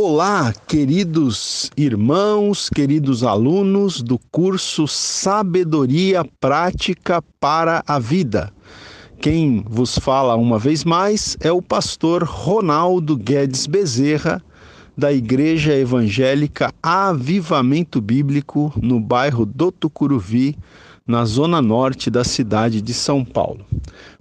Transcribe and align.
Olá, 0.00 0.54
queridos 0.68 1.72
irmãos, 1.76 2.70
queridos 2.70 3.24
alunos 3.24 4.00
do 4.00 4.16
curso 4.30 4.86
Sabedoria 4.86 6.24
Prática 6.38 7.20
para 7.40 7.82
a 7.84 7.98
Vida. 7.98 8.52
Quem 9.20 9.64
vos 9.68 9.98
fala 9.98 10.36
uma 10.36 10.56
vez 10.56 10.84
mais 10.84 11.36
é 11.40 11.50
o 11.50 11.60
pastor 11.60 12.22
Ronaldo 12.22 13.16
Guedes 13.16 13.66
Bezerra, 13.66 14.40
da 14.96 15.12
Igreja 15.12 15.74
Evangélica 15.74 16.72
Avivamento 16.80 18.00
Bíblico, 18.00 18.72
no 18.80 19.00
bairro 19.00 19.44
do 19.44 19.72
Tucuruvi, 19.72 20.56
na 21.04 21.24
zona 21.24 21.60
norte 21.60 22.08
da 22.08 22.22
cidade 22.22 22.80
de 22.80 22.94
São 22.94 23.24
Paulo. 23.24 23.66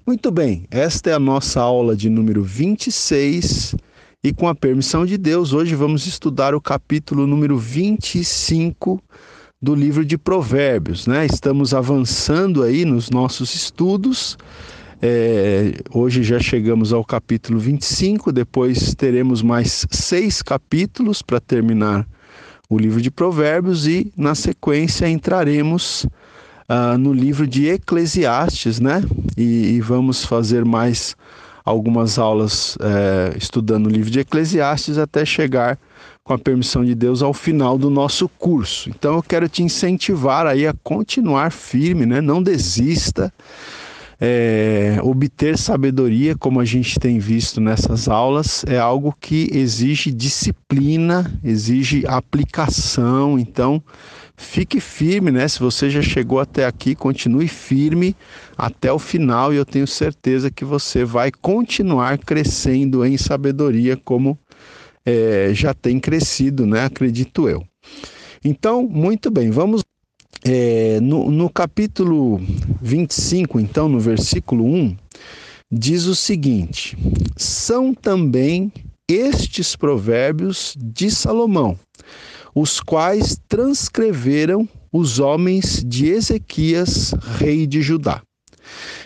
Muito 0.08 0.32
bem, 0.32 0.66
esta 0.72 1.12
é 1.12 1.14
a 1.14 1.20
nossa 1.20 1.62
aula 1.62 1.96
de 1.96 2.10
número 2.10 2.42
26 2.42 3.76
e 4.28 4.34
com 4.34 4.50
a 4.50 4.54
permissão 4.54 5.06
de 5.06 5.18
Deus, 5.18 5.54
hoje 5.54 5.74
vamos 5.74 6.06
estudar 6.06 6.54
o 6.54 6.60
capítulo 6.60 7.26
número 7.26 7.58
25 7.58 9.02
do 9.62 9.74
livro 9.74 10.04
de 10.04 10.18
Provérbios, 10.18 11.08
né? 11.08 11.26
Estamos 11.26 11.74
avançando 11.74 12.62
aí 12.62 12.84
nos 12.84 13.10
nossos 13.10 13.56
estudos. 13.56 14.38
É, 15.02 15.76
hoje 15.94 16.24
já 16.24 16.40
chegamos 16.40 16.92
ao 16.92 17.06
capítulo 17.06 17.58
25, 17.58 18.34
depois 18.34 18.94
teremos 18.96 19.42
mais 19.42 19.88
seis 19.92 20.42
capítulos 20.42 21.22
para 21.22 21.40
terminar 21.40 22.06
o 22.70 22.78
livro 22.78 23.02
de 23.02 23.10
Provérbios 23.10 23.88
e, 23.88 24.12
na 24.18 24.36
sequência, 24.36 25.08
entraremos 25.08 26.06
uh, 26.70 26.98
no 27.00 27.14
livro 27.14 27.48
de 27.48 27.68
Eclesiastes, 27.68 28.82
né? 28.82 29.02
E, 29.38 29.76
e 29.76 29.80
vamos 29.80 30.26
fazer 30.26 30.66
mais 30.66 31.16
algumas 31.68 32.18
aulas 32.18 32.78
é, 32.80 33.38
estudando 33.38 33.88
o 33.88 33.90
livro 33.90 34.10
de 34.10 34.20
Eclesiastes 34.20 34.98
até 34.98 35.26
chegar, 35.26 35.78
com 36.24 36.34
a 36.34 36.38
permissão 36.38 36.84
de 36.84 36.96
Deus, 36.96 37.22
ao 37.22 37.34
final 37.34 37.78
do 37.78 37.90
nosso 37.90 38.28
curso. 38.28 38.90
Então 38.90 39.16
eu 39.16 39.24
quero 39.24 39.48
te 39.48 39.64
incentivar 39.64 40.46
aí 40.46 40.66
a 40.66 40.74
continuar 40.84 41.52
firme, 41.52 42.06
né? 42.06 42.22
Não 42.22 42.42
desista. 42.42 43.34
É, 44.20 44.98
obter 45.04 45.58
sabedoria, 45.58 46.36
como 46.36 46.60
a 46.60 46.66
gente 46.66 47.00
tem 47.00 47.20
visto 47.20 47.62
nessas 47.62 48.08
aulas, 48.08 48.66
é 48.68 48.78
algo 48.80 49.16
que 49.22 49.50
exige 49.54 50.12
disciplina, 50.12 51.32
exige 51.44 52.04
aplicação. 52.08 53.38
Então, 53.38 53.82
fique 54.38 54.80
firme, 54.80 55.32
né? 55.32 55.48
Se 55.48 55.60
você 55.60 55.90
já 55.90 56.02
chegou 56.02 56.40
até 56.40 56.66
aqui, 56.66 56.94
continue 56.94 57.48
firme 57.48 58.16
até 58.56 58.94
o 58.94 59.00
final 59.00 59.52
e 59.52 59.58
eu 59.58 59.66
tenho 59.66 59.88
certeza 59.88 60.52
que 60.52 60.64
você 60.64 61.04
vai 61.04 61.32
continuar 61.32 62.20
crescendo 62.20 63.04
em 63.04 63.18
sabedoria, 63.18 63.98
como 63.98 64.38
é, 65.04 65.50
já 65.54 65.74
tem 65.74 66.00
crescido, 66.00 66.68
né? 66.68 66.86
Acredito 66.86 67.50
eu. 67.50 67.66
Então, 68.46 68.84
muito 68.84 69.32
bem, 69.32 69.50
vamos 69.50 69.82
é, 70.46 71.00
no, 71.02 71.32
no 71.32 71.50
capítulo 71.50 72.40
25, 72.82 73.60
então, 73.60 73.90
no 73.90 74.00
versículo 74.00 74.64
1, 74.64 74.96
diz 75.72 76.06
o 76.06 76.16
seguinte: 76.16 76.96
são 77.36 77.94
também 77.94 78.72
estes 79.10 79.76
provérbios 79.76 80.76
de 80.78 81.10
Salomão 81.10 81.80
os 82.60 82.80
quais 82.80 83.40
transcreveram 83.48 84.68
os 84.92 85.20
homens 85.20 85.84
de 85.86 86.08
Ezequias, 86.08 87.14
rei 87.38 87.68
de 87.68 87.84
Judá. 87.84 88.24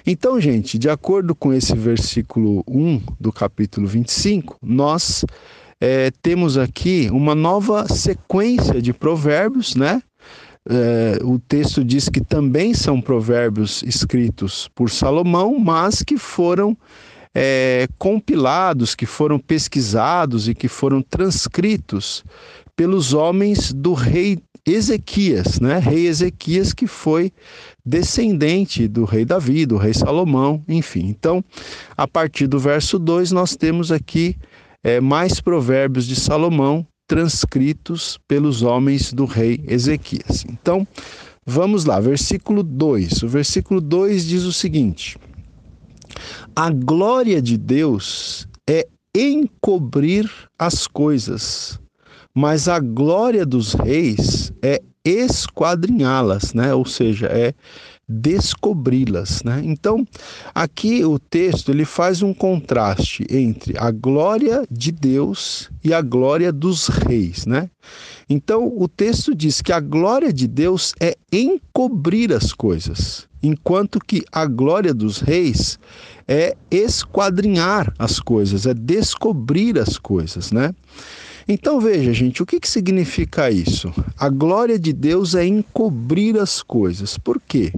Então, 0.08 0.40
gente, 0.40 0.80
de 0.80 0.90
acordo 0.90 1.36
com 1.36 1.52
esse 1.54 1.76
versículo 1.76 2.64
1 2.66 3.02
do 3.20 3.30
capítulo 3.30 3.86
25, 3.88 4.58
nós 4.62 5.26
é, 5.82 6.12
temos 6.22 6.58
aqui 6.58 7.10
uma 7.12 7.36
nova 7.36 7.90
sequência 7.90 8.82
de 8.82 8.94
provérbios, 8.94 9.76
né? 9.76 10.02
É, 10.70 11.20
o 11.22 11.38
texto 11.38 11.84
diz 11.84 12.08
que 12.08 12.22
também 12.22 12.74
são 12.74 13.02
provérbios 13.02 13.84
escritos 13.84 14.70
por 14.74 14.90
Salomão, 14.90 15.60
mas 15.60 16.02
que 16.04 16.18
foram 16.18 16.78
é, 17.34 17.88
compilados, 17.98 18.96
que 18.96 19.06
foram 19.06 19.40
pesquisados 19.40 20.48
e 20.48 20.56
que 20.56 20.68
foram 20.68 21.02
transcritos 21.02 22.24
pelos 22.82 23.14
homens 23.14 23.72
do 23.72 23.94
rei 23.94 24.40
Ezequias, 24.66 25.60
né? 25.60 25.78
Rei 25.78 26.08
Ezequias 26.08 26.74
que 26.74 26.88
foi 26.88 27.32
descendente 27.86 28.88
do 28.88 29.06
rei 29.06 29.24
Davi, 29.24 29.68
do 29.68 29.78
rei 29.78 29.94
Salomão, 29.94 30.64
enfim. 30.68 31.06
Então, 31.06 31.46
a 31.96 32.08
partir 32.08 32.48
do 32.48 32.58
verso 32.58 32.98
2, 32.98 33.34
nós 33.34 33.56
temos 33.56 33.92
aqui 33.92 34.36
é, 34.84 35.00
mais 35.00 35.40
provérbios 35.40 36.08
de 36.08 36.16
Salomão 36.16 36.84
transcritos 37.08 38.18
pelos 38.28 38.64
homens 38.64 39.14
do 39.14 39.26
rei 39.26 39.64
Ezequias. 39.68 40.44
Então, 40.50 40.88
vamos 41.46 41.86
lá, 41.86 42.00
versículo 42.00 42.64
2. 42.64 43.22
O 43.22 43.28
versículo 43.28 43.80
2 43.80 44.26
diz 44.26 44.42
o 44.42 44.52
seguinte: 44.52 45.20
A 46.56 46.72
glória 46.72 47.40
de 47.40 47.60
Deus 47.60 48.48
é 48.68 48.88
encobrir 49.16 50.28
as 50.58 50.88
coisas, 50.88 51.81
mas 52.34 52.68
a 52.68 52.80
glória 52.80 53.46
dos 53.46 53.74
reis 53.74 54.52
é 54.62 54.82
esquadrinhá-las, 55.04 56.54
né? 56.54 56.74
Ou 56.74 56.86
seja, 56.86 57.28
é 57.28 57.54
descobri-las, 58.08 59.42
né? 59.44 59.62
Então, 59.64 60.06
aqui 60.54 61.04
o 61.06 61.18
texto 61.18 61.72
ele 61.72 61.86
faz 61.86 62.22
um 62.22 62.34
contraste 62.34 63.26
entre 63.30 63.78
a 63.78 63.90
glória 63.90 64.64
de 64.70 64.92
Deus 64.92 65.70
e 65.84 65.94
a 65.94 66.02
glória 66.02 66.52
dos 66.52 66.88
reis, 66.88 67.46
né? 67.46 67.70
Então, 68.30 68.72
o 68.78 68.88
texto 68.88 69.34
diz 69.34 69.62
que 69.62 69.72
a 69.72 69.80
glória 69.80 70.32
de 70.32 70.48
Deus 70.48 70.94
é 71.00 71.16
encobrir 71.32 72.34
as 72.34 72.54
coisas, 72.54 73.28
enquanto 73.42 74.00
que 74.00 74.24
a 74.32 74.46
glória 74.46 74.94
dos 74.94 75.20
reis 75.20 75.80
é 76.28 76.56
esquadrinhar 76.70 77.94
as 77.98 78.20
coisas, 78.20 78.66
é 78.66 78.74
descobrir 78.74 79.80
as 79.80 79.98
coisas, 79.98 80.52
né? 80.52 80.74
Então 81.48 81.80
veja, 81.80 82.14
gente, 82.14 82.42
o 82.42 82.46
que, 82.46 82.60
que 82.60 82.70
significa 82.70 83.50
isso? 83.50 83.94
A 84.18 84.30
glória 84.30 84.78
de 84.78 84.94
Deus 84.94 85.36
é 85.36 85.46
encobrir 85.46 86.38
as 86.40 86.62
coisas. 86.62 87.18
Por 87.18 87.42
quê? 87.42 87.72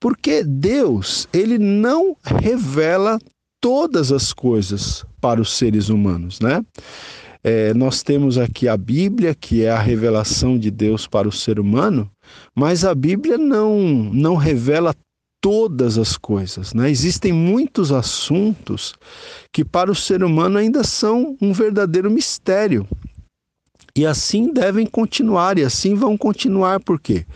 Porque 0.00 0.42
Deus, 0.44 1.28
ele 1.32 1.58
não 1.58 2.16
revela 2.22 3.18
todas 3.60 4.12
as 4.12 4.32
coisas 4.32 5.04
para 5.20 5.40
os 5.40 5.56
seres 5.56 5.88
humanos, 5.88 6.40
né? 6.40 6.62
É, 7.42 7.74
nós 7.74 8.02
temos 8.02 8.38
aqui 8.38 8.66
a 8.68 8.76
Bíblia, 8.76 9.34
que 9.34 9.64
é 9.64 9.70
a 9.70 9.78
revelação 9.78 10.58
de 10.58 10.70
Deus 10.70 11.06
para 11.06 11.28
o 11.28 11.32
ser 11.32 11.60
humano, 11.60 12.10
mas 12.54 12.84
a 12.86 12.94
Bíblia 12.94 13.36
não, 13.36 13.78
não 13.80 14.34
revela 14.34 14.94
todas 15.44 15.98
as 15.98 16.16
coisas. 16.16 16.72
Né? 16.72 16.90
Existem 16.90 17.30
muitos 17.30 17.92
assuntos 17.92 18.94
que 19.52 19.62
para 19.62 19.92
o 19.92 19.94
ser 19.94 20.24
humano 20.24 20.56
ainda 20.56 20.82
são 20.82 21.36
um 21.38 21.52
verdadeiro 21.52 22.10
mistério. 22.10 22.88
E 23.94 24.06
assim 24.06 24.50
devem 24.50 24.86
continuar, 24.86 25.58
e 25.58 25.62
assim 25.62 25.94
vão 25.94 26.16
continuar, 26.16 26.80
por 26.80 26.98
quê? 26.98 27.26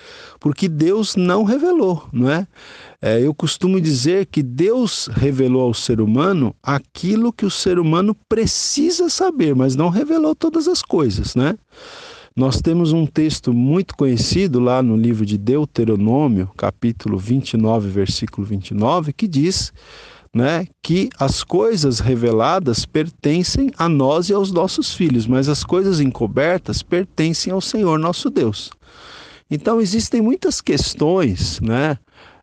Porque 0.41 0.71
Deus 0.71 1.17
não 1.17 1.45
revelou, 1.45 2.09
não 2.11 2.31
é? 2.31 2.49
é? 3.03 3.21
Eu 3.21 3.35
costumo 3.35 3.79
dizer 3.79 4.25
que 4.25 4.43
Deus 4.43 5.09
revelou 5.13 5.61
ao 5.61 5.75
ser 5.75 6.01
humano 6.01 6.57
aquilo 6.63 7.31
que 7.31 7.45
o 7.45 7.51
ser 7.51 7.79
humano 7.79 8.17
precisa 8.27 9.11
saber, 9.11 9.55
mas 9.55 9.77
não 9.77 9.91
revelou 9.91 10.35
todas 10.35 10.67
as 10.67 10.81
coisas, 10.81 11.37
né? 11.37 11.57
Nós 12.39 12.61
temos 12.61 12.93
um 12.93 13.05
texto 13.05 13.53
muito 13.53 13.97
conhecido 13.97 14.61
lá 14.61 14.81
no 14.81 14.97
livro 14.97 15.27
de 15.27 15.37
Deuteronômio, 15.37 16.49
capítulo 16.57 17.19
29, 17.19 17.89
versículo 17.89 18.47
29, 18.47 19.13
que 19.13 19.27
diz 19.27 19.73
né, 20.33 20.65
que 20.81 21.11
as 21.19 21.43
coisas 21.43 21.99
reveladas 21.99 22.87
pertencem 22.87 23.73
a 23.77 23.89
nós 23.89 24.29
e 24.29 24.35
aos 24.35 24.53
nossos 24.53 24.95
filhos, 24.95 25.27
mas 25.27 25.49
as 25.49 25.65
coisas 25.65 25.99
encobertas 25.99 26.81
pertencem 26.81 27.53
ao 27.53 27.61
Senhor 27.61 27.99
nosso 27.99 28.31
Deus. 28.31 28.71
Então 29.51 29.81
existem 29.81 30.23
muitas 30.23 30.61
questões 30.61 31.59
né, 31.61 31.99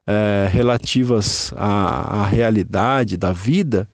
é, 0.05 0.49
relativas 0.51 1.53
à, 1.55 2.19
à 2.19 2.25
realidade 2.25 3.15
da 3.15 3.31
vida 3.31 3.87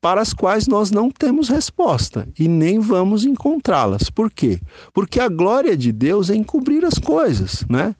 para 0.00 0.20
as 0.20 0.32
quais 0.32 0.66
nós 0.66 0.90
não 0.90 1.10
temos 1.10 1.48
resposta 1.48 2.28
e 2.38 2.46
nem 2.46 2.78
vamos 2.78 3.24
encontrá-las. 3.24 4.10
Por 4.10 4.30
quê? 4.30 4.60
Porque 4.92 5.18
a 5.18 5.28
glória 5.28 5.76
de 5.76 5.90
Deus 5.92 6.30
é 6.30 6.36
encobrir 6.36 6.84
as 6.84 6.98
coisas, 6.98 7.64
né? 7.68 7.94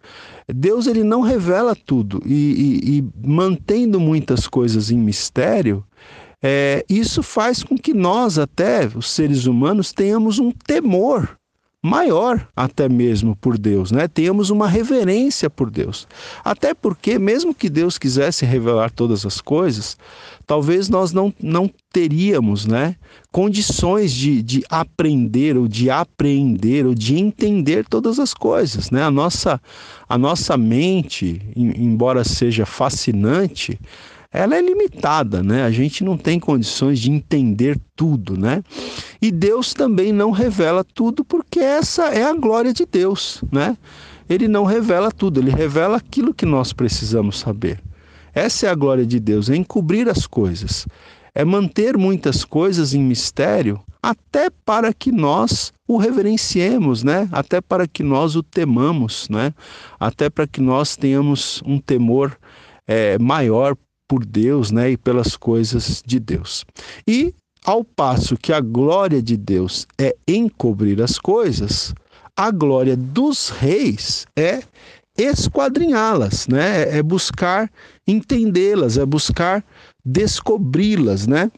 Deus 0.47 0.87
ele 0.87 1.05
não 1.05 1.21
revela 1.21 1.75
tudo 1.75 2.23
e, 2.25 2.33
e, 2.35 2.99
e 2.99 3.29
mantendo 3.29 4.00
muitas 4.00 4.47
coisas 4.47 4.91
em 4.91 4.97
mistério, 4.97 5.85
é, 6.43 6.85
isso 6.89 7.23
faz 7.23 7.62
com 7.62 7.77
que 7.77 7.93
nós 7.93 8.39
até 8.39 8.89
os 8.94 9.11
seres 9.11 9.47
humanos 9.47 9.93
tenhamos 9.93 10.39
um 10.39 10.51
temor 10.53 11.38
maior 11.83 12.49
até 12.57 12.89
mesmo 12.89 13.37
por 13.37 13.57
Deus, 13.57 13.93
né? 13.93 14.09
Tenhamos 14.09 14.51
uma 14.51 14.67
reverência 14.67 15.49
por 15.49 15.71
Deus. 15.71 16.09
Até 16.45 16.75
porque 16.75 17.19
mesmo 17.19 17.55
que 17.55 17.69
Deus 17.71 17.99
quisesse 17.99 18.45
revelar 18.45 18.91
todas 18.91 19.25
as 19.25 19.41
coisas, 19.41 19.97
talvez 20.47 20.89
nós 20.89 21.13
não, 21.13 21.33
não 21.41 21.71
teríamos, 21.93 22.67
né, 22.67 22.97
condições 23.31 24.13
de, 24.13 24.43
de 24.43 24.65
aprender 24.69 25.57
ou 25.57 25.69
de 25.69 25.89
apreender 25.89 26.85
ou 26.85 26.95
de 26.95 27.17
entender 27.17 27.87
todas 27.87 28.19
as 28.19 28.35
coisas, 28.35 28.91
né? 28.91 29.03
A 29.03 29.11
nossa 29.11 29.61
a 30.09 30.17
nossa 30.17 30.57
mente, 30.57 31.43
embora 31.55 32.25
seja 32.25 32.65
fascinante, 32.65 33.79
ela 34.31 34.57
é 34.57 34.61
limitada, 34.61 35.43
né? 35.43 35.65
A 35.65 35.71
gente 35.71 36.05
não 36.05 36.17
tem 36.17 36.39
condições 36.39 36.99
de 36.99 37.11
entender 37.11 37.81
tudo, 37.97 38.39
né? 38.39 38.63
E 39.23 39.31
Deus 39.31 39.73
também 39.73 40.13
não 40.13 40.31
revela 40.31 40.85
tudo 40.85 41.25
porque 41.25 41.61
essa 41.61 42.09
é 42.09 42.25
a 42.25 42.35
glória 42.35 42.73
de 42.73 42.85
Deus, 42.85 43.43
né? 43.51 43.77
Ele 44.29 44.47
não 44.47 44.65
revela 44.65 45.11
tudo, 45.11 45.41
ele 45.41 45.51
revela 45.51 45.97
aquilo 45.97 46.35
que 46.35 46.45
nós 46.45 46.75
precisamos 46.75 47.39
saber. 47.39 47.81
Essa 48.35 48.67
é 48.67 48.71
a 48.71 48.75
glória 48.75 49.07
de 49.07 49.19
Deus, 49.19 49.49
é 49.49 49.57
encobrir 49.57 50.09
as 50.09 50.27
coisas, 50.27 50.87
é 51.35 51.45
manter 51.45 51.97
muitas 51.97 52.45
coisas 52.45 52.93
em 52.93 53.03
mistério, 53.03 53.81
até 54.03 54.51
para 54.51 54.93
que 54.93 55.11
nós 55.11 55.73
o 55.87 55.97
reverenciemos, 55.97 57.03
né? 57.03 57.27
Até 57.33 57.63
para 57.63 57.89
que 57.89 58.03
nós 58.03 58.37
o 58.37 58.43
temamos, 58.43 59.27
né? 59.31 59.55
Até 59.99 60.29
para 60.29 60.47
que 60.47 60.61
nós 60.61 60.97
tenhamos 60.97 61.63
um 61.65 61.79
temor 61.79 62.39
é, 62.87 63.19
maior 63.19 63.75
por 64.08 64.25
Deus 64.25 64.70
né, 64.70 64.93
e 64.93 64.96
pelas 64.96 65.37
coisas 65.37 66.02
de 66.05 66.19
Deus. 66.19 66.64
E, 67.06 67.34
ao 67.64 67.84
passo 67.84 68.37
que 68.37 68.52
a 68.52 68.60
glória 68.60 69.22
de 69.22 69.37
Deus 69.37 69.87
é 70.00 70.16
encobrir 70.26 71.02
as 71.02 71.19
coisas, 71.19 71.94
a 72.34 72.50
glória 72.50 72.96
dos 72.96 73.50
reis 73.50 74.26
é 74.34 74.62
esquadrinhá-las, 75.19 76.46
né? 76.46 76.96
É 76.96 77.02
buscar 77.02 77.69
entendê-las, 78.06 78.96
é 78.96 79.05
buscar 79.05 79.64
descobri-las, 80.05 81.26
né? 81.26 81.50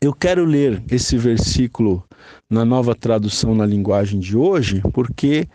Eu 0.00 0.12
quero 0.12 0.44
ler 0.44 0.82
esse 0.90 1.16
versículo 1.16 2.04
na 2.50 2.64
nova 2.64 2.94
tradução 2.94 3.54
na 3.54 3.64
linguagem 3.64 4.20
de 4.20 4.36
hoje, 4.36 4.82
porque 4.92 5.48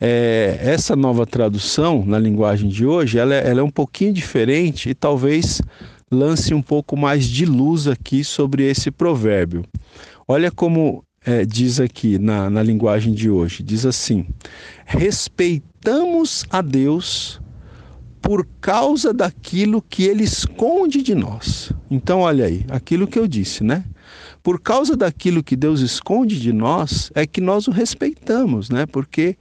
é, 0.00 0.58
essa 0.60 0.94
nova 0.94 1.26
tradução 1.26 2.04
na 2.04 2.18
linguagem 2.18 2.68
de 2.68 2.84
hoje, 2.84 3.18
ela, 3.18 3.34
é, 3.34 3.48
ela 3.48 3.60
é 3.60 3.62
um 3.62 3.70
pouquinho 3.70 4.12
diferente 4.12 4.90
e 4.90 4.94
talvez 4.94 5.62
lance 6.10 6.52
um 6.54 6.62
pouco 6.62 6.96
mais 6.96 7.24
de 7.24 7.46
luz 7.46 7.86
aqui 7.88 8.22
sobre 8.22 8.64
esse 8.64 8.90
provérbio. 8.90 9.64
Olha 10.28 10.50
como 10.50 11.04
é, 11.24 11.44
diz 11.44 11.80
aqui 11.80 12.18
na, 12.18 12.48
na 12.48 12.62
linguagem 12.62 13.12
de 13.12 13.30
hoje: 13.30 13.62
diz 13.62 13.84
assim: 13.84 14.26
respeitamos 14.84 16.44
a 16.50 16.60
Deus 16.60 17.40
por 18.20 18.46
causa 18.60 19.12
daquilo 19.12 19.80
que 19.80 20.04
ele 20.04 20.24
esconde 20.24 21.02
de 21.02 21.14
nós. 21.14 21.72
Então, 21.90 22.20
olha 22.20 22.46
aí, 22.46 22.64
aquilo 22.68 23.06
que 23.06 23.18
eu 23.18 23.26
disse, 23.26 23.62
né? 23.62 23.84
Por 24.42 24.60
causa 24.60 24.96
daquilo 24.96 25.42
que 25.42 25.56
Deus 25.56 25.80
esconde 25.80 26.40
de 26.40 26.52
nós, 26.52 27.10
é 27.14 27.26
que 27.26 27.40
nós 27.40 27.68
o 27.68 27.70
respeitamos, 27.70 28.68
né? 28.68 28.84
Porque 28.86 29.36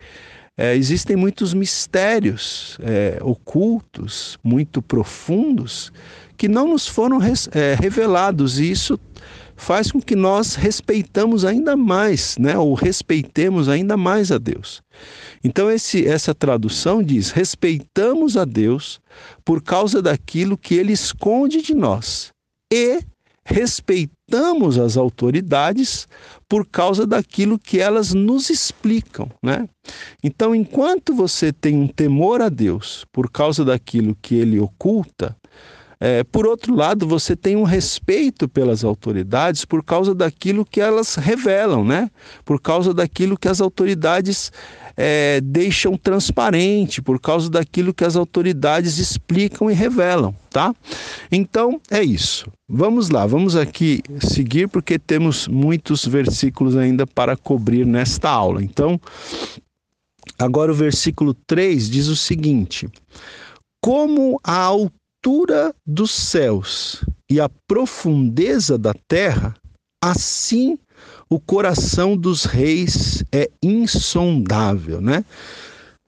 é, 0.58 0.76
existem 0.76 1.16
muitos 1.16 1.54
mistérios 1.54 2.78
é, 2.82 3.20
ocultos, 3.22 4.38
muito 4.44 4.82
profundos, 4.82 5.92
que 6.38 6.48
não 6.48 6.70
nos 6.70 6.88
foram 6.88 7.18
res, 7.18 7.50
é, 7.52 7.76
revelados, 7.76 8.60
e 8.60 8.72
isso 8.72 9.00
faz 9.56 9.92
com 9.92 10.02
que 10.02 10.16
nós 10.16 10.56
respeitamos 10.56 11.46
ainda 11.46 11.76
mais, 11.76 12.38
né? 12.38 12.58
ou 12.58 12.74
respeitemos 12.74 13.70
ainda 13.70 13.96
mais 13.96 14.32
a 14.32 14.38
Deus. 14.38 14.82
Então, 15.44 15.70
esse, 15.70 16.06
essa 16.08 16.34
tradução 16.34 17.04
diz: 17.04 17.32
respeitamos 17.32 18.38
a 18.38 18.46
Deus 18.46 19.00
por 19.44 19.62
causa 19.62 20.02
daquilo 20.02 20.58
que 20.58 20.76
ele 20.76 20.94
esconde 20.94 21.62
de 21.62 21.74
nós 21.74 22.32
e 22.72 23.00
respeitamos 23.46 24.80
as 24.80 24.98
autoridades 24.98 26.08
por 26.48 26.66
causa 26.66 27.06
daquilo 27.08 27.58
que 27.58 27.80
elas 27.80 28.14
nos 28.14 28.50
explicam, 28.50 29.30
né? 29.42 29.68
Então, 30.24 30.56
enquanto 30.56 31.14
você 31.14 31.52
tem 31.52 31.76
um 31.76 31.88
temor 31.88 32.42
a 32.42 32.50
Deus 32.50 33.06
por 33.12 33.30
causa 33.30 33.66
daquilo 33.66 34.16
que 34.22 34.36
ele 34.36 34.60
oculta, 34.60 35.36
é, 36.00 36.24
por 36.24 36.46
outro 36.46 36.76
lado, 36.76 37.08
você 37.08 37.36
tem 37.36 37.56
um 37.56 37.64
respeito 37.64 38.48
pelas 38.48 38.84
autoridades 38.84 39.64
por 39.64 39.84
causa 39.84 40.14
daquilo 40.14 40.66
que 40.66 40.82
elas 40.82 41.16
revelam, 41.16 41.86
né? 41.86 42.12
Por 42.44 42.60
causa 42.60 42.94
daquilo 42.94 43.38
que 43.38 43.48
as 43.48 43.62
autoridades 43.62 44.52
é, 44.98 45.42
deixam 45.42 45.98
transparente, 45.98 47.02
por 47.02 47.20
causa 47.20 47.50
daquilo 47.50 47.94
que 47.94 48.06
as 48.06 48.16
autoridades 48.16 48.98
explicam 48.98 49.70
e 49.70 49.74
revelam, 49.74 50.34
tá? 50.50 50.74
Então 51.32 51.80
é 51.92 52.04
isso. 52.04 52.50
Vamos 52.68 53.10
lá, 53.10 53.26
vamos 53.26 53.56
aqui 53.56 54.02
seguir 54.20 54.68
porque 54.68 54.98
temos 54.98 55.48
muitos 55.48 56.06
versículos 56.06 56.76
ainda 56.76 57.06
para 57.06 57.36
cobrir 57.36 57.86
nesta 57.86 58.30
aula. 58.30 58.64
Então, 58.64 59.00
agora 60.40 60.72
o 60.72 60.76
versículo 60.76 61.34
3 61.46 61.90
diz 61.90 62.08
o 62.08 62.16
seguinte: 62.16 62.88
Como 63.82 64.40
a 64.44 64.58
altura 64.62 65.74
dos 65.86 66.12
céus 66.12 67.04
e 67.30 67.40
a 67.40 67.50
profundeza 67.68 68.78
da 68.78 68.94
terra, 69.08 69.54
assim 70.02 70.78
o 71.30 71.40
coração 71.40 72.16
dos 72.16 72.46
reis 72.46 73.24
é 73.32 73.50
insondável, 73.62 75.02
né? 75.02 75.26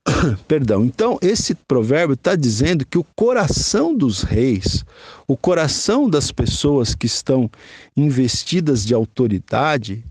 Perdão. 0.48 0.86
Então, 0.86 1.18
esse 1.22 1.54
provérbio 1.54 2.14
está 2.14 2.36
dizendo 2.36 2.86
que 2.86 2.98
o 2.98 3.06
coração 3.16 3.96
dos 3.96 4.22
reis, 4.22 4.86
o 5.28 5.36
coração 5.36 6.10
das 6.10 6.32
pessoas 6.32 6.96
que 6.96 7.06
estão 7.06 7.50
investidas 7.96 8.86
de 8.86 8.94
autoridade, 8.94 10.04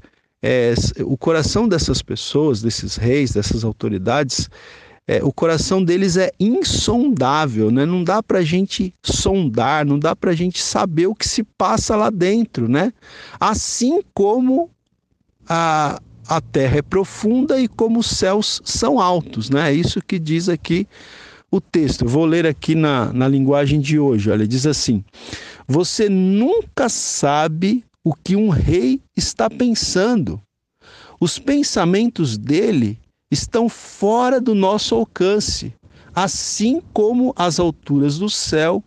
é, 0.43 0.75
o 1.00 1.17
coração 1.17 1.67
dessas 1.67 2.03
pessoas, 2.03 2.61
desses 2.61 2.97
reis, 2.97 3.32
dessas 3.32 3.64
autoridades, 3.64 4.50
é, 5.08 5.23
o 5.23 5.32
coração 5.32 5.82
deles 5.85 6.17
é 6.17 6.32
insondável, 6.38 7.70
né? 7.70 7.87
Não 7.87 8.03
dá 8.03 8.23
para 8.23 8.41
a 8.41 8.44
gente 8.44 8.93
sondar, 9.05 9.87
não 9.87 9.99
dá 9.99 10.17
para 10.17 10.32
a 10.32 10.35
gente 10.35 10.61
saber 10.61 11.06
o 11.06 11.14
que 11.14 11.29
se 11.29 11.44
passa 11.44 11.94
lá 11.94 12.11
dentro, 12.11 12.69
né? 12.69 12.93
Assim 13.38 14.03
como 14.12 14.69
a, 15.48 16.00
a 16.28 16.40
terra 16.40 16.78
é 16.78 16.82
profunda 16.82 17.60
e 17.60 17.69
como 17.69 18.00
os 18.00 18.06
céus 18.06 18.60
são 18.64 19.00
altos, 19.00 19.50
né? 19.50 19.70
É 19.70 19.75
isso 19.75 20.00
que 20.02 20.19
diz 20.19 20.48
aqui 20.48 20.87
o 21.50 21.60
texto. 21.60 22.04
Eu 22.04 22.08
vou 22.08 22.25
ler 22.25 22.46
aqui 22.46 22.75
na, 22.75 23.12
na 23.12 23.28
linguagem 23.28 23.81
de 23.81 23.98
hoje. 23.98 24.31
Olha, 24.31 24.46
diz 24.46 24.66
assim: 24.66 25.04
Você 25.66 26.08
nunca 26.08 26.88
sabe 26.88 27.84
o 28.04 28.14
que 28.14 28.37
um 28.37 28.48
rei 28.48 29.00
está 29.16 29.48
pensando. 29.48 30.40
Os 31.20 31.38
pensamentos 31.38 32.36
dele 32.36 32.98
estão 33.31 33.69
fora 33.69 34.41
do 34.41 34.55
nosso 34.55 34.94
alcance, 34.94 35.74
assim 36.15 36.82
como 36.93 37.32
as 37.36 37.58
alturas 37.58 38.19
do 38.19 38.29
céu 38.29 38.82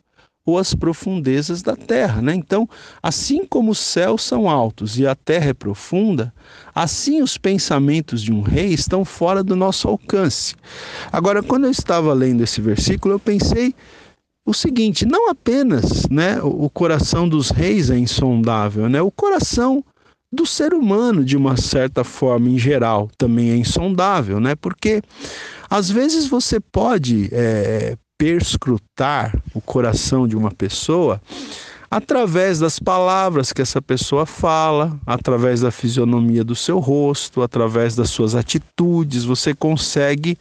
ou 0.49 0.57
as 0.57 0.73
profundezas 0.73 1.61
da 1.61 1.75
terra. 1.75 2.21
Né? 2.21 2.33
Então, 2.33 2.67
assim 3.01 3.45
como 3.45 3.71
os 3.71 3.79
céus 3.79 4.23
são 4.23 4.49
altos 4.49 4.97
e 4.97 5.05
a 5.05 5.15
terra 5.15 5.49
é 5.49 5.53
profunda, 5.53 6.33
assim 6.73 7.21
os 7.21 7.37
pensamentos 7.37 8.21
de 8.21 8.33
um 8.33 8.41
rei 8.41 8.73
estão 8.73 9.05
fora 9.05 9.43
do 9.43 9.55
nosso 9.55 9.87
alcance. 9.87 10.55
Agora, 11.11 11.43
quando 11.43 11.65
eu 11.65 11.71
estava 11.71 12.13
lendo 12.13 12.43
esse 12.43 12.59
versículo, 12.61 13.15
eu 13.15 13.19
pensei 13.19 13.75
o 14.45 14.53
seguinte: 14.53 15.05
não 15.05 15.29
apenas 15.29 16.07
né, 16.09 16.39
o 16.41 16.69
coração 16.69 17.29
dos 17.29 17.51
reis 17.51 17.89
é 17.89 17.97
insondável, 17.97 18.89
né? 18.89 19.01
o 19.01 19.11
coração 19.11 19.83
do 20.31 20.45
ser 20.45 20.73
humano, 20.73 21.23
de 21.23 21.35
uma 21.35 21.57
certa 21.57 22.03
forma, 22.03 22.49
em 22.49 22.57
geral, 22.57 23.09
também 23.17 23.49
é 23.49 23.55
insondável, 23.55 24.39
né? 24.39 24.55
Porque 24.55 25.01
às 25.69 25.89
vezes 25.89 26.27
você 26.27 26.59
pode 26.59 27.29
é, 27.31 27.97
perscrutar 28.19 29.41
o 29.53 29.61
coração 29.61 30.27
de 30.27 30.35
uma 30.35 30.51
pessoa 30.51 31.21
através 31.89 32.59
das 32.59 32.77
palavras 32.77 33.51
que 33.51 33.61
essa 33.61 33.81
pessoa 33.81 34.25
fala, 34.25 34.99
através 35.05 35.61
da 35.61 35.71
fisionomia 35.71 36.43
do 36.43 36.55
seu 36.55 36.79
rosto, 36.79 37.41
através 37.41 37.95
das 37.95 38.09
suas 38.09 38.35
atitudes, 38.35 39.23
você 39.23 39.55
consegue 39.55 40.37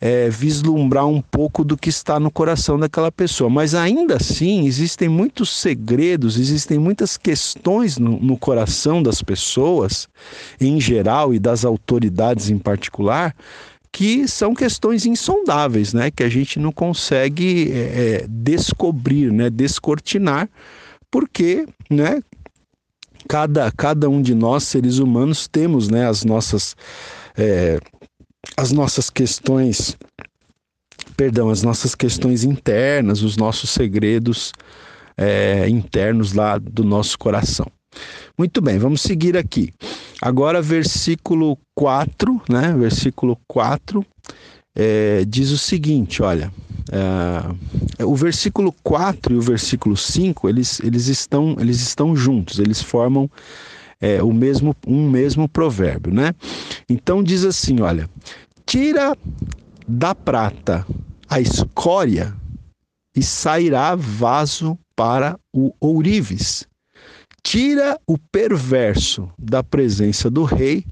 é, 0.00 0.28
vislumbrar 0.28 1.06
um 1.06 1.20
pouco 1.20 1.64
do 1.64 1.76
que 1.76 1.88
está 1.88 2.20
no 2.20 2.30
coração 2.30 2.78
daquela 2.78 3.10
pessoa. 3.10 3.50
Mas 3.50 3.74
ainda 3.74 4.16
assim, 4.16 4.66
existem 4.66 5.08
muitos 5.08 5.50
segredos, 5.58 6.38
existem 6.38 6.78
muitas 6.78 7.16
questões 7.16 7.98
no, 7.98 8.20
no 8.20 8.36
coração 8.36 9.02
das 9.02 9.22
pessoas, 9.22 10.06
em 10.60 10.80
geral, 10.80 11.34
e 11.34 11.38
das 11.38 11.64
autoridades 11.64 12.48
em 12.48 12.58
particular, 12.58 13.34
que 13.96 14.28
são 14.28 14.54
questões 14.54 15.06
insondáveis, 15.06 15.94
né? 15.94 16.10
Que 16.10 16.22
a 16.22 16.28
gente 16.28 16.58
não 16.58 16.70
consegue 16.70 17.72
é, 17.72 17.76
é, 17.78 18.26
descobrir, 18.28 19.32
né? 19.32 19.48
Descortinar, 19.48 20.50
porque, 21.10 21.66
né? 21.88 22.20
cada, 23.26 23.72
cada 23.72 24.10
um 24.10 24.20
de 24.20 24.34
nós, 24.34 24.64
seres 24.64 24.98
humanos, 24.98 25.48
temos 25.48 25.88
né, 25.88 26.06
as, 26.06 26.24
nossas, 26.26 26.76
é, 27.38 27.80
as 28.54 28.70
nossas 28.70 29.08
questões, 29.08 29.96
perdão, 31.16 31.48
as 31.48 31.62
nossas 31.62 31.94
questões 31.94 32.44
internas, 32.44 33.22
os 33.22 33.38
nossos 33.38 33.70
segredos 33.70 34.52
é, 35.16 35.66
internos 35.70 36.34
lá 36.34 36.58
do 36.58 36.84
nosso 36.84 37.18
coração. 37.18 37.66
Muito 38.36 38.60
bem, 38.60 38.78
vamos 38.78 39.00
seguir 39.00 39.38
aqui. 39.38 39.72
Agora, 40.20 40.62
versículo 40.62 41.58
4, 41.74 42.42
né? 42.48 42.72
Versículo 42.72 43.38
4 43.46 44.04
é, 44.74 45.24
diz 45.26 45.50
o 45.50 45.58
seguinte: 45.58 46.22
olha, 46.22 46.52
é, 46.90 48.04
o 48.04 48.14
versículo 48.14 48.74
4 48.82 49.34
e 49.34 49.36
o 49.38 49.42
versículo 49.42 49.96
5 49.96 50.48
eles, 50.48 50.80
eles, 50.80 51.08
estão, 51.08 51.56
eles 51.58 51.80
estão 51.80 52.14
juntos, 52.14 52.58
eles 52.58 52.80
formam 52.80 53.30
é, 54.00 54.22
o 54.22 54.32
mesmo, 54.32 54.76
um 54.86 55.08
mesmo 55.08 55.48
provérbio, 55.48 56.12
né? 56.12 56.34
Então 56.88 57.22
diz 57.22 57.44
assim: 57.44 57.80
olha, 57.80 58.08
tira 58.64 59.16
da 59.88 60.14
prata 60.14 60.86
a 61.28 61.40
escória 61.40 62.34
e 63.14 63.22
sairá 63.22 63.94
vaso 63.94 64.78
para 64.94 65.38
o 65.52 65.72
ourives. 65.80 66.66
Tira 67.46 67.96
o 68.08 68.18
perverso 68.18 69.30
da 69.38 69.62
presença 69.62 70.28
do 70.28 70.42
rei 70.42 70.84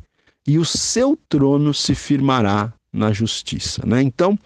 e 0.46 0.56
o 0.56 0.64
seu 0.64 1.18
trono 1.28 1.74
se 1.74 1.96
firmará 1.96 2.72
na 2.92 3.12
justiça. 3.12 3.82
Né? 3.84 4.00
Então, 4.02 4.38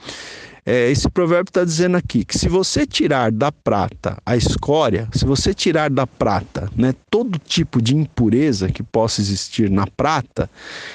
é, 0.64 0.90
esse 0.90 1.06
provérbio 1.10 1.50
está 1.50 1.62
dizendo 1.62 1.98
aqui 1.98 2.24
que 2.24 2.38
se 2.38 2.48
você 2.48 2.86
tirar 2.86 3.30
da 3.30 3.52
prata 3.52 4.16
a 4.24 4.34
escória, 4.34 5.06
se 5.12 5.26
você 5.26 5.52
tirar 5.52 5.90
da 5.90 6.06
prata 6.06 6.70
né, 6.74 6.94
todo 7.10 7.38
tipo 7.38 7.82
de 7.82 7.94
impureza 7.94 8.70
que 8.70 8.82
possa 8.82 9.20
existir 9.20 9.68
na 9.68 9.86
prata, 9.86 10.48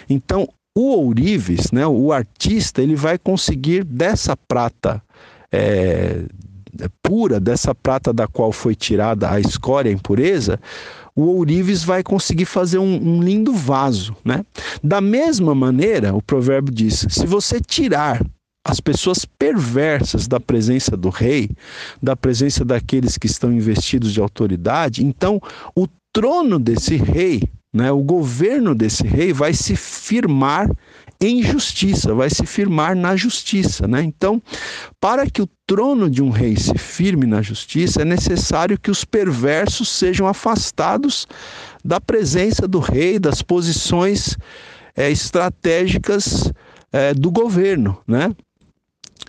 então 0.10 0.50
o 0.76 0.96
ourives, 0.96 1.72
né, 1.72 1.86
o 1.86 2.12
artista, 2.12 2.82
ele 2.82 2.96
vai 2.96 3.20
conseguir 3.20 3.84
dessa 3.84 4.36
prata 4.36 5.00
é, 5.52 6.24
pura, 7.02 7.40
dessa 7.40 7.76
prata 7.76 8.12
da 8.12 8.28
qual 8.28 8.52
foi 8.52 8.76
tirada 8.76 9.30
a 9.30 9.40
escória, 9.40 9.92
a 9.92 9.94
impureza, 9.94 10.60
o 11.16 11.24
ourives 11.24 11.84
vai 11.84 12.04
conseguir 12.04 12.46
fazer 12.46 12.78
um, 12.78 12.96
um, 12.96 13.22
lindo 13.22 13.54
vaso, 13.54 14.16
né? 14.24 14.44
Da 14.84 15.00
mesma 15.00 15.54
maneira, 15.54 16.14
o 16.14 16.22
provérbio 16.22 16.74
diz: 16.74 17.06
se 17.10 17.26
você 17.26 17.60
tirar 17.60 18.24
as 18.66 18.80
pessoas 18.80 19.26
perversas 19.26 20.28
da 20.28 20.40
presença 20.40 20.96
do 20.96 21.10
rei, 21.10 21.50
da 22.02 22.16
presença 22.16 22.64
daqueles 22.64 23.18
que 23.18 23.28
estão 23.28 23.52
investidos 23.52 24.14
de 24.14 24.22
autoridade, 24.22 25.06
então 25.06 25.42
o 25.76 25.88
trono 26.14 26.58
desse 26.58 26.96
rei, 26.96 27.44
né, 27.74 27.92
o 27.92 28.02
governo 28.02 28.74
desse 28.74 29.06
rei 29.06 29.34
vai 29.34 29.54
se 29.54 29.76
firmar 29.76 30.70
em 31.22 31.42
justiça, 31.42 32.14
vai 32.14 32.30
se 32.30 32.46
firmar 32.46 32.96
na 32.96 33.16
justiça. 33.16 33.88
Né? 33.88 34.04
Então, 34.04 34.42
para 35.00 35.30
que 35.30 35.42
o 35.42 35.50
trono 35.66 36.10
de 36.10 36.22
um 36.22 36.30
rei 36.30 36.56
se 36.56 36.78
firme 36.78 37.26
na 37.26 37.42
justiça, 37.42 38.02
é 38.02 38.06
necessário 38.06 38.80
que 38.80 38.92
os 38.92 39.06
perversos 39.06 39.90
sejam 39.90 40.28
afastados 40.28 41.28
da 41.84 42.00
presença 42.00 42.68
do 42.68 42.80
rei, 42.80 43.20
das 43.20 43.42
posições 43.42 44.38
é, 44.96 45.10
estratégicas 45.10 46.52
é, 46.92 47.14
do 47.14 47.32
governo. 47.32 47.98
Né? 48.08 48.34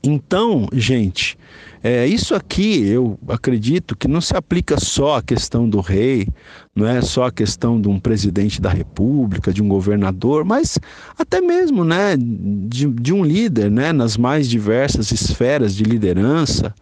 Então, 0.02 0.68
gente, 0.72 1.38
é, 1.86 2.06
isso 2.06 2.34
aqui 2.34 2.88
eu 2.88 3.18
acredito 3.28 3.94
que 3.94 4.08
não 4.08 4.18
se 4.18 4.34
aplica 4.34 4.80
só 4.80 5.18
à 5.18 5.22
questão 5.22 5.68
do 5.68 5.80
rei, 5.80 6.26
não 6.74 6.86
é 6.86 7.02
só 7.02 7.24
a 7.26 7.30
questão 7.30 7.78
de 7.78 7.88
um 7.88 8.00
presidente 8.00 8.58
da 8.58 8.70
república, 8.70 9.52
de 9.52 9.62
um 9.62 9.68
governador, 9.68 10.46
mas 10.46 10.78
até 11.18 11.42
mesmo 11.42 11.84
né, 11.84 12.16
de, 12.16 12.86
de 12.88 13.12
um 13.12 13.22
líder 13.22 13.70
né, 13.70 13.92
nas 13.92 14.16
mais 14.16 14.48
diversas 14.48 15.12
esferas 15.12 15.74
de 15.74 15.84
liderança, 15.84 16.74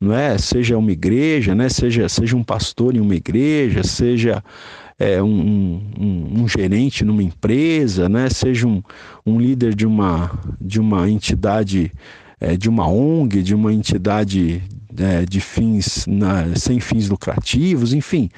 não 0.00 0.12
é? 0.12 0.36
seja 0.36 0.76
uma 0.76 0.90
igreja, 0.90 1.54
né, 1.54 1.68
seja, 1.68 2.08
seja 2.08 2.36
um 2.36 2.42
pastor 2.42 2.96
em 2.96 3.00
uma 3.00 3.14
igreja, 3.14 3.84
seja 3.84 4.42
é, 4.98 5.22
um, 5.22 5.80
um, 5.96 6.42
um, 6.42 6.48
gerente 6.48 7.04
numa 7.04 7.22
empresa, 7.22 8.08
né? 8.08 8.28
seja 8.28 8.66
um, 8.66 8.82
um 9.24 9.40
líder 9.40 9.72
de 9.72 9.86
uma, 9.86 10.36
de 10.60 10.80
uma 10.80 11.08
entidade 11.08 11.92
é, 12.40 12.56
de 12.56 12.68
uma 12.68 12.88
ONG, 12.88 13.42
de 13.42 13.54
uma 13.54 13.72
entidade 13.72 14.62
é, 15.00 15.24
de 15.24 15.40
fins 15.40 16.06
na, 16.06 16.54
sem 16.56 16.80
fins 16.80 17.08
lucrativos, 17.08 17.92
enfim, 17.92 18.28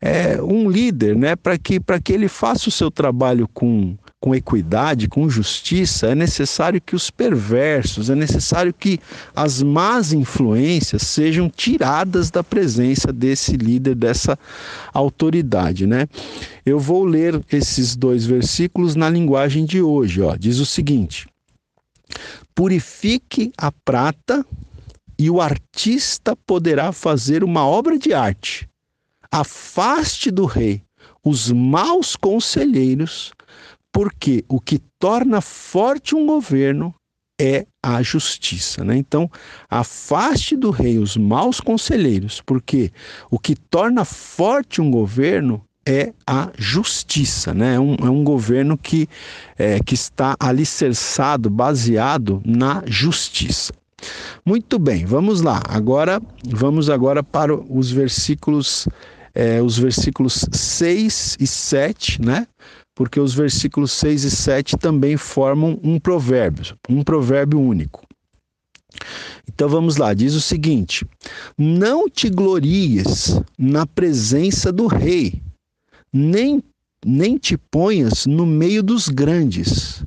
é, 0.00 0.40
um 0.42 0.68
líder, 0.68 1.16
né, 1.16 1.36
para 1.36 1.56
que, 1.58 1.80
que 2.02 2.12
ele 2.12 2.28
faça 2.28 2.68
o 2.68 2.72
seu 2.72 2.90
trabalho 2.90 3.48
com, 3.48 3.96
com 4.20 4.34
equidade, 4.34 5.08
com 5.08 5.28
justiça, 5.28 6.08
é 6.08 6.14
necessário 6.14 6.80
que 6.80 6.94
os 6.94 7.10
perversos, 7.10 8.10
é 8.10 8.14
necessário 8.14 8.72
que 8.72 9.00
as 9.34 9.62
más 9.62 10.12
influências 10.12 11.02
sejam 11.02 11.48
tiradas 11.48 12.30
da 12.30 12.44
presença 12.44 13.12
desse 13.12 13.56
líder, 13.56 13.94
dessa 13.94 14.38
autoridade, 14.92 15.86
né? 15.86 16.06
Eu 16.66 16.78
vou 16.78 17.04
ler 17.04 17.40
esses 17.50 17.96
dois 17.96 18.26
versículos 18.26 18.94
na 18.94 19.08
linguagem 19.08 19.64
de 19.64 19.80
hoje, 19.80 20.20
ó. 20.20 20.36
Diz 20.36 20.58
o 20.58 20.66
seguinte: 20.66 21.26
Purifique 22.54 23.52
a 23.56 23.72
prata 23.72 24.44
e 25.18 25.30
o 25.30 25.40
artista 25.40 26.34
poderá 26.34 26.92
fazer 26.92 27.44
uma 27.44 27.66
obra 27.66 27.98
de 27.98 28.12
arte. 28.12 28.68
Afaste 29.30 30.30
do 30.30 30.44
rei 30.44 30.82
os 31.24 31.52
maus 31.52 32.16
conselheiros, 32.16 33.32
porque 33.92 34.44
o 34.48 34.60
que 34.60 34.78
torna 34.98 35.40
forte 35.40 36.14
um 36.14 36.26
governo 36.26 36.94
é 37.40 37.66
a 37.82 38.02
justiça. 38.02 38.84
Né? 38.84 38.96
Então, 38.96 39.30
afaste 39.68 40.56
do 40.56 40.70
rei 40.70 40.98
os 40.98 41.16
maus 41.16 41.60
conselheiros, 41.60 42.40
porque 42.40 42.92
o 43.30 43.38
que 43.38 43.54
torna 43.54 44.04
forte 44.04 44.80
um 44.80 44.90
governo 44.90 45.64
é 45.86 46.12
a 46.26 46.50
justiça, 46.56 47.54
né? 47.54 47.74
É 47.74 47.80
um, 47.80 47.94
é 47.94 48.10
um 48.10 48.22
governo 48.22 48.76
que, 48.76 49.08
é, 49.58 49.80
que 49.80 49.94
está 49.94 50.36
alicerçado, 50.38 51.48
baseado 51.48 52.42
na 52.44 52.82
justiça. 52.86 53.72
Muito 54.44 54.78
bem, 54.78 55.04
vamos 55.04 55.40
lá. 55.40 55.60
Agora, 55.68 56.20
vamos 56.44 56.88
agora 56.88 57.22
para 57.22 57.54
os 57.54 57.90
versículos, 57.90 58.88
é, 59.34 59.62
os 59.62 59.78
versículos 59.78 60.46
6 60.50 61.36
e 61.40 61.46
7, 61.46 62.22
né? 62.22 62.46
Porque 62.94 63.20
os 63.20 63.34
versículos 63.34 63.92
6 63.92 64.24
e 64.24 64.30
7 64.30 64.76
também 64.76 65.16
formam 65.16 65.78
um 65.82 65.98
provérbio, 65.98 66.76
um 66.88 67.02
provérbio 67.02 67.60
único. 67.60 68.06
Então 69.48 69.68
vamos 69.68 69.96
lá, 69.96 70.12
diz 70.12 70.34
o 70.34 70.40
seguinte: 70.40 71.06
Não 71.56 72.08
te 72.08 72.28
glories 72.28 73.40
na 73.58 73.86
presença 73.86 74.72
do 74.72 74.86
rei, 74.86 75.40
nem, 76.12 76.62
nem 77.04 77.36
te 77.36 77.56
ponhas 77.56 78.26
no 78.26 78.46
meio 78.46 78.82
dos 78.82 79.08
grandes, 79.08 80.04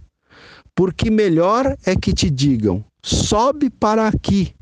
porque 0.75 1.09
melhor 1.09 1.77
é 1.85 1.95
que 1.95 2.13
te 2.13 2.29
digam: 2.29 2.83
sobe 3.01 3.69
para 3.69 4.07
aqui, 4.07 4.53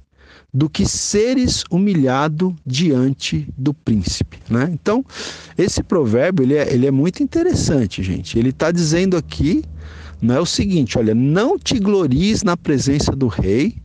do 0.53 0.69
que 0.69 0.85
seres 0.85 1.63
humilhado 1.71 2.55
diante 2.65 3.47
do 3.57 3.73
príncipe. 3.73 4.37
Né? 4.49 4.69
Então, 4.71 5.05
esse 5.57 5.81
provérbio 5.81 6.43
ele 6.43 6.55
é, 6.55 6.73
ele 6.73 6.85
é 6.85 6.91
muito 6.91 7.23
interessante, 7.23 8.03
gente. 8.03 8.37
Ele 8.37 8.49
está 8.49 8.71
dizendo 8.71 9.15
aqui 9.15 9.63
não 10.21 10.35
é 10.35 10.39
o 10.39 10.45
seguinte: 10.45 10.97
olha, 10.97 11.15
não 11.15 11.57
te 11.57 11.79
glories 11.79 12.43
na 12.43 12.55
presença 12.55 13.13
do 13.13 13.27
rei, 13.27 13.77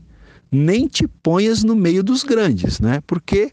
nem 0.53 0.87
te 0.87 1.09
ponhas 1.09 1.65
no 1.65 1.75
meio 1.75 2.05
dos 2.05 2.23
grandes, 2.23 2.79
né? 2.79 3.01
Porque 3.07 3.51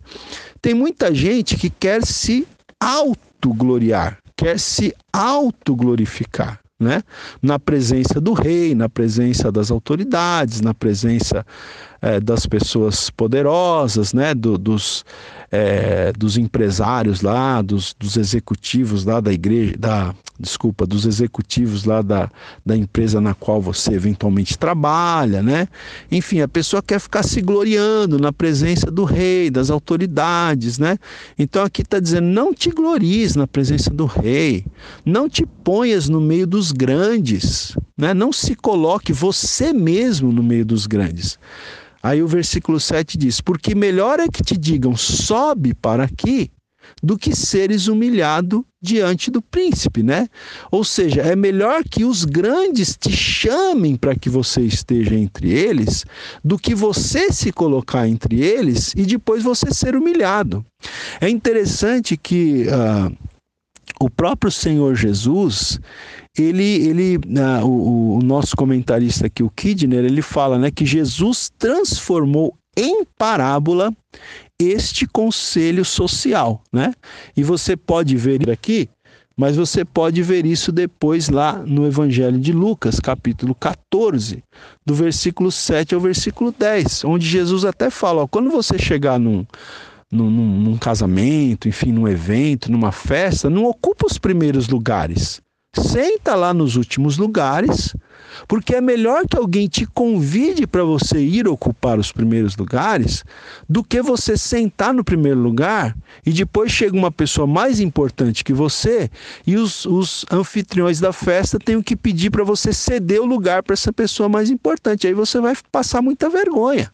tem 0.62 0.74
muita 0.74 1.14
gente 1.14 1.56
que 1.56 1.70
quer 1.70 2.06
se 2.06 2.46
auto 2.80 3.20
autogloriar, 3.44 4.18
quer 4.38 4.58
se 4.60 4.96
autoglorificar. 5.12 6.60
Né? 6.80 7.02
Na 7.42 7.58
presença 7.58 8.20
do 8.20 8.34
rei, 8.34 8.76
na 8.76 8.90
presença 8.90 9.50
das 9.50 9.72
autoridades, 9.72 10.60
na 10.60 10.74
presença 10.74 11.46
é, 12.02 12.20
das 12.20 12.46
pessoas 12.46 13.10
poderosas, 13.10 14.14
né? 14.14 14.34
Do, 14.34 14.58
dos, 14.58 15.06
é, 15.56 16.12
dos 16.14 16.36
empresários 16.36 17.22
lá, 17.22 17.62
dos, 17.62 17.96
dos 18.00 18.18
executivos 18.18 19.06
lá 19.06 19.20
da 19.20 19.32
igreja, 19.32 19.76
da, 19.78 20.16
desculpa, 20.40 20.84
dos 20.84 21.06
executivos 21.06 21.86
lá 21.86 22.02
da, 22.02 22.28
da 22.66 22.76
empresa 22.76 23.22
na 23.22 23.36
qual 23.36 23.62
você 23.62 23.94
eventualmente 23.94 24.58
trabalha, 24.58 25.44
né? 25.44 25.68
Enfim, 26.12 26.42
a 26.42 26.48
pessoa 26.48 26.82
quer 26.82 27.00
ficar 27.00 27.22
se 27.22 27.40
gloriando 27.40 28.18
na 28.18 28.34
presença 28.34 28.90
do 28.90 29.04
rei, 29.04 29.52
das 29.52 29.70
autoridades, 29.70 30.80
né? 30.80 30.98
Então 31.38 31.64
aqui 31.64 31.84
está 31.84 32.00
dizendo: 32.00 32.26
não 32.26 32.52
te 32.52 32.72
glories 32.72 33.36
na 33.36 33.46
presença 33.46 33.92
do 33.92 34.08
rei, 34.08 34.66
não 35.06 35.30
te 35.30 35.46
ponhas 35.46 36.10
no 36.10 36.20
meio 36.20 36.48
dos 36.48 36.72
grandes, 36.72 37.78
né? 37.96 38.12
Não 38.12 38.34
se 38.34 38.56
coloque 38.56 39.14
você 39.14 39.72
mesmo 39.72 40.32
no 40.32 40.42
meio 40.42 40.66
dos 40.66 40.88
grandes. 40.88 41.38
Aí 42.04 42.22
o 42.22 42.28
versículo 42.28 42.80
7 42.80 43.18
diz: 43.18 43.40
Porque 43.40 43.74
melhor 43.74 44.20
é 44.20 44.28
que 44.28 44.44
te 44.44 44.58
digam, 44.58 44.96
sobe 44.98 45.74
para 45.74 46.04
aqui, 46.04 46.52
do 47.02 47.18
que 47.18 47.36
seres 47.36 47.88
humilhado 47.88 48.66
diante 48.82 49.32
do 49.32 49.42
príncipe, 49.42 50.04
né? 50.04 50.28
Ou 50.70 50.84
seja, 50.84 51.22
é 51.22 51.36
melhor 51.36 51.84
que 51.84 52.04
os 52.04 52.26
grandes 52.26 52.98
te 52.98 53.12
chamem 53.12 53.96
para 53.96 54.16
que 54.16 54.30
você 54.30 54.62
esteja 54.62 55.16
entre 55.16 55.52
eles, 55.52 56.06
do 56.44 56.60
que 56.60 56.76
você 56.76 57.32
se 57.32 57.52
colocar 57.52 58.08
entre 58.08 58.42
eles 58.42 58.94
e 58.96 59.06
depois 59.06 59.42
você 59.42 59.74
ser 59.74 59.96
humilhado. 59.96 60.66
É 61.22 61.30
interessante 61.30 62.18
que 62.18 62.66
uh, 62.68 63.16
o 64.00 64.10
próprio 64.10 64.52
Senhor 64.52 64.96
Jesus, 64.96 65.80
ele, 66.38 66.88
ele 66.88 67.18
uh, 67.18 67.66
o, 67.66 68.18
o, 68.18 68.22
nosso 68.22 68.56
comentarista 68.56 69.28
aqui, 69.28 69.44
o 69.44 69.50
Kidner, 69.50 70.04
ele 70.04 70.22
fala 70.22 70.58
né, 70.58 70.72
que 70.72 70.86
Jesus 70.86 71.52
transformou 71.58 72.56
em 72.76 73.06
parábola 73.18 73.94
este 74.60 75.06
conselho 75.06 75.86
social, 75.86 76.62
né? 76.72 76.94
E 77.36 77.44
você 77.44 77.76
pode 77.76 78.16
ver 78.16 78.50
aqui, 78.50 78.90
mas 79.38 79.56
você 79.56 79.84
pode 79.84 80.22
ver 80.24 80.46
isso 80.46 80.72
depois 80.72 81.30
lá 81.30 81.58
no 81.66 81.86
Evangelho 81.86 82.40
de 82.40 82.52
Lucas, 82.52 83.00
capítulo 83.00 83.54
14, 83.54 84.44
do 84.86 84.96
versículo 84.96 85.52
7 85.52 85.94
ao 85.94 86.02
versículo 86.02 86.52
10, 86.58 87.06
onde 87.06 87.28
Jesus 87.28 87.66
até 87.66 87.90
fala: 87.90 88.24
ó, 88.24 88.28
quando 88.28 88.50
você 88.50 88.78
chegar 88.80 89.20
num, 89.20 89.46
num, 90.12 90.30
num 90.30 90.78
casamento, 90.78 91.68
enfim, 91.68 91.92
num 91.92 92.08
evento, 92.08 92.72
numa 92.72 92.92
festa, 92.92 93.50
não 93.50 93.66
ocupa 93.66 94.06
os 94.06 94.18
primeiros 94.18 94.68
lugares. 94.68 95.42
Senta 95.76 96.36
lá 96.36 96.54
nos 96.54 96.76
últimos 96.76 97.18
lugares, 97.18 97.96
porque 98.48 98.76
é 98.76 98.82
melhor 98.82 99.28
que 99.28 99.36
alguém 99.36 99.68
te 99.68 99.88
convide 99.88 100.68
para 100.68 100.84
você 100.84 101.20
ir 101.20 101.48
ocupar 101.48 101.98
os 101.98 102.12
primeiros 102.12 102.56
lugares 102.56 103.24
do 103.68 103.84
que 103.84 104.00
você 104.02 104.38
sentar 104.38 104.94
no 104.94 105.04
primeiro 105.04 105.40
lugar 105.40 105.96
e 106.24 106.32
depois 106.32 106.72
chega 106.72 106.96
uma 106.96 107.12
pessoa 107.12 107.48
mais 107.48 107.80
importante 107.80 108.44
que 108.44 108.54
você 108.54 109.10
e 109.48 109.56
os, 109.56 109.86
os 109.86 110.26
anfitriões 110.32 111.00
da 111.00 111.12
festa 111.12 111.58
têm 111.58 111.82
que 111.82 111.96
pedir 111.96 112.30
para 112.30 112.44
você 112.44 112.72
ceder 112.72 113.22
o 113.22 113.26
lugar 113.26 113.64
para 113.64 113.74
essa 113.74 113.92
pessoa 113.92 114.30
mais 114.30 114.52
importante. 114.52 115.08
Aí 115.08 115.14
você 115.14 115.40
vai 115.40 115.56
passar 115.72 116.04
muita 116.04 116.30
vergonha. 116.30 116.92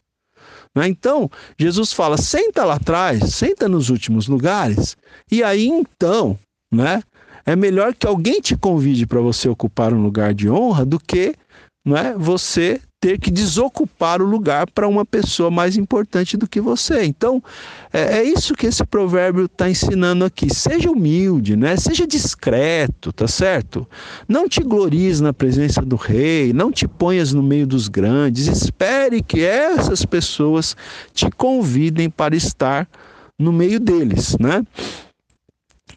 Né? 0.74 0.88
Então, 0.88 1.30
Jesus 1.58 1.92
fala: 1.92 2.18
senta 2.18 2.64
lá 2.64 2.76
atrás, 2.76 3.34
senta 3.34 3.68
nos 3.68 3.90
últimos 3.90 4.28
lugares, 4.28 4.96
e 5.30 5.44
aí 5.44 5.68
então, 5.68 6.40
né? 6.72 7.04
É 7.50 7.56
melhor 7.56 7.96
que 7.96 8.06
alguém 8.06 8.40
te 8.40 8.56
convide 8.56 9.08
para 9.08 9.20
você 9.20 9.50
ocupar 9.50 9.92
um 9.92 10.04
lugar 10.04 10.36
de 10.36 10.48
honra 10.48 10.86
do 10.86 11.00
que 11.00 11.34
não 11.84 11.98
é, 11.98 12.16
você 12.16 12.80
ter 13.02 13.18
que 13.18 13.32
desocupar 13.32 14.22
o 14.22 14.26
lugar 14.26 14.70
para 14.70 14.88
uma 14.88 15.04
pessoa 15.04 15.50
mais 15.50 15.76
importante 15.76 16.38
do 16.38 16.48
que 16.48 16.62
você. 16.62 17.06
Então, 17.06 17.42
é, 17.92 18.20
é 18.20 18.24
isso 18.24 18.54
que 18.54 18.68
esse 18.68 18.86
provérbio 18.86 19.46
está 19.46 19.68
ensinando 19.68 20.24
aqui. 20.24 20.54
Seja 20.54 20.92
humilde, 20.92 21.56
né? 21.56 21.76
seja 21.76 22.06
discreto, 22.06 23.12
tá 23.12 23.28
certo? 23.28 23.88
Não 24.28 24.48
te 24.48 24.62
glories 24.62 25.20
na 25.20 25.34
presença 25.34 25.82
do 25.82 25.96
rei, 25.96 26.54
não 26.54 26.72
te 26.72 26.88
ponhas 26.88 27.34
no 27.34 27.42
meio 27.42 27.66
dos 27.66 27.88
grandes. 27.88 28.46
Espere 28.46 29.24
que 29.24 29.42
essas 29.42 30.06
pessoas 30.06 30.78
te 31.16 31.32
convidem 31.32 32.12
para 32.12 32.36
estar 32.36 32.88
no 33.40 33.52
meio 33.52 33.80
deles, 33.80 34.38
né? 34.40 34.64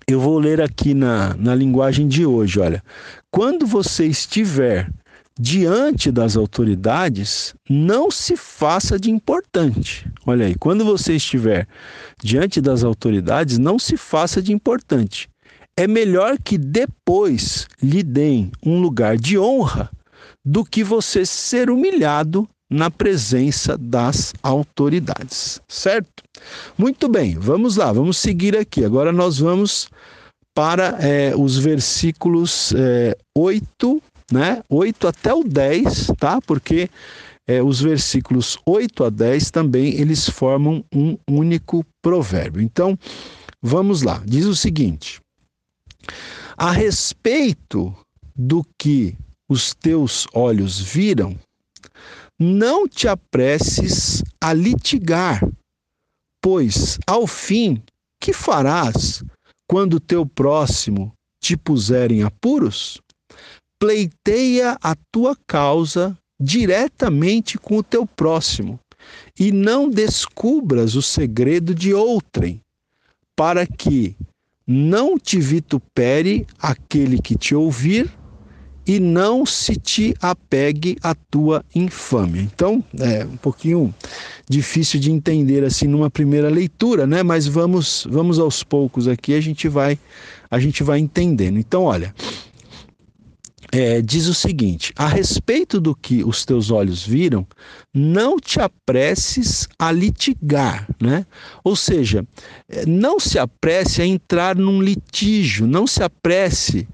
Eu 0.06 0.20
vou 0.20 0.38
ler 0.38 0.60
aqui 0.60 0.94
na, 0.94 1.34
na 1.34 1.54
linguagem 1.54 2.08
de 2.08 2.26
hoje, 2.26 2.60
olha. 2.60 2.82
Quando 3.30 3.66
você 3.66 4.06
estiver 4.06 4.90
diante 5.38 6.10
das 6.10 6.36
autoridades, 6.36 7.54
não 7.68 8.10
se 8.10 8.36
faça 8.36 8.98
de 8.98 9.10
importante. 9.10 10.06
Olha 10.26 10.46
aí, 10.46 10.54
quando 10.54 10.84
você 10.84 11.14
estiver 11.14 11.66
diante 12.22 12.60
das 12.60 12.84
autoridades, 12.84 13.58
não 13.58 13.78
se 13.78 13.96
faça 13.96 14.42
de 14.42 14.52
importante. 14.52 15.28
É 15.76 15.86
melhor 15.86 16.36
que 16.38 16.58
depois 16.58 17.66
lhe 17.82 18.02
deem 18.02 18.52
um 18.64 18.80
lugar 18.80 19.16
de 19.16 19.38
honra 19.38 19.90
do 20.44 20.64
que 20.64 20.84
você 20.84 21.24
ser 21.24 21.70
humilhado 21.70 22.48
na 22.72 22.90
presença 22.90 23.76
das 23.76 24.32
autoridades, 24.42 25.60
certo? 25.68 26.22
Muito 26.76 27.06
bem, 27.08 27.38
vamos 27.38 27.76
lá, 27.76 27.92
vamos 27.92 28.16
seguir 28.16 28.56
aqui. 28.56 28.84
Agora 28.84 29.12
nós 29.12 29.38
vamos 29.38 29.88
para 30.54 30.96
é, 31.00 31.34
os 31.36 31.58
versículos 31.58 32.72
é, 32.74 33.16
8, 33.36 34.02
né? 34.32 34.62
8 34.70 35.06
até 35.06 35.34
o 35.34 35.44
10, 35.44 36.12
tá? 36.18 36.40
Porque 36.40 36.88
é, 37.46 37.62
os 37.62 37.80
versículos 37.80 38.56
8 38.64 39.04
a 39.04 39.10
10 39.10 39.50
também 39.50 39.94
eles 40.00 40.28
formam 40.28 40.82
um 40.94 41.18
único 41.28 41.84
provérbio. 42.00 42.62
Então, 42.62 42.98
vamos 43.60 44.02
lá. 44.02 44.22
Diz 44.24 44.46
o 44.46 44.56
seguinte: 44.56 45.20
A 46.56 46.70
respeito 46.70 47.94
do 48.34 48.64
que 48.78 49.14
os 49.46 49.74
teus 49.74 50.26
olhos 50.32 50.80
viram, 50.80 51.38
não 52.38 52.88
te 52.88 53.06
apresses 53.06 54.22
a 54.40 54.52
litigar, 54.52 55.46
pois, 56.40 56.98
ao 57.06 57.26
fim, 57.26 57.82
que 58.20 58.32
farás 58.32 59.22
quando 59.66 60.00
teu 60.00 60.26
próximo 60.26 61.12
te 61.40 61.56
puser 61.56 62.12
em 62.12 62.22
apuros? 62.22 63.00
Pleiteia 63.78 64.76
a 64.82 64.94
tua 65.10 65.36
causa 65.46 66.16
diretamente 66.38 67.56
com 67.56 67.76
o 67.76 67.82
teu 67.82 68.04
próximo, 68.04 68.78
e 69.38 69.52
não 69.52 69.88
descubras 69.88 70.94
o 70.94 71.02
segredo 71.02 71.74
de 71.74 71.94
outrem, 71.94 72.60
para 73.36 73.66
que 73.66 74.16
não 74.66 75.18
te 75.18 75.40
vitupere 75.40 76.46
aquele 76.58 77.20
que 77.20 77.36
te 77.36 77.54
ouvir 77.54 78.12
e 78.86 78.98
não 78.98 79.46
se 79.46 79.76
te 79.76 80.14
apegue 80.20 80.96
à 81.02 81.14
tua 81.14 81.64
infâmia. 81.74 82.42
Então, 82.42 82.82
é 82.98 83.24
um 83.24 83.36
pouquinho 83.36 83.94
difícil 84.48 84.98
de 84.98 85.10
entender 85.10 85.64
assim 85.64 85.86
numa 85.86 86.10
primeira 86.10 86.48
leitura, 86.48 87.06
né? 87.06 87.22
Mas 87.22 87.46
vamos 87.46 88.06
vamos 88.10 88.38
aos 88.38 88.62
poucos 88.62 89.06
aqui, 89.06 89.34
a 89.34 89.40
gente 89.40 89.68
vai 89.68 89.98
a 90.50 90.58
gente 90.58 90.82
vai 90.82 90.98
entendendo. 90.98 91.58
Então, 91.58 91.84
olha, 91.84 92.14
é, 93.72 94.02
diz 94.02 94.26
o 94.26 94.34
seguinte: 94.34 94.92
a 94.96 95.08
respeito 95.08 95.80
do 95.80 95.94
que 95.94 96.22
os 96.22 96.44
teus 96.44 96.70
olhos 96.70 97.02
viram, 97.06 97.46
não 97.92 98.38
te 98.38 98.60
apresses 98.60 99.66
a 99.78 99.90
litigar, 99.90 100.86
né? 101.00 101.24
Ou 101.64 101.74
seja, 101.74 102.26
é, 102.68 102.84
não 102.84 103.18
se 103.18 103.38
apresse 103.38 104.02
a 104.02 104.06
entrar 104.06 104.56
num 104.56 104.82
litígio, 104.82 105.66
não 105.66 105.86
se 105.86 106.02
apresse 106.02 106.86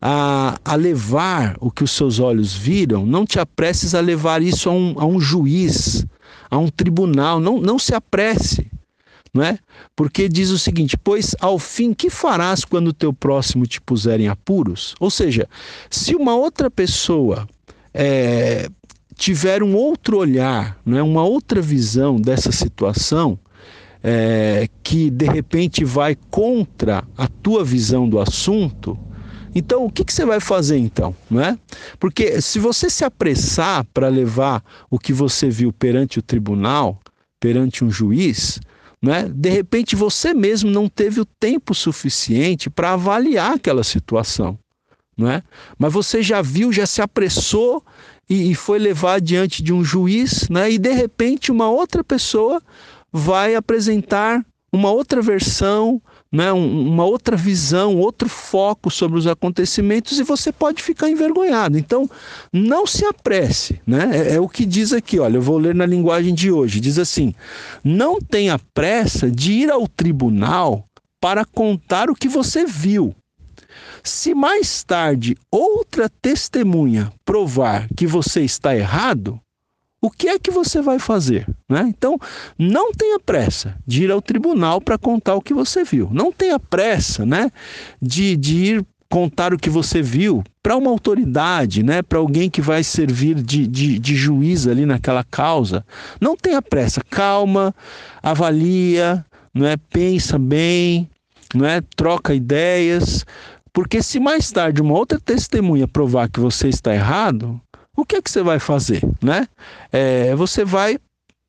a, 0.00 0.58
a 0.64 0.74
levar 0.74 1.56
o 1.60 1.70
que 1.70 1.84
os 1.84 1.90
seus 1.90 2.18
olhos 2.18 2.54
viram, 2.54 3.04
não 3.04 3.26
te 3.26 3.38
apresses 3.38 3.94
a 3.94 4.00
levar 4.00 4.42
isso 4.42 4.70
a 4.70 4.72
um, 4.72 4.94
a 4.98 5.04
um 5.04 5.20
juiz, 5.20 6.06
a 6.50 6.56
um 6.56 6.68
tribunal, 6.68 7.38
não, 7.38 7.60
não 7.60 7.78
se 7.78 7.94
apresse. 7.94 8.70
Não 9.32 9.44
é? 9.44 9.58
Porque 9.94 10.28
diz 10.28 10.50
o 10.50 10.58
seguinte: 10.58 10.96
pois 10.96 11.36
ao 11.40 11.56
fim 11.56 11.94
que 11.94 12.10
farás 12.10 12.64
quando 12.64 12.88
o 12.88 12.92
teu 12.92 13.12
próximo 13.12 13.64
te 13.64 13.80
puser 13.80 14.18
em 14.18 14.26
apuros? 14.26 14.96
Ou 14.98 15.08
seja, 15.08 15.48
se 15.88 16.16
uma 16.16 16.34
outra 16.34 16.68
pessoa 16.68 17.46
é, 17.94 18.68
tiver 19.14 19.62
um 19.62 19.76
outro 19.76 20.18
olhar, 20.18 20.76
não 20.84 20.98
é? 20.98 21.02
uma 21.02 21.22
outra 21.22 21.62
visão 21.62 22.20
dessa 22.20 22.50
situação, 22.50 23.38
é, 24.02 24.66
que 24.82 25.10
de 25.10 25.26
repente 25.26 25.84
vai 25.84 26.16
contra 26.28 27.04
a 27.16 27.28
tua 27.28 27.64
visão 27.64 28.08
do 28.08 28.18
assunto, 28.18 28.98
então, 29.54 29.84
o 29.84 29.90
que, 29.90 30.04
que 30.04 30.12
você 30.12 30.24
vai 30.24 30.40
fazer 30.40 30.78
então? 30.78 31.14
Não 31.30 31.40
é? 31.40 31.58
Porque 31.98 32.40
se 32.40 32.58
você 32.58 32.88
se 32.88 33.04
apressar 33.04 33.84
para 33.92 34.08
levar 34.08 34.62
o 34.88 34.98
que 34.98 35.12
você 35.12 35.48
viu 35.48 35.72
perante 35.72 36.18
o 36.18 36.22
tribunal, 36.22 37.00
perante 37.40 37.84
um 37.84 37.90
juiz, 37.90 38.60
não 39.02 39.14
é? 39.14 39.28
de 39.28 39.48
repente 39.48 39.96
você 39.96 40.34
mesmo 40.34 40.70
não 40.70 40.88
teve 40.88 41.20
o 41.20 41.24
tempo 41.24 41.74
suficiente 41.74 42.68
para 42.68 42.92
avaliar 42.92 43.54
aquela 43.54 43.82
situação. 43.82 44.58
Não 45.16 45.30
é? 45.30 45.42
Mas 45.78 45.92
você 45.92 46.22
já 46.22 46.40
viu, 46.40 46.72
já 46.72 46.86
se 46.86 47.02
apressou 47.02 47.84
e, 48.28 48.50
e 48.50 48.54
foi 48.54 48.78
levar 48.78 49.20
diante 49.20 49.62
de 49.62 49.72
um 49.72 49.84
juiz, 49.84 50.48
né? 50.48 50.70
e 50.70 50.78
de 50.78 50.92
repente 50.92 51.50
uma 51.50 51.68
outra 51.68 52.02
pessoa 52.04 52.62
vai 53.12 53.54
apresentar 53.54 54.44
uma 54.72 54.90
outra 54.90 55.20
versão, 55.20 56.00
né, 56.32 56.52
uma 56.52 57.04
outra 57.04 57.36
visão, 57.36 57.96
outro 57.96 58.28
foco 58.28 58.88
sobre 58.90 59.18
os 59.18 59.26
acontecimentos 59.26 60.18
e 60.18 60.22
você 60.22 60.52
pode 60.52 60.82
ficar 60.82 61.10
envergonhado. 61.10 61.76
Então, 61.76 62.08
não 62.52 62.86
se 62.86 63.04
apresse. 63.04 63.80
Né? 63.86 64.10
É, 64.12 64.34
é, 64.34 64.40
o 64.40 64.48
que 64.48 64.64
diz 64.64 64.92
aqui, 64.92 65.18
olha, 65.18 65.38
eu 65.38 65.42
vou 65.42 65.58
ler 65.58 65.74
na 65.74 65.86
linguagem 65.86 66.32
de 66.32 66.52
hoje. 66.52 66.78
Diz 66.78 66.98
assim: 66.98 67.34
não 67.82 68.20
tenha 68.20 68.60
pressa 68.72 69.30
de 69.30 69.52
ir 69.52 69.70
ao 69.70 69.88
tribunal 69.88 70.84
para 71.20 71.44
contar 71.44 72.08
o 72.08 72.14
que 72.14 72.28
você 72.28 72.64
viu. 72.64 73.14
Se 74.02 74.34
mais 74.34 74.82
tarde 74.82 75.36
outra 75.50 76.08
testemunha 76.22 77.12
provar 77.24 77.86
que 77.94 78.06
você 78.06 78.42
está 78.42 78.74
errado, 78.74 79.38
o 80.02 80.10
que 80.10 80.28
é 80.28 80.38
que 80.38 80.50
você 80.50 80.80
vai 80.80 80.98
fazer? 80.98 81.46
Né? 81.68 81.84
Então, 81.88 82.18
não 82.58 82.92
tenha 82.92 83.20
pressa 83.20 83.76
de 83.86 84.04
ir 84.04 84.10
ao 84.10 84.22
tribunal 84.22 84.80
para 84.80 84.96
contar 84.96 85.34
o 85.34 85.42
que 85.42 85.52
você 85.52 85.84
viu. 85.84 86.08
Não 86.12 86.32
tenha 86.32 86.58
pressa 86.58 87.26
né, 87.26 87.50
de, 88.00 88.36
de 88.36 88.56
ir 88.56 88.86
contar 89.10 89.52
o 89.52 89.58
que 89.58 89.68
você 89.68 90.00
viu 90.00 90.42
para 90.62 90.76
uma 90.76 90.90
autoridade, 90.90 91.82
né, 91.82 92.00
para 92.00 92.18
alguém 92.18 92.48
que 92.48 92.62
vai 92.62 92.84
servir 92.84 93.34
de, 93.34 93.66
de, 93.66 93.98
de 93.98 94.14
juiz 94.14 94.66
ali 94.66 94.86
naquela 94.86 95.24
causa. 95.24 95.84
Não 96.20 96.36
tenha 96.36 96.62
pressa, 96.62 97.02
calma, 97.10 97.74
avalia, 98.22 99.24
não 99.52 99.66
é? 99.66 99.76
pensa 99.76 100.38
bem, 100.38 101.10
não 101.52 101.66
é? 101.66 101.82
troca 101.96 102.32
ideias, 102.32 103.26
porque 103.72 104.00
se 104.00 104.20
mais 104.20 104.50
tarde 104.52 104.80
uma 104.80 104.94
outra 104.94 105.18
testemunha 105.18 105.88
provar 105.88 106.28
que 106.28 106.38
você 106.38 106.68
está 106.68 106.94
errado, 106.94 107.60
o 108.00 108.04
que 108.04 108.16
é 108.16 108.22
que 108.22 108.30
você 108.30 108.42
vai 108.42 108.58
fazer, 108.58 109.02
né? 109.22 109.46
É, 109.92 110.34
você 110.34 110.64
vai 110.64 110.98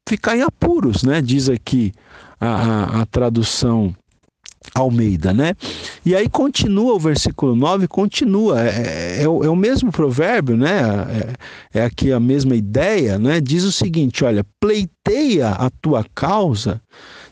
ficar 0.07 0.35
em 0.35 0.41
apuros, 0.41 1.03
né? 1.03 1.21
Diz 1.21 1.49
aqui 1.49 1.93
a, 2.39 2.47
a, 2.47 3.01
a 3.01 3.05
tradução 3.05 3.95
Almeida, 4.75 5.33
né? 5.33 5.55
E 6.05 6.15
aí 6.15 6.29
continua 6.29 6.93
o 6.93 6.99
versículo 6.99 7.55
9, 7.55 7.87
continua, 7.87 8.61
é, 8.61 8.69
é, 8.69 9.23
é, 9.23 9.27
o, 9.27 9.43
é 9.43 9.55
mesmo 9.55 9.91
provérbio, 9.91 10.55
né? 10.55 10.81
É, 11.73 11.79
é, 11.79 11.85
aqui 11.85 12.11
a 12.11 12.19
mesma 12.19 12.55
ideia, 12.55 13.17
né? 13.17 13.41
Diz 13.41 13.63
o 13.63 13.71
seguinte: 13.71 14.23
olha, 14.23 14.45
pleiteia 14.59 15.49
a 15.49 15.69
tua 15.81 16.05
causa 16.13 16.81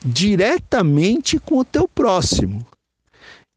diretamente 0.04 1.40
com 1.40 1.60
o 1.60 1.66
teu 1.66 1.88
próximo 1.88 2.66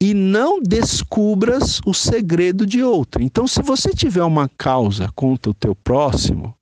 e 0.03 0.15
não 0.15 0.61
descubras 0.61 1.81
o 1.87 1.95
segredo 1.95 2.67
de 2.67 2.83
outro. 2.83 3.23
Então, 3.23 3.47
se 3.47 3.63
você 3.63 3.91
tiver 3.91 4.25
uma 4.25 4.51
causa 4.59 5.09
contra 5.15 5.53
o 5.53 5.55
teu 5.55 5.77
próximo, 5.77 6.53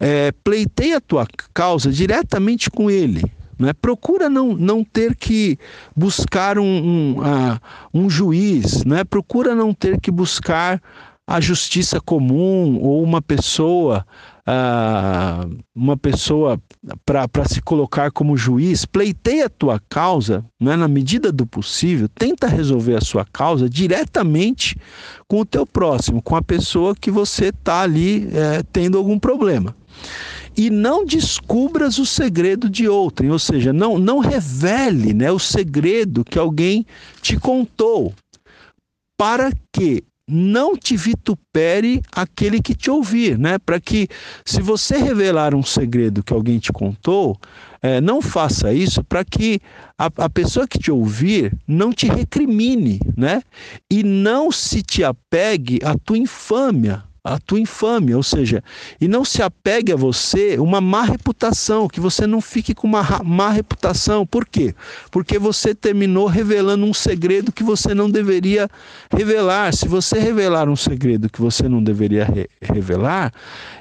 é, 0.00 0.32
pleiteia 0.42 0.96
a 0.96 1.00
tua 1.00 1.28
causa 1.54 1.92
diretamente 1.92 2.68
com 2.68 2.90
ele. 2.90 3.22
Né? 3.56 3.72
Procura 3.72 4.28
não, 4.28 4.52
não 4.52 4.82
ter 4.82 5.14
que 5.14 5.56
buscar 5.94 6.58
um, 6.58 6.64
um, 6.64 7.20
uh, 7.20 7.60
um 7.94 8.10
juiz, 8.10 8.84
né? 8.84 9.04
procura 9.04 9.54
não 9.54 9.72
ter 9.72 10.00
que 10.00 10.10
buscar 10.10 10.82
a 11.24 11.40
justiça 11.40 12.00
comum 12.00 12.80
ou 12.82 13.00
uma 13.00 13.22
pessoa 13.22 14.04
uh, 14.46 15.58
uma 15.74 15.96
pessoa 15.96 16.60
para 17.04 17.44
se 17.48 17.60
colocar 17.60 18.10
como 18.10 18.36
juiz, 18.36 18.84
pleiteia 18.84 19.46
a 19.46 19.50
tua 19.50 19.80
causa, 19.88 20.44
né, 20.60 20.76
na 20.76 20.86
medida 20.86 21.32
do 21.32 21.46
possível, 21.46 22.08
tenta 22.08 22.46
resolver 22.46 22.96
a 22.96 23.00
sua 23.00 23.24
causa 23.24 23.68
diretamente 23.68 24.76
com 25.28 25.40
o 25.40 25.44
teu 25.44 25.66
próximo, 25.66 26.22
com 26.22 26.36
a 26.36 26.42
pessoa 26.42 26.94
que 26.94 27.10
você 27.10 27.46
está 27.46 27.82
ali 27.82 28.28
é, 28.32 28.62
tendo 28.72 28.96
algum 28.96 29.18
problema. 29.18 29.74
E 30.56 30.70
não 30.70 31.04
descubras 31.04 31.98
o 31.98 32.06
segredo 32.06 32.70
de 32.70 32.88
outrem, 32.88 33.30
ou 33.30 33.38
seja, 33.38 33.72
não, 33.72 33.98
não 33.98 34.20
revele 34.20 35.12
né, 35.12 35.30
o 35.30 35.38
segredo 35.38 36.24
que 36.24 36.38
alguém 36.38 36.86
te 37.20 37.36
contou, 37.36 38.14
para 39.18 39.50
que 39.72 40.02
não 40.28 40.76
te 40.76 40.96
vitupere 40.96 42.02
aquele 42.10 42.60
que 42.60 42.74
te 42.74 42.90
ouvir, 42.90 43.38
né? 43.38 43.58
Para 43.58 43.78
que, 43.80 44.08
se 44.44 44.60
você 44.60 44.96
revelar 44.96 45.54
um 45.54 45.62
segredo 45.62 46.22
que 46.22 46.32
alguém 46.32 46.58
te 46.58 46.72
contou, 46.72 47.38
é, 47.80 48.00
não 48.00 48.20
faça 48.20 48.72
isso 48.72 49.04
para 49.04 49.24
que 49.24 49.60
a, 49.96 50.06
a, 50.06 50.28
pessoa 50.28 50.66
que 50.66 50.78
te 50.78 50.90
ouvir 50.90 51.56
não 51.66 51.92
te 51.92 52.06
recrimine, 52.06 52.98
né? 53.16 53.42
E 53.90 54.02
não 54.02 54.50
se 54.50 54.82
te 54.82 55.04
apegue 55.04 55.78
à 55.84 55.96
tua 55.96 56.18
infâmia, 56.18 57.04
a 57.26 57.38
tua 57.40 57.58
infâmia, 57.58 58.16
ou 58.16 58.22
seja, 58.22 58.62
e 59.00 59.08
não 59.08 59.24
se 59.24 59.42
apegue 59.42 59.92
a 59.92 59.96
você 59.96 60.58
uma 60.58 60.80
má 60.80 61.02
reputação, 61.02 61.88
que 61.88 61.98
você 61.98 62.26
não 62.26 62.40
fique 62.40 62.72
com 62.72 62.86
uma 62.86 63.02
má 63.24 63.50
reputação. 63.50 64.24
Por 64.24 64.46
quê? 64.46 64.74
Porque 65.10 65.38
você 65.38 65.74
terminou 65.74 66.26
revelando 66.26 66.84
um 66.84 66.94
segredo 66.94 67.50
que 67.50 67.64
você 67.64 67.94
não 67.94 68.08
deveria 68.08 68.68
revelar. 69.10 69.74
Se 69.74 69.88
você 69.88 70.20
revelar 70.20 70.68
um 70.68 70.76
segredo 70.76 71.28
que 71.28 71.40
você 71.40 71.68
não 71.68 71.82
deveria 71.82 72.24
re 72.24 72.48
revelar, 72.60 73.32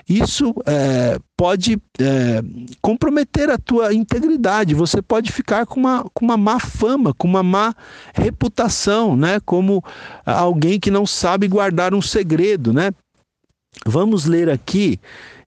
isso 0.10 0.54
é, 0.66 1.20
pode 1.38 1.82
é, 2.00 2.42
comprometer 2.82 3.50
a 3.50 3.58
tua 3.58 3.94
integridade. 3.94 4.74
Você 4.74 5.02
pode 5.02 5.32
ficar 5.32 5.66
com 5.66 5.80
uma, 5.80 6.04
com 6.14 6.26
uma 6.26 6.38
má 6.38 6.60
fama, 6.60 7.14
com 7.14 7.28
uma 7.28 7.44
má 7.44 7.76
reputação, 8.14 9.16
né? 9.16 9.40
Como 9.46 9.84
alguém 10.26 10.80
que 10.80 10.90
não 10.90 11.06
sabe 11.06 11.48
guardar 11.48 11.94
um 11.94 12.02
segredo, 12.02 12.74
né? 12.74 12.92
Vamos 13.86 14.26
ler 14.26 14.50
aqui 14.50 15.00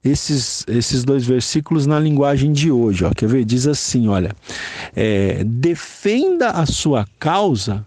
esses, 0.04 0.64
esses 0.68 1.04
dois 1.04 1.24
versículos 1.24 1.86
na 1.86 1.98
linguagem 1.98 2.52
de 2.52 2.70
hoje. 2.70 3.04
Ó. 3.04 3.10
Quer 3.10 3.28
ver? 3.28 3.44
Diz 3.44 3.66
assim: 3.66 4.08
olha, 4.08 4.34
é, 4.94 5.42
defenda 5.44 6.50
a 6.50 6.66
sua 6.66 7.06
causa 7.18 7.84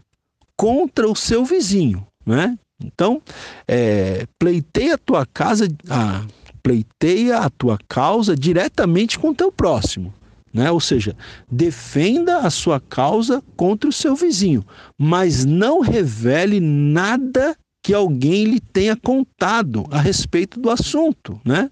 contra 0.55 1.09
o 1.09 1.15
seu 1.15 1.43
vizinho. 1.45 2.05
Né? 2.25 2.57
Então, 2.83 3.21
é, 3.67 4.25
pleiteia 4.37 4.95
a 4.95 4.97
tua 4.97 5.25
casa, 5.25 5.67
a, 5.89 6.23
pleiteia 6.61 7.39
a 7.39 7.49
tua 7.49 7.77
causa 7.87 8.35
diretamente 8.35 9.17
com 9.17 9.29
o 9.29 9.35
teu 9.35 9.51
próximo. 9.51 10.13
Né? 10.53 10.69
Ou 10.69 10.79
seja, 10.79 11.15
defenda 11.49 12.39
a 12.39 12.49
sua 12.49 12.79
causa 12.79 13.41
contra 13.55 13.89
o 13.89 13.93
seu 13.93 14.15
vizinho, 14.15 14.65
mas 14.97 15.45
não 15.45 15.79
revele 15.79 16.59
nada 16.59 17.55
que 17.81 17.93
alguém 17.93 18.45
lhe 18.45 18.59
tenha 18.59 18.95
contado 18.95 19.85
a 19.91 19.99
respeito 19.99 20.59
do 20.59 20.69
assunto, 20.69 21.39
né? 21.43 21.69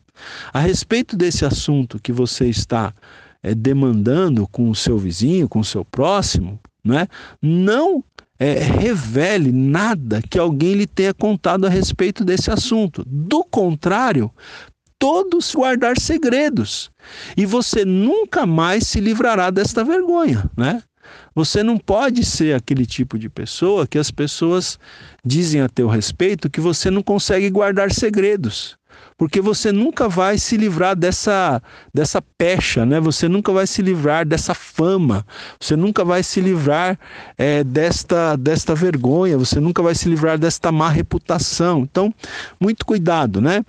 A 0.52 0.60
respeito 0.60 1.16
desse 1.16 1.46
assunto 1.46 2.00
que 2.00 2.12
você 2.12 2.48
está 2.48 2.94
é, 3.42 3.54
demandando 3.54 4.48
com 4.48 4.70
o 4.70 4.76
seu 4.76 4.98
vizinho, 4.98 5.48
com 5.48 5.60
o 5.60 5.66
seu 5.66 5.86
próximo, 5.86 6.60
né? 6.84 7.08
Não 7.42 8.04
é, 8.40 8.54
revele 8.54 9.52
nada 9.52 10.22
que 10.22 10.40
alguém 10.40 10.74
lhe 10.74 10.88
tenha 10.88 11.14
contado 11.14 11.66
a 11.66 11.70
respeito 11.70 12.24
desse 12.24 12.50
assunto. 12.50 13.04
Do 13.06 13.44
contrário, 13.44 14.32
todos 14.98 15.54
guardar 15.54 16.00
segredos 16.00 16.92
e 17.38 17.46
você 17.46 17.86
nunca 17.86 18.46
mais 18.46 18.88
se 18.88 19.00
livrará 19.00 19.50
desta 19.50 19.84
vergonha, 19.84 20.50
né? 20.58 20.82
Você 21.40 21.64
não 21.64 21.78
pode 21.78 22.26
ser 22.26 22.54
aquele 22.54 22.86
tipo 22.86 23.18
de 23.18 23.30
pessoa 23.30 23.88
que 23.88 23.98
as 23.98 24.12
pessoas 24.12 24.78
dizem 25.24 25.62
a 25.62 25.70
teu 25.70 25.88
respeito 25.88 26.50
que 26.50 26.60
você 26.60 26.92
não 26.92 27.02
consegue 27.02 27.50
guardar 27.50 27.94
segredos. 27.94 28.78
Porque 29.18 29.40
você 29.40 29.72
nunca 29.72 30.10
vai 30.10 30.38
se 30.38 30.58
livrar 30.58 30.98
dessa, 30.98 31.64
dessa 31.94 32.22
pecha, 32.22 32.86
né? 32.86 33.00
Você 33.00 33.30
nunca 33.30 33.54
vai 33.54 33.66
se 33.66 33.82
livrar 33.82 34.28
dessa 34.28 34.54
fama, 34.54 35.26
você 35.58 35.78
nunca 35.78 36.04
vai 36.04 36.24
se 36.24 36.42
livrar 36.42 37.00
é, 37.38 37.64
desta, 37.64 38.36
desta 38.36 38.76
vergonha, 38.76 39.38
você 39.38 39.62
nunca 39.62 39.82
vai 39.82 39.96
se 39.96 40.10
livrar 40.10 40.38
desta 40.38 40.74
má 40.74 40.90
reputação. 40.90 41.84
Então, 41.90 42.14
muito 42.60 42.86
cuidado, 42.86 43.40
né? 43.40 43.64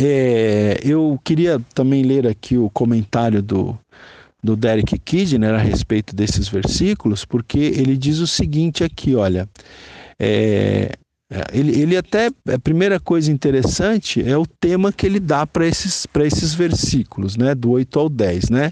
É, 0.00 0.80
eu 0.82 1.16
queria 1.22 1.60
também 1.72 2.02
ler 2.02 2.26
aqui 2.26 2.58
o 2.58 2.68
comentário 2.70 3.40
do, 3.40 3.78
do 4.44 4.54
Derek 4.54 4.98
Kidner 4.98 5.54
a 5.54 5.58
respeito 5.58 6.14
desses 6.14 6.48
versículos, 6.48 7.24
porque 7.24 7.58
ele 7.58 7.96
diz 7.96 8.18
o 8.18 8.26
seguinte 8.26 8.84
aqui, 8.84 9.14
olha, 9.14 9.48
é, 10.20 10.92
ele, 11.50 11.80
ele 11.80 11.96
até, 11.96 12.30
a 12.52 12.58
primeira 12.58 13.00
coisa 13.00 13.32
interessante 13.32 14.22
é 14.22 14.36
o 14.36 14.46
tema 14.46 14.92
que 14.92 15.06
ele 15.06 15.18
dá 15.18 15.46
para 15.46 15.66
esses, 15.66 16.06
esses 16.22 16.52
versículos, 16.52 17.38
né, 17.38 17.54
do 17.54 17.70
8 17.70 17.98
ao 17.98 18.10
10, 18.10 18.50
né? 18.50 18.70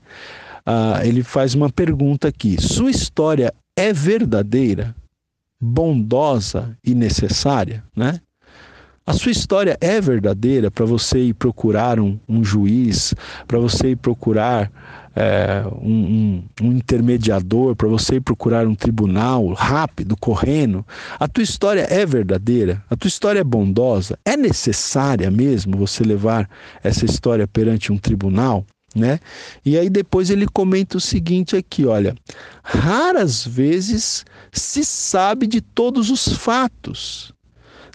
Ah, 0.64 1.00
ele 1.04 1.22
faz 1.22 1.54
uma 1.54 1.70
pergunta 1.70 2.28
aqui: 2.28 2.60
sua 2.60 2.90
história 2.90 3.52
é 3.74 3.94
verdadeira, 3.94 4.94
bondosa 5.58 6.76
e 6.84 6.94
necessária, 6.94 7.82
né? 7.96 8.20
A 9.04 9.14
sua 9.14 9.32
história 9.32 9.76
é 9.80 10.00
verdadeira 10.00 10.70
para 10.70 10.84
você 10.84 11.18
ir 11.18 11.34
procurar 11.34 11.98
um, 11.98 12.20
um 12.28 12.44
juiz, 12.44 13.12
para 13.48 13.58
você 13.58 13.88
ir 13.90 13.96
procurar 13.96 14.70
é, 15.14 15.62
um, 15.80 16.42
um, 16.60 16.66
um 16.66 16.72
intermediador, 16.72 17.76
para 17.76 17.88
você 17.88 18.16
ir 18.16 18.20
procurar 18.20 18.66
um 18.66 18.74
tribunal 18.74 19.48
rápido, 19.52 20.16
correndo. 20.16 20.84
A 21.18 21.28
tua 21.28 21.44
história 21.44 21.86
é 21.90 22.04
verdadeira, 22.06 22.82
a 22.88 22.96
tua 22.96 23.08
história 23.08 23.40
é 23.40 23.44
bondosa. 23.44 24.18
É 24.24 24.36
necessária 24.36 25.30
mesmo 25.30 25.76
você 25.76 26.02
levar 26.02 26.48
essa 26.82 27.04
história 27.04 27.46
perante 27.46 27.92
um 27.92 27.98
tribunal? 27.98 28.64
Né? 28.94 29.20
E 29.64 29.78
aí 29.78 29.88
depois 29.88 30.28
ele 30.28 30.46
comenta 30.46 30.98
o 30.98 31.00
seguinte 31.00 31.56
aqui, 31.56 31.86
olha, 31.86 32.14
raras 32.62 33.42
vezes 33.46 34.22
se 34.52 34.84
sabe 34.84 35.46
de 35.46 35.62
todos 35.62 36.10
os 36.10 36.28
fatos 36.36 37.32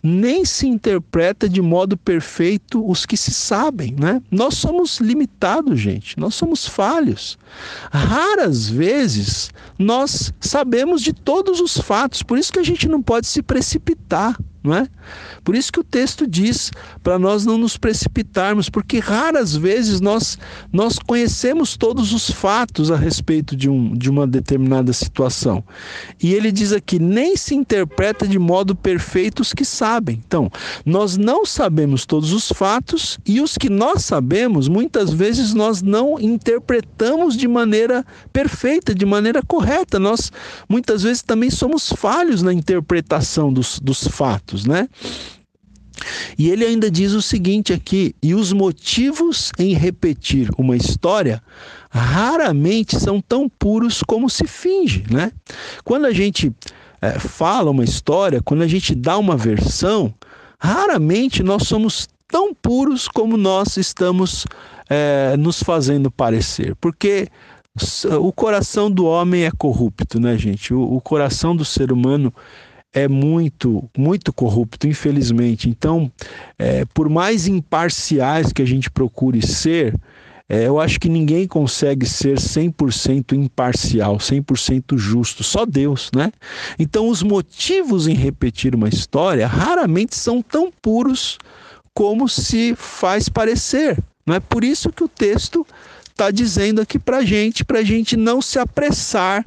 nem 0.04 0.46
se 0.46 0.68
interpreta 0.68 1.50
de 1.50 1.62
modo 1.62 1.98
perfeito 1.98 2.88
os 2.90 3.06
que 3.06 3.18
se 3.18 3.32
sabem, 3.32 3.96
né? 3.98 4.22
Nós 4.32 4.56
somos 4.56 5.00
limitados, 5.00 5.80
gente, 5.80 6.20
nós 6.20 6.36
somos 6.36 6.68
falhos. 6.68 7.38
Raras 7.92 8.70
vezes 8.70 9.50
nós 9.78 10.34
sabemos 10.40 11.02
de 11.02 11.14
todos 11.14 11.60
os 11.60 11.78
fatos, 11.78 12.24
por 12.24 12.38
isso 12.38 12.54
que 12.54 12.60
a 12.60 12.64
gente 12.64 12.88
não 12.88 13.02
pode 13.02 13.28
se 13.28 13.42
precipitar. 13.42 14.38
Não 14.68 14.76
é? 14.76 14.88
Por 15.44 15.56
isso 15.56 15.72
que 15.72 15.80
o 15.80 15.84
texto 15.84 16.28
diz 16.28 16.72
para 17.02 17.18
nós 17.18 17.46
não 17.46 17.58
nos 17.58 17.78
precipitarmos, 17.78 18.70
porque 18.70 19.00
raras 19.00 19.56
vezes 19.56 20.02
nós, 20.02 20.38
nós 20.74 21.00
conhecemos 21.00 21.78
todos 21.78 22.14
os 22.14 22.30
fatos 22.30 22.92
a 22.92 22.98
respeito 22.98 23.56
de, 23.56 23.70
um, 23.70 23.94
de 23.96 24.10
uma 24.10 24.28
determinada 24.28 24.92
situação. 24.92 25.64
E 26.22 26.34
ele 26.34 26.52
diz 26.52 26.74
aqui: 26.74 27.00
nem 27.00 27.38
se 27.38 27.56
interpreta 27.56 28.28
de 28.28 28.38
modo 28.38 28.76
perfeito 28.76 29.40
os 29.40 29.54
que 29.54 29.64
sabem. 29.64 30.22
Então, 30.28 30.52
nós 30.86 31.16
não 31.16 31.46
sabemos 31.46 32.06
todos 32.06 32.34
os 32.34 32.50
fatos 32.50 33.18
e 33.26 33.40
os 33.40 33.58
que 33.58 33.70
nós 33.70 34.04
sabemos, 34.04 34.68
muitas 34.68 35.12
vezes 35.14 35.54
nós 35.54 35.82
não 35.82 36.20
interpretamos 36.20 37.38
de 37.38 37.48
maneira 37.48 38.06
perfeita, 38.34 38.94
de 38.94 39.06
maneira 39.06 39.42
correta. 39.42 39.98
Nós 39.98 40.32
muitas 40.68 41.04
vezes 41.04 41.24
também 41.24 41.50
somos 41.50 41.90
falhos 41.90 42.42
na 42.42 42.54
interpretação 42.54 43.52
dos, 43.52 43.80
dos 43.80 44.08
fatos, 44.08 44.57
né? 44.66 44.88
E 46.38 46.50
ele 46.50 46.66
ainda 46.66 46.90
diz 46.90 47.14
o 47.14 47.22
seguinte 47.22 47.74
aqui: 47.74 48.16
e 48.22 48.36
os 48.36 48.54
motivos 48.54 49.52
em 49.58 49.74
repetir 49.74 50.50
uma 50.58 50.76
história 50.76 51.42
raramente 51.90 53.00
são 53.00 53.20
tão 53.20 53.50
puros 53.50 54.04
como 54.04 54.30
se 54.30 54.46
finge, 54.46 55.04
né? 55.10 55.32
Quando 55.84 56.06
a 56.06 56.14
gente 56.14 56.54
é, 57.02 57.20
fala 57.20 57.72
uma 57.72 57.84
história, 57.84 58.42
quando 58.42 58.62
a 58.62 58.68
gente 58.68 58.94
dá 58.94 59.18
uma 59.18 59.36
versão, 59.36 60.14
raramente 60.60 61.42
nós 61.42 61.68
somos 61.68 62.08
tão 62.28 62.54
puros 62.54 63.08
como 63.08 63.38
nós 63.38 63.78
estamos 63.78 64.46
é, 64.90 65.36
nos 65.38 65.64
fazendo 65.64 66.12
parecer, 66.12 66.76
porque 66.76 67.28
o 68.20 68.34
coração 68.34 68.90
do 68.90 69.06
homem 69.06 69.46
é 69.46 69.52
corrupto, 69.52 70.20
né, 70.20 70.36
gente? 70.38 70.74
O, 70.74 70.82
o 70.82 71.00
coração 71.00 71.56
do 71.56 71.64
ser 71.64 71.92
humano 71.92 72.34
é 72.94 73.08
muito, 73.08 73.90
muito 73.98 74.34
corrupto, 74.34 74.88
infelizmente. 74.88 75.70
Então, 75.70 76.12
é, 76.58 76.86
por 76.94 77.10
mais 77.10 77.48
imparciais 77.48 78.52
que 78.52 78.62
a 78.62 78.66
gente 78.66 78.90
procure 78.90 79.46
ser, 79.46 79.94
é, 80.50 80.66
eu 80.66 80.80
acho 80.80 81.00
que 81.00 81.10
ninguém 81.10 81.46
consegue 81.46 82.06
ser 82.06 82.38
100% 82.38 83.34
imparcial, 83.34 84.18
100% 84.18 84.98
justo, 84.98 85.44
só 85.44 85.66
Deus, 85.66 86.10
né? 86.16 86.32
Então, 86.80 87.10
os 87.10 87.22
motivos 87.22 88.08
em 88.08 88.14
repetir 88.14 88.74
uma 88.74 88.88
história 88.88 89.46
raramente 89.46 90.16
são 90.16 90.42
tão 90.42 90.72
puros 90.72 91.38
como 91.94 92.30
se 92.30 92.74
faz 92.78 93.28
parecer. 93.28 93.98
Não 94.26 94.36
é 94.36 94.40
por 94.40 94.64
isso 94.64 94.92
que 94.92 95.04
o 95.04 95.10
texto 95.10 95.68
está 96.10 96.32
dizendo 96.32 96.82
aqui 96.82 96.98
para 96.98 97.24
gente, 97.24 97.66
para 97.66 97.84
gente 97.84 98.16
não 98.16 98.42
se 98.42 98.58
apressar 98.58 99.44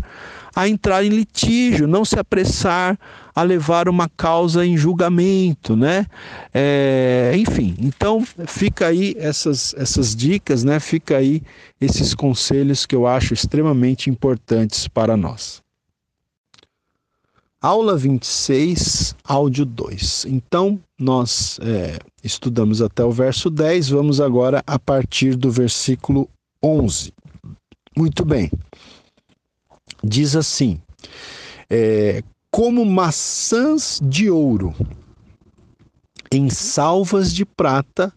a 0.55 0.69
entrar 0.69 1.05
em 1.05 1.09
litígio, 1.09 1.87
não 1.87 2.05
se 2.05 2.19
apressar 2.19 2.99
a 3.35 3.43
levar 3.43 3.89
uma 3.89 4.09
causa 4.09 4.67
em 4.67 4.77
julgamento, 4.77 5.77
né? 5.77 6.07
É, 6.53 7.33
enfim, 7.37 7.77
então 7.79 8.25
fica 8.47 8.89
aí 8.89 9.15
essas, 9.19 9.75
essas 9.77 10.15
dicas, 10.15 10.65
né? 10.65 10.81
Fica 10.81 11.17
aí 11.17 11.43
esses 11.81 12.15
conselhos 12.15 12.85
que 12.85 12.95
eu 12.95 13.07
acho 13.07 13.33
extremamente 13.33 14.11
importantes 14.11 14.89
para 14.89 15.17
nós. 15.17 15.63
Aula 17.63 17.95
26, 17.95 19.15
áudio 19.23 19.67
2. 19.67 20.25
Então, 20.31 20.81
nós 20.99 21.61
é, 21.63 21.99
estudamos 22.25 22.81
até 22.81 23.05
o 23.05 23.11
verso 23.11 23.51
10, 23.51 23.91
vamos 23.91 24.19
agora 24.19 24.63
a 24.67 24.79
partir 24.79 25.37
do 25.37 25.51
versículo 25.51 26.27
11. 26.65 27.13
Muito 27.95 28.25
bem. 28.25 28.51
Diz 30.03 30.35
assim: 30.35 30.81
é, 31.69 32.23
como 32.51 32.85
maçãs 32.85 34.01
de 34.03 34.31
ouro 34.31 34.75
em 36.33 36.49
salvas 36.49 37.33
de 37.33 37.45
prata, 37.45 38.13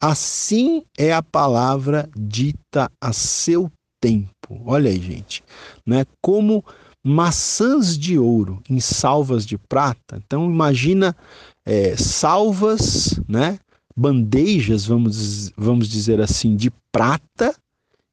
assim 0.00 0.82
é 0.96 1.12
a 1.12 1.22
palavra 1.22 2.08
dita 2.16 2.90
a 3.00 3.12
seu 3.12 3.70
tempo. 4.00 4.62
Olha 4.64 4.90
aí, 4.90 5.00
gente, 5.00 5.42
né? 5.86 6.04
Como 6.20 6.64
maçãs 7.04 7.98
de 7.98 8.18
ouro 8.18 8.62
em 8.68 8.80
salvas 8.80 9.46
de 9.46 9.56
prata. 9.56 10.20
Então 10.24 10.44
imagina 10.50 11.16
é, 11.64 11.96
salvas, 11.96 13.20
né? 13.28 13.58
Bandejas, 13.96 14.86
vamos, 14.86 15.50
vamos 15.56 15.88
dizer 15.88 16.20
assim, 16.20 16.54
de 16.54 16.70
prata, 16.92 17.54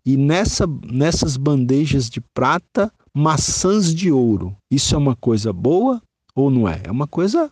e 0.05 0.17
nessa, 0.17 0.65
nessas 0.85 1.35
bandejas 1.35 2.09
de 2.09 2.21
prata, 2.21 2.91
maçãs 3.15 3.95
de 3.95 4.11
ouro. 4.11 4.55
Isso 4.69 4.93
é 4.93 4.97
uma 4.97 5.15
coisa 5.15 5.53
boa 5.53 6.01
ou 6.35 6.51
não 6.51 6.67
é? 6.67 6.81
É 6.83 6.91
uma 6.91 7.07
coisa 7.07 7.49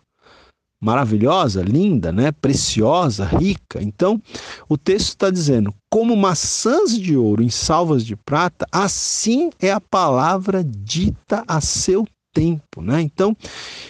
maravilhosa, 0.78 1.62
linda, 1.62 2.12
né? 2.12 2.30
preciosa, 2.30 3.24
rica. 3.24 3.82
Então, 3.82 4.20
o 4.68 4.76
texto 4.76 5.08
está 5.08 5.30
dizendo: 5.30 5.74
como 5.90 6.14
maçãs 6.14 6.98
de 6.98 7.16
ouro 7.16 7.42
em 7.42 7.48
salvas 7.48 8.04
de 8.04 8.14
prata, 8.14 8.66
assim 8.70 9.48
é 9.58 9.72
a 9.72 9.80
palavra 9.80 10.62
dita 10.62 11.42
a 11.48 11.62
seu 11.62 12.06
tempo. 12.34 12.82
Né? 12.82 13.00
Então, 13.00 13.34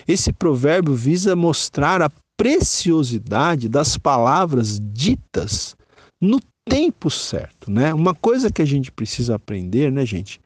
esse 0.07 0.33
provérbio 0.33 0.95
visa 0.95 1.35
mostrar 1.35 2.01
a 2.01 2.11
preciosidade 2.37 3.69
das 3.69 3.99
palavras 3.99 4.79
ditas 4.81 5.75
no 6.21 6.41
tempo 6.69 7.11
certo, 7.11 7.71
né? 7.71 7.93
Uma 7.93 8.15
coisa 8.15 8.51
que 8.51 8.63
a 8.63 8.65
gente 8.65 8.91
precisa 8.91 9.35
aprender, 9.35 9.93
né, 9.93 10.07
gente, 10.07 10.41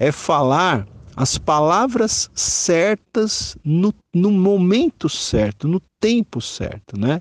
é 0.00 0.10
falar 0.10 0.88
as 1.14 1.36
palavras 1.36 2.30
certas 2.34 3.56
no, 3.62 3.92
no 4.14 4.30
momento 4.30 5.06
certo, 5.06 5.68
no 5.68 5.78
tempo 6.00 6.40
certo, 6.40 6.98
né? 6.98 7.20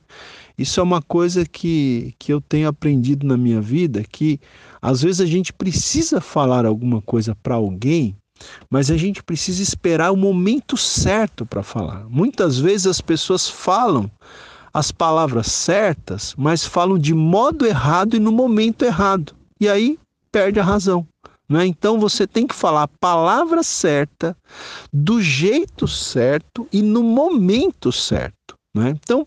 Isso 0.58 0.80
é 0.80 0.84
uma 0.84 1.02
coisa 1.02 1.46
que, 1.46 2.14
que 2.18 2.32
eu 2.32 2.40
tenho 2.40 2.70
aprendido 2.70 3.28
na 3.28 3.36
minha 3.36 3.60
vida, 3.60 4.04
que 4.10 4.40
às 4.82 5.02
vezes 5.02 5.20
a 5.20 5.26
gente 5.26 5.52
precisa 5.52 6.22
falar 6.22 6.66
alguma 6.66 7.02
coisa 7.02 7.36
para 7.44 7.56
alguém, 7.56 8.16
mas 8.70 8.90
a 8.90 8.96
gente 8.96 9.22
precisa 9.22 9.62
esperar 9.62 10.12
o 10.12 10.18
momento 10.18 10.78
certo 10.78 11.46
para 11.46 11.62
falar. 11.62 12.06
Muitas 12.10 12.58
vezes 12.58 12.88
as 12.88 13.02
pessoas 13.02 13.50
falam 13.50 14.10
as 14.74 14.92
palavras 14.92 15.48
certas, 15.48 16.34
mas 16.38 16.64
falam 16.64 16.98
de 16.98 17.14
modo 17.14 17.66
errado 17.66 18.16
e 18.16 18.20
no 18.20 18.32
momento 18.32 18.86
errado. 18.86 19.36
E 19.60 19.68
aí 19.68 20.00
perde 20.32 20.60
a 20.60 20.64
razão. 20.64 21.06
Né? 21.50 21.66
Então 21.66 22.00
você 22.00 22.28
tem 22.28 22.46
que 22.46 22.54
falar 22.54 22.84
a 22.84 22.88
palavra 22.88 23.64
certa, 23.64 24.38
do 24.94 25.20
jeito 25.22 25.88
certo 25.88 26.68
e 26.72 26.82
no 26.82 27.02
momento 27.02 27.92
certo. 27.92 28.56
Né? 28.76 28.92
Então, 28.92 29.26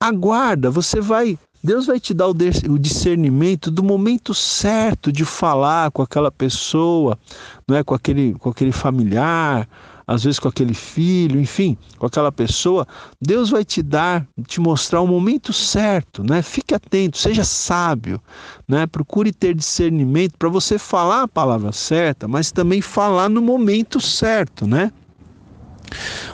aguarda, 0.00 0.70
você 0.70 1.00
vai. 1.00 1.36
Deus 1.62 1.86
vai 1.86 1.98
te 1.98 2.14
dar 2.14 2.28
o 2.28 2.78
discernimento 2.78 3.68
do 3.68 3.82
momento 3.82 4.32
certo 4.32 5.10
de 5.10 5.24
falar 5.24 5.90
com 5.90 6.00
aquela 6.00 6.30
pessoa, 6.30 7.18
não 7.66 7.76
é? 7.76 7.82
com, 7.82 7.96
aquele, 7.96 8.34
com 8.34 8.48
aquele 8.48 8.70
familiar, 8.70 9.68
às 10.08 10.24
vezes 10.24 10.38
com 10.38 10.48
aquele 10.48 10.72
filho, 10.72 11.38
enfim, 11.38 11.76
com 11.98 12.06
aquela 12.06 12.32
pessoa, 12.32 12.88
Deus 13.20 13.50
vai 13.50 13.62
te 13.62 13.82
dar, 13.82 14.26
te 14.46 14.58
mostrar 14.58 15.02
o 15.02 15.06
momento 15.06 15.52
certo, 15.52 16.24
né? 16.24 16.40
Fique 16.40 16.74
atento, 16.74 17.18
seja 17.18 17.44
sábio, 17.44 18.18
né? 18.66 18.86
Procure 18.86 19.30
ter 19.30 19.54
discernimento 19.54 20.32
para 20.38 20.48
você 20.48 20.78
falar 20.78 21.24
a 21.24 21.28
palavra 21.28 21.72
certa, 21.72 22.26
mas 22.26 22.50
também 22.50 22.80
falar 22.80 23.28
no 23.28 23.42
momento 23.42 24.00
certo, 24.00 24.66
né? 24.66 24.90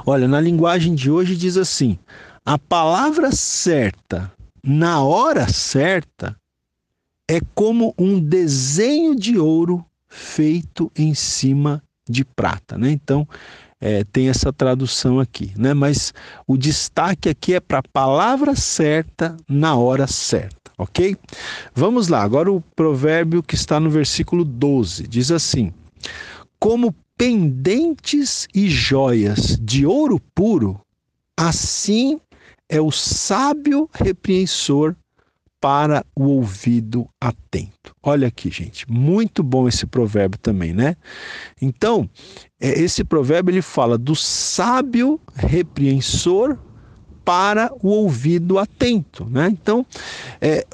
Olha, 0.07 0.29
na 0.29 0.41
linguagem 0.41 0.95
de 0.95 1.11
hoje 1.11 1.35
diz 1.35 1.57
assim: 1.57 1.99
a 2.47 2.57
palavra 2.57 3.33
certa 3.33 4.33
na 4.63 5.03
hora 5.03 5.49
certa 5.49 6.37
é 7.29 7.41
como 7.57 7.93
um 7.99 8.21
desenho 8.21 9.17
de 9.17 9.37
ouro 9.37 9.85
feito 10.09 10.93
em 10.97 11.13
cima 11.13 11.83
de 12.09 12.25
prata, 12.25 12.77
né? 12.79 12.91
Então, 12.91 13.27
é, 13.85 14.03
tem 14.03 14.31
essa 14.31 14.51
tradução 14.51 15.21
aqui, 15.21 15.53
né? 15.59 15.75
Mas 15.75 16.15
o 16.47 16.57
destaque 16.57 17.29
aqui 17.29 17.53
é 17.53 17.61
para 17.61 17.81
a 17.81 17.89
palavra 17.93 18.57
certa 18.57 19.37
na 19.47 19.77
hora 19.77 20.07
certa, 20.07 20.73
ok? 20.79 21.15
Vamos 21.75 22.09
lá, 22.09 22.23
agora 22.23 22.51
o 22.51 22.63
provérbio 22.75 23.43
que 23.43 23.55
está 23.55 23.79
no 23.79 23.91
versículo 23.91 24.43
12 24.43 25.07
diz 25.07 25.31
assim: 25.31 25.71
Como 26.59 26.95
pendentes 27.15 28.49
e 28.55 28.71
joias 28.71 29.59
de 29.61 29.85
ouro 29.85 30.19
puro, 30.35 30.81
assim 31.37 32.19
é 32.71 32.81
o 32.81 32.91
sábio 32.91 33.91
repreensor 33.93 34.97
para 35.65 36.05
o 36.15 36.25
ouvido 36.25 37.09
atento. 37.19 37.95
Olha 38.03 38.29
aqui, 38.29 38.51
gente, 38.51 38.85
muito 38.91 39.43
bom 39.43 39.67
esse 39.67 39.87
provérbio 39.87 40.39
também, 40.39 40.75
né? 40.75 40.95
Então, 41.59 42.07
esse 42.69 43.05
provérbio 43.05 43.53
ele 43.53 43.63
fala 43.63 43.99
do 43.99 44.15
sábio 44.15 45.21
repreensor 45.35 46.59
para 47.25 47.71
o 47.83 47.89
ouvido 47.89 48.59
atento, 48.59 49.27
né? 49.31 49.49
Então, 49.51 49.85
é, 50.41 50.67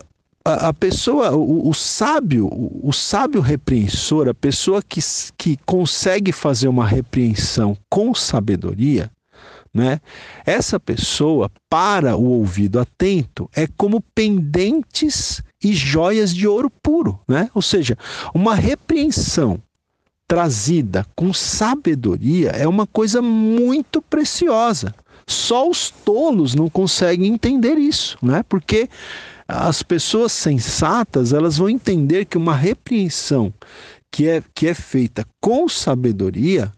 a, 0.44 0.68
a 0.68 0.72
pessoa, 0.72 1.32
o, 1.32 1.68
o 1.68 1.74
sábio, 1.74 2.46
o, 2.46 2.88
o, 2.88 2.92
sábio 2.92 3.40
repreensor, 3.40 4.28
a 4.28 4.34
pessoa 4.34 4.82
que, 4.82 5.00
que 5.36 5.56
consegue 5.64 6.32
fazer 6.32 6.68
uma 6.68 6.86
repreensão 6.86 7.76
com 7.88 8.14
sabedoria, 8.14 9.10
né? 9.72 10.00
Essa 10.44 10.80
pessoa, 10.80 11.50
para 11.68 12.16
o 12.16 12.24
ouvido 12.24 12.80
atento, 12.80 13.48
é 13.54 13.68
como 13.68 14.00
pendentes 14.14 15.42
e 15.62 15.72
joias 15.72 16.34
de 16.34 16.48
ouro 16.48 16.70
puro, 16.82 17.20
né? 17.28 17.48
Ou 17.54 17.62
seja, 17.62 17.96
uma 18.34 18.54
repreensão 18.54 19.62
trazida 20.30 21.04
com 21.16 21.32
sabedoria 21.32 22.50
é 22.50 22.68
uma 22.68 22.86
coisa 22.86 23.20
muito 23.20 24.00
preciosa. 24.00 24.94
Só 25.26 25.68
os 25.68 25.90
tolos 25.90 26.54
não 26.54 26.70
conseguem 26.70 27.34
entender 27.34 27.76
isso, 27.76 28.16
né? 28.22 28.44
Porque 28.48 28.88
as 29.48 29.82
pessoas 29.82 30.30
sensatas, 30.30 31.32
elas 31.32 31.56
vão 31.56 31.68
entender 31.68 32.26
que 32.26 32.38
uma 32.38 32.54
repreensão 32.54 33.52
que 34.08 34.28
é, 34.28 34.40
que 34.54 34.68
é 34.68 34.74
feita 34.74 35.26
com 35.40 35.68
sabedoria 35.68 36.72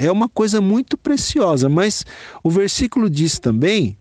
é 0.00 0.10
uma 0.10 0.28
coisa 0.28 0.60
muito 0.60 0.98
preciosa, 0.98 1.68
mas 1.68 2.04
o 2.42 2.50
versículo 2.50 3.08
diz 3.08 3.38
também 3.38 3.96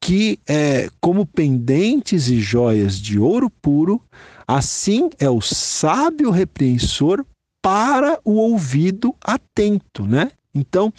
que, 0.00 0.38
é, 0.48 0.88
como 1.02 1.26
pendentes 1.26 2.30
e 2.30 2.40
joias 2.40 2.98
de 2.98 3.18
ouro 3.18 3.50
puro, 3.50 4.00
assim 4.46 5.10
é 5.18 5.28
o 5.28 5.42
sábio 5.42 6.30
repreensor 6.30 7.26
para 7.62 8.18
o 8.24 8.34
ouvido 8.34 9.14
atento, 9.24 10.06
né? 10.06 10.30
Então, 10.54 10.92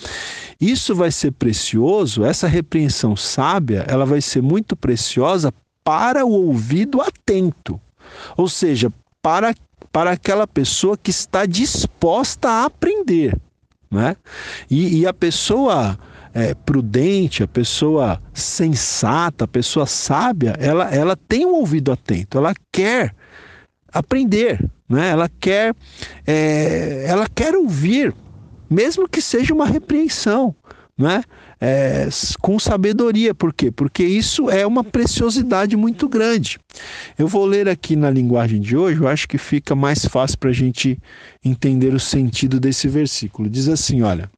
isso 0.60 0.96
vai 0.96 1.12
ser 1.12 1.32
precioso, 1.32 2.24
essa 2.24 2.48
repreensão 2.48 3.16
sábia, 3.16 3.86
ela 3.88 4.06
vai 4.06 4.22
ser 4.22 4.42
muito 4.42 4.76
preciosa 4.76 5.54
para 5.84 6.26
o 6.26 6.32
ouvido 6.32 7.02
atento. 7.02 7.80
Ou 8.38 8.48
seja, 8.48 8.92
para, 9.22 9.54
para 9.92 10.12
aquela 10.12 10.48
pessoa 10.48 10.98
que 10.98 11.12
está 11.12 11.46
disposta 11.46 12.50
a 12.50 12.66
aprender. 12.66 13.36
Né? 13.90 14.16
E, 14.70 15.00
e 15.00 15.08
a 15.08 15.14
pessoa 15.14 15.98
é, 16.34 16.54
prudente, 16.54 17.44
a 17.44 17.48
pessoa 17.48 18.22
sensata, 18.34 19.46
a 19.46 19.48
pessoa 19.48 19.86
sábia, 19.86 20.56
ela, 20.60 20.94
ela 20.94 21.16
tem 21.16 21.46
um 21.46 21.56
ouvido 21.56 21.92
atento, 21.92 22.38
ela 22.38 22.54
quer 22.72 23.16
aprender, 23.94 24.64
né? 24.88 25.10
ela, 25.10 25.30
quer, 25.40 25.76
é, 26.26 27.06
ela 27.08 27.28
quer 27.28 27.56
ouvir, 27.56 28.14
mesmo 28.70 29.08
que 29.08 29.22
seja 29.22 29.54
uma 29.54 29.66
repreensão. 29.66 30.56
Né? 30.98 31.24
É, 31.62 32.10
com 32.42 32.60
sabedoria, 32.60 33.34
por 33.34 33.54
quê? 33.54 33.72
Porque 33.72 34.04
isso 34.04 34.50
é 34.50 34.68
uma 34.68 34.84
preciosidade 34.84 35.78
muito 35.78 36.10
grande. 36.10 36.60
Eu 37.18 37.28
vou 37.28 37.46
ler 37.46 37.70
aqui 37.70 37.96
na 37.96 38.10
linguagem 38.10 38.60
de 38.60 38.76
hoje, 38.76 39.00
eu 39.00 39.08
acho 39.08 39.28
que 39.28 39.38
fica 39.38 39.76
mais 39.76 40.06
fácil 40.06 40.38
para 40.38 40.50
a 40.50 40.54
gente 40.54 40.98
entender 41.44 41.94
o 41.94 42.00
sentido 42.00 42.60
desse 42.60 42.88
versículo. 42.88 43.50
Diz 43.50 43.70
assim: 43.70 44.02
olha. 44.02 44.30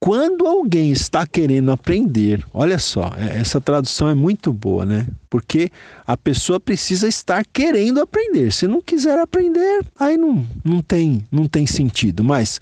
Quando 0.00 0.46
alguém 0.46 0.92
está 0.92 1.26
querendo 1.26 1.72
aprender, 1.72 2.44
olha 2.54 2.78
só, 2.78 3.12
é, 3.16 3.38
essa 3.38 3.60
tradução 3.60 4.08
é 4.08 4.14
muito 4.14 4.52
boa, 4.52 4.86
né? 4.86 5.06
Porque 5.28 5.70
a 6.06 6.16
pessoa 6.16 6.60
precisa 6.60 7.08
estar 7.08 7.44
querendo 7.52 8.00
aprender. 8.00 8.52
Se 8.52 8.68
não 8.68 8.80
quiser 8.80 9.18
aprender, 9.18 9.84
aí 9.98 10.16
não, 10.16 10.46
não, 10.64 10.80
tem, 10.80 11.26
não 11.32 11.48
tem 11.48 11.66
sentido. 11.66 12.22
Mas 12.22 12.60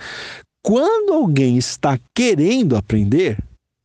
quando 0.62 1.12
alguém 1.12 1.58
está 1.58 1.98
querendo 2.14 2.74
aprender, 2.74 3.38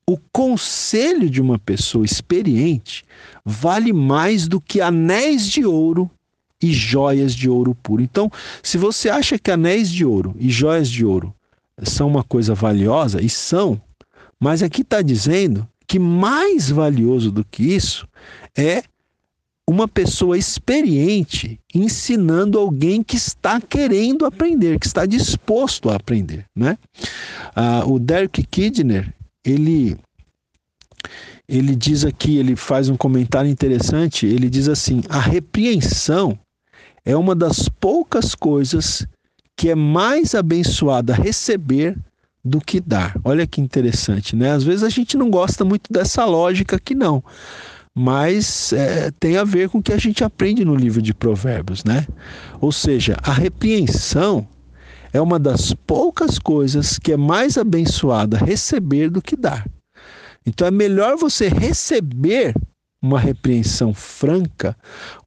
o 0.07 0.17
conselho 0.31 1.29
de 1.29 1.41
uma 1.41 1.59
pessoa 1.59 2.05
experiente 2.05 3.05
vale 3.45 3.91
mais 3.91 4.47
do 4.47 4.61
que 4.61 4.79
anéis 4.79 5.45
de 5.45 5.65
ouro 5.65 6.09
e 6.61 6.71
joias 6.71 7.35
de 7.35 7.49
ouro 7.49 7.75
puro. 7.75 8.01
Então, 8.01 8.31
se 8.63 8.77
você 8.77 9.09
acha 9.09 9.37
que 9.37 9.51
anéis 9.51 9.89
de 9.89 10.05
ouro 10.05 10.35
e 10.39 10.49
joias 10.49 10.89
de 10.89 11.05
ouro 11.05 11.33
são 11.83 12.07
uma 12.07 12.23
coisa 12.23 12.53
valiosa, 12.53 13.21
e 13.21 13.29
são, 13.29 13.81
mas 14.39 14.63
aqui 14.63 14.81
está 14.81 15.01
dizendo 15.01 15.67
que 15.87 15.99
mais 15.99 16.69
valioso 16.69 17.31
do 17.31 17.43
que 17.43 17.63
isso 17.63 18.07
é 18.57 18.83
uma 19.67 19.87
pessoa 19.87 20.37
experiente 20.37 21.59
ensinando 21.73 22.59
alguém 22.59 23.01
que 23.01 23.15
está 23.15 23.61
querendo 23.61 24.25
aprender, 24.25 24.79
que 24.79 24.85
está 24.85 25.05
disposto 25.05 25.89
a 25.89 25.95
aprender, 25.95 26.45
né? 26.55 26.77
Ah, 27.55 27.83
o 27.85 27.99
Derek 27.99 28.43
Kidner, 28.43 29.13
ele 29.45 29.97
ele 31.47 31.75
diz 31.75 32.05
aqui, 32.05 32.37
ele 32.37 32.55
faz 32.55 32.87
um 32.87 32.95
comentário 32.95 33.49
interessante, 33.49 34.25
ele 34.25 34.49
diz 34.49 34.67
assim: 34.69 35.01
a 35.09 35.19
repreensão 35.19 36.37
é 37.03 37.15
uma 37.15 37.35
das 37.35 37.67
poucas 37.67 38.35
coisas 38.35 39.05
que 39.61 39.69
é 39.69 39.75
mais 39.75 40.33
abençoada 40.33 41.13
receber 41.13 41.95
do 42.43 42.59
que 42.59 42.81
dar. 42.81 43.15
Olha 43.23 43.45
que 43.45 43.61
interessante, 43.61 44.35
né? 44.35 44.53
Às 44.53 44.63
vezes 44.63 44.81
a 44.81 44.89
gente 44.89 45.15
não 45.15 45.29
gosta 45.29 45.63
muito 45.63 45.93
dessa 45.93 46.25
lógica 46.25 46.77
aqui, 46.77 46.95
não. 46.95 47.23
Mas 47.95 48.73
é, 48.73 49.11
tem 49.19 49.37
a 49.37 49.43
ver 49.43 49.69
com 49.69 49.77
o 49.77 49.83
que 49.83 49.93
a 49.93 49.99
gente 49.99 50.23
aprende 50.23 50.65
no 50.65 50.75
livro 50.75 50.99
de 50.99 51.13
Provérbios, 51.13 51.83
né? 51.83 52.07
Ou 52.59 52.71
seja, 52.71 53.15
a 53.21 53.31
repreensão 53.31 54.47
é 55.13 55.21
uma 55.21 55.37
das 55.37 55.75
poucas 55.75 56.39
coisas 56.39 56.97
que 56.97 57.11
é 57.11 57.17
mais 57.17 57.55
abençoada 57.55 58.39
receber 58.39 59.11
do 59.11 59.21
que 59.21 59.35
dar. 59.35 59.63
Então 60.43 60.65
é 60.65 60.71
melhor 60.71 61.17
você 61.17 61.49
receber 61.49 62.55
uma 62.99 63.19
repreensão 63.19 63.93
franca, 63.93 64.75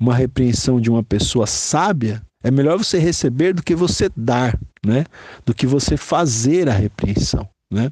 uma 0.00 0.12
repreensão 0.12 0.80
de 0.80 0.90
uma 0.90 1.04
pessoa 1.04 1.46
sábia, 1.46 2.20
é 2.44 2.50
melhor 2.50 2.76
você 2.76 2.98
receber 2.98 3.54
do 3.54 3.62
que 3.62 3.74
você 3.74 4.10
dar, 4.14 4.56
né? 4.84 5.06
Do 5.46 5.54
que 5.54 5.66
você 5.66 5.96
fazer 5.96 6.68
a 6.68 6.72
repreensão, 6.72 7.48
né? 7.72 7.90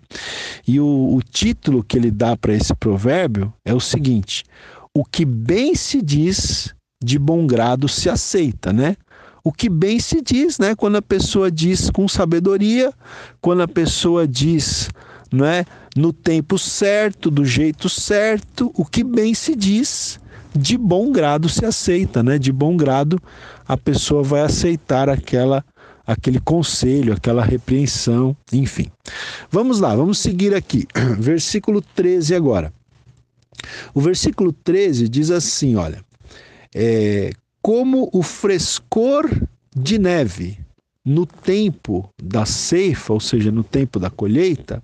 E 0.69 0.79
o, 0.79 1.15
o 1.15 1.23
título 1.23 1.83
que 1.83 1.97
ele 1.97 2.11
dá 2.11 2.37
para 2.37 2.53
esse 2.53 2.75
provérbio 2.75 3.53
é 3.65 3.73
o 3.75 3.81
seguinte: 3.81 4.45
o 4.95 5.07
que 5.07 5.25
bem 5.25 5.75
se 5.75 6.03
diz 6.03 6.75
de 7.03 7.19
bom 7.19 7.47
grado 7.47 7.89
se 7.89 8.11
aceita, 8.11 8.75
né? 8.75 8.95
O 9.43 9.51
que 9.51 9.71
bem 9.71 9.99
se 9.99 10.21
diz, 10.21 10.59
né? 10.59 10.75
Quando 10.77 10.97
a 10.97 11.03
pessoa 11.03 11.51
diz 11.51 11.91
com 11.91 12.07
sabedoria, 12.07 12.93
quando 13.41 13.63
a 13.63 13.69
pessoa 13.69 14.29
diz, 14.29 14.89
não 15.33 15.47
é, 15.47 15.65
no 15.97 16.13
tempo 16.13 16.59
certo, 16.59 17.31
do 17.31 17.45
jeito 17.45 17.89
certo, 17.89 18.71
o 18.77 18.85
que 18.85 19.03
bem 19.03 19.35
se 19.35 19.57
diz 19.57 20.21
de 20.55 20.77
bom 20.77 21.11
grado 21.11 21.49
se 21.49 21.65
aceita, 21.65 22.23
né? 22.23 22.39
De 22.39 22.53
bom 22.53 22.77
grado 22.77 23.21
a 23.67 23.77
pessoa 23.77 24.23
vai 24.23 24.43
aceitar 24.43 25.09
aquela 25.09 25.65
aquele 26.05 26.41
conselho, 26.41 27.13
aquela 27.13 27.45
repreensão, 27.45 28.37
enfim. 28.53 28.91
Vamos 29.51 29.79
lá, 29.79 29.95
vamos 29.95 30.19
seguir 30.19 30.55
aqui. 30.55 30.87
Versículo 31.19 31.81
13 31.81 32.35
agora. 32.35 32.73
O 33.95 34.01
versículo 34.01 34.53
13 34.53 35.09
diz 35.09 35.31
assim: 35.31 35.77
olha, 35.77 36.05
é, 36.75 37.31
como 37.61 38.11
o 38.13 38.23
frescor 38.23 39.31
de 39.75 39.99
neve 39.99 40.59
no 41.05 41.27
tempo 41.27 42.09
da 42.21 42.45
ceifa, 42.45 43.13
ou 43.13 43.21
seja, 43.21 43.51
no 43.51 43.63
tempo 43.63 43.99
da 43.99 44.11
colheita, 44.11 44.83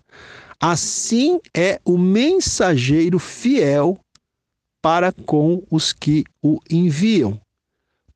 assim 0.60 1.40
é 1.54 1.80
o 1.84 1.98
mensageiro 1.98 3.18
fiel 3.18 3.98
para 4.82 5.12
com 5.12 5.62
os 5.70 5.92
que 5.92 6.24
o 6.42 6.60
enviam, 6.70 7.40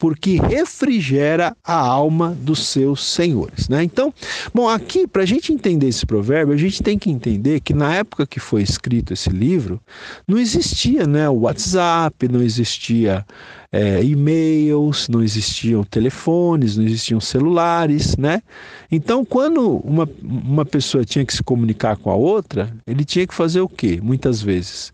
porque 0.03 0.37
refrigera 0.37 1.57
a 1.62 1.77
alma 1.77 2.37
dos 2.40 2.66
seus 2.66 3.05
senhores. 3.05 3.68
Né? 3.68 3.85
Então, 3.85 4.12
bom, 4.53 4.68
aqui, 4.68 5.07
para 5.07 5.22
a 5.22 5.27
gente 5.27 5.53
entender 5.53 5.87
esse 5.87 6.05
provérbio, 6.05 6.53
a 6.53 6.57
gente 6.57 6.83
tem 6.83 6.98
que 6.98 7.09
entender 7.09 7.61
que 7.61 7.72
na 7.72 7.94
época 7.94 8.27
que 8.27 8.40
foi 8.40 8.62
escrito 8.62 9.12
esse 9.12 9.31
livro, 9.31 9.81
não 10.27 10.38
existia 10.38 11.07
né, 11.07 11.29
o 11.29 11.42
WhatsApp, 11.42 12.27
não 12.27 12.42
existia 12.42 13.25
é, 13.70 14.03
e-mails, 14.03 15.09
não 15.09 15.22
existiam 15.22 15.85
telefones, 15.85 16.77
não 16.77 16.85
existiam 16.85 17.20
celulares, 17.20 18.16
né? 18.16 18.42
Então, 18.90 19.25
quando 19.25 19.77
uma, 19.85 20.09
uma 20.20 20.64
pessoa 20.64 21.05
tinha 21.05 21.25
que 21.25 21.33
se 21.33 21.44
comunicar 21.44 21.96
com 21.96 22.11
a 22.11 22.16
outra, 22.16 22.75
ele 22.87 23.05
tinha 23.05 23.25
que 23.25 23.35
fazer 23.35 23.61
o 23.61 23.68
quê? 23.68 24.01
Muitas 24.03 24.42
vezes 24.42 24.92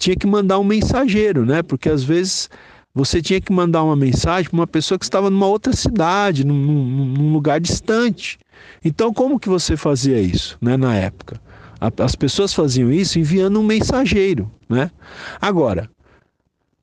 tinha 0.00 0.16
que 0.16 0.26
mandar 0.26 0.58
um 0.58 0.64
mensageiro, 0.64 1.44
né? 1.44 1.62
Porque 1.62 1.90
às 1.90 2.02
vezes 2.02 2.48
você 2.92 3.20
tinha 3.20 3.40
que 3.40 3.52
mandar 3.52 3.84
uma 3.84 3.94
mensagem 3.94 4.50
para 4.50 4.58
uma 4.58 4.66
pessoa 4.66 4.98
que 4.98 5.04
estava 5.04 5.28
numa 5.28 5.46
outra 5.46 5.74
cidade, 5.74 6.44
num, 6.44 6.56
num, 6.56 7.32
lugar 7.32 7.60
distante. 7.60 8.38
Então, 8.82 9.12
como 9.12 9.38
que 9.38 9.48
você 9.48 9.76
fazia 9.76 10.18
isso, 10.18 10.56
né? 10.60 10.76
Na 10.76 10.96
época, 10.96 11.38
as 11.98 12.16
pessoas 12.16 12.54
faziam 12.54 12.90
isso 12.90 13.18
enviando 13.18 13.60
um 13.60 13.62
mensageiro, 13.62 14.50
né? 14.68 14.90
Agora, 15.38 15.88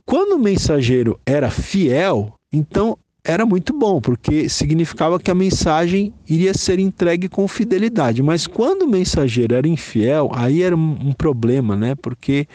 quando 0.05 0.33
o 0.33 0.39
mensageiro 0.39 1.19
era 1.25 1.49
fiel, 1.49 2.33
então 2.53 2.97
era 3.23 3.45
muito 3.47 3.73
bom, 3.73 3.99
porque 3.99 4.47
significava 4.47 5.19
que 5.19 5.31
a 5.31 5.35
mensagem 5.35 6.13
iria 6.29 6.53
ser 6.53 6.77
entregue 6.77 7.27
com 7.27 7.47
fidelidade. 7.47 8.21
Mas 8.21 8.45
quando 8.45 8.83
o 8.83 8.87
mensageiro 8.87 9.55
era 9.55 9.67
infiel, 9.67 10.29
aí 10.33 10.61
era 10.61 10.75
um 10.75 11.11
problema, 11.11 11.75
né? 11.75 11.95
Porque 11.95 12.47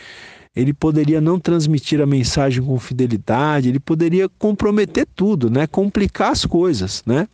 ele 0.54 0.74
poderia 0.74 1.20
não 1.20 1.40
transmitir 1.40 2.00
a 2.00 2.06
mensagem 2.06 2.62
com 2.62 2.78
fidelidade, 2.78 3.68
ele 3.68 3.80
poderia 3.80 4.28
comprometer 4.28 5.06
tudo, 5.14 5.50
né? 5.50 5.66
Complicar 5.66 6.32
as 6.32 6.44
coisas, 6.44 7.02
né? 7.06 7.26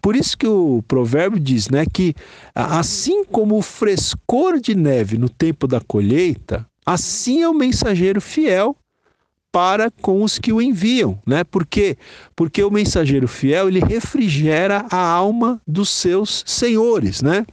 Por 0.00 0.16
isso 0.16 0.38
que 0.38 0.46
o 0.46 0.82
provérbio 0.88 1.38
diz, 1.38 1.68
né, 1.68 1.84
que 1.84 2.14
assim 2.54 3.24
como 3.24 3.58
o 3.58 3.62
frescor 3.62 4.58
de 4.58 4.74
neve 4.74 5.18
no 5.18 5.28
tempo 5.28 5.66
da 5.66 5.80
colheita, 5.80 6.66
assim 6.86 7.42
é 7.42 7.48
o 7.48 7.54
mensageiro 7.54 8.20
fiel 8.20 8.76
para 9.52 9.90
com 9.90 10.22
os 10.22 10.38
que 10.38 10.52
o 10.52 10.62
enviam, 10.62 11.18
né? 11.26 11.42
Por 11.44 11.66
quê? 11.66 11.98
Porque 12.36 12.62
o 12.62 12.70
mensageiro 12.70 13.26
fiel, 13.26 13.68
ele 13.68 13.80
refrigera 13.80 14.86
a 14.90 15.10
alma 15.10 15.60
dos 15.66 15.90
seus 15.90 16.44
senhores, 16.46 17.20
né? 17.20 17.44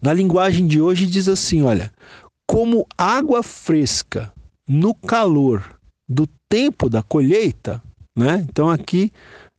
Na 0.00 0.12
linguagem 0.12 0.66
de 0.66 0.80
hoje 0.80 1.06
diz 1.06 1.28
assim, 1.28 1.62
olha, 1.62 1.92
como 2.50 2.84
água 2.98 3.44
fresca 3.44 4.32
no 4.66 4.92
calor 4.92 5.78
do 6.08 6.28
tempo 6.48 6.90
da 6.90 7.00
colheita, 7.00 7.80
né? 8.18 8.44
Então 8.50 8.68
aqui 8.68 9.12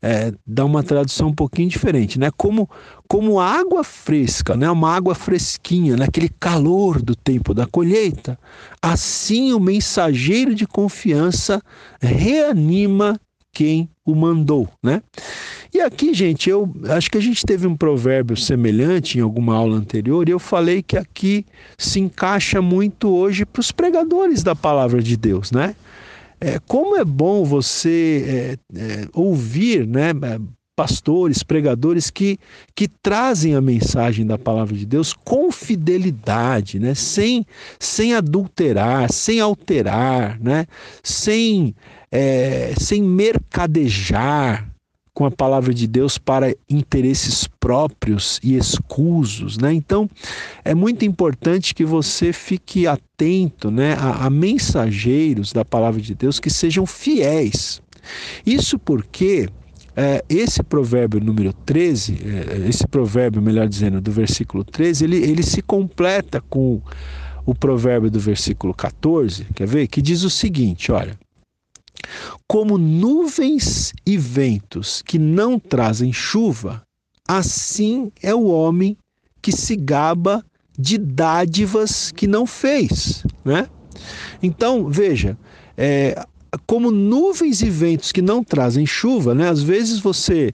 é, 0.03 0.33
dá 0.45 0.65
uma 0.65 0.83
tradução 0.83 1.29
um 1.29 1.33
pouquinho 1.33 1.69
diferente, 1.69 2.19
né? 2.19 2.29
Como, 2.35 2.69
como 3.07 3.39
água 3.39 3.81
fresca, 3.81 4.57
né? 4.57 4.69
Uma 4.69 4.93
água 4.93 5.15
fresquinha, 5.15 5.95
naquele 5.95 6.27
calor 6.27 7.01
do 7.01 7.15
tempo 7.15 7.53
da 7.53 7.65
colheita, 7.65 8.37
assim 8.81 9.53
o 9.53 9.59
mensageiro 9.59 10.53
de 10.53 10.67
confiança 10.67 11.61
reanima 12.01 13.17
quem 13.53 13.89
o 14.05 14.13
mandou, 14.13 14.67
né? 14.83 15.01
E 15.73 15.79
aqui, 15.79 16.13
gente, 16.13 16.49
eu 16.49 16.69
acho 16.89 17.09
que 17.09 17.17
a 17.17 17.21
gente 17.21 17.45
teve 17.45 17.65
um 17.65 17.77
provérbio 17.77 18.35
semelhante 18.35 19.17
em 19.17 19.21
alguma 19.21 19.55
aula 19.55 19.77
anterior, 19.77 20.27
e 20.27 20.31
eu 20.31 20.39
falei 20.39 20.83
que 20.83 20.97
aqui 20.97 21.45
se 21.77 21.99
encaixa 21.99 22.61
muito 22.61 23.09
hoje 23.09 23.45
para 23.45 23.61
os 23.61 23.71
pregadores 23.71 24.43
da 24.43 24.53
palavra 24.53 25.01
de 25.01 25.15
Deus, 25.15 25.51
né? 25.51 25.75
É, 26.41 26.59
como 26.67 26.97
é 26.97 27.05
bom 27.05 27.45
você 27.45 28.57
é, 28.73 28.79
é, 28.79 29.07
ouvir, 29.13 29.87
né? 29.87 30.11
pastores, 30.75 31.43
pregadores 31.43 32.09
que, 32.09 32.39
que 32.73 32.87
trazem 32.87 33.53
a 33.53 33.61
mensagem 33.61 34.25
da 34.25 34.37
palavra 34.37 34.75
de 34.75 34.85
Deus 34.85 35.13
com 35.13 35.51
fidelidade, 35.51 36.79
né? 36.79 36.95
sem, 36.95 37.45
sem 37.77 38.15
adulterar, 38.15 39.11
sem 39.11 39.39
alterar, 39.39 40.39
né? 40.39 40.65
sem, 41.03 41.75
é, 42.11 42.73
sem 42.79 43.03
mercadejar, 43.03 44.70
com 45.13 45.25
a 45.25 45.31
palavra 45.31 45.73
de 45.73 45.87
Deus 45.87 46.17
para 46.17 46.55
interesses 46.69 47.47
próprios 47.59 48.39
e 48.41 48.55
escusos, 48.55 49.57
né? 49.57 49.73
Então, 49.73 50.09
é 50.63 50.73
muito 50.73 51.03
importante 51.03 51.75
que 51.75 51.83
você 51.83 52.31
fique 52.31 52.87
atento, 52.87 53.69
né, 53.69 53.93
a, 53.93 54.25
a 54.25 54.29
mensageiros 54.29 55.51
da 55.51 55.65
palavra 55.65 56.01
de 56.01 56.15
Deus 56.15 56.39
que 56.39 56.49
sejam 56.49 56.85
fiéis. 56.85 57.81
Isso 58.45 58.79
porque 58.79 59.49
é, 59.95 60.23
esse 60.29 60.63
provérbio 60.63 61.19
número 61.19 61.51
13, 61.51 62.17
é, 62.23 62.69
esse 62.69 62.87
provérbio, 62.87 63.41
melhor 63.41 63.67
dizendo, 63.67 63.99
do 63.99 64.11
versículo 64.11 64.63
13, 64.63 65.03
ele, 65.03 65.17
ele 65.17 65.43
se 65.43 65.61
completa 65.61 66.41
com 66.49 66.81
o 67.45 67.53
provérbio 67.53 68.09
do 68.09 68.19
versículo 68.19 68.73
14, 68.73 69.45
quer 69.53 69.67
ver? 69.67 69.87
Que 69.87 70.01
diz 70.01 70.23
o 70.23 70.29
seguinte: 70.29 70.91
olha. 70.91 71.17
Como 72.47 72.77
nuvens 72.77 73.93
e 74.05 74.17
ventos 74.17 75.01
que 75.01 75.17
não 75.17 75.59
trazem 75.59 76.11
chuva, 76.11 76.81
assim 77.27 78.11
é 78.21 78.33
o 78.33 78.45
homem 78.45 78.97
que 79.41 79.51
se 79.51 79.75
gaba 79.75 80.43
de 80.77 80.97
dádivas 80.97 82.11
que 82.11 82.27
não 82.27 82.45
fez, 82.45 83.23
né? 83.43 83.67
Então, 84.41 84.89
veja, 84.89 85.37
é, 85.77 86.25
como 86.65 86.91
nuvens 86.91 87.61
e 87.61 87.69
ventos 87.69 88.11
que 88.11 88.21
não 88.21 88.43
trazem 88.43 88.85
chuva, 88.85 89.33
né? 89.33 89.49
Às 89.49 89.61
vezes 89.61 89.99
você 89.99 90.53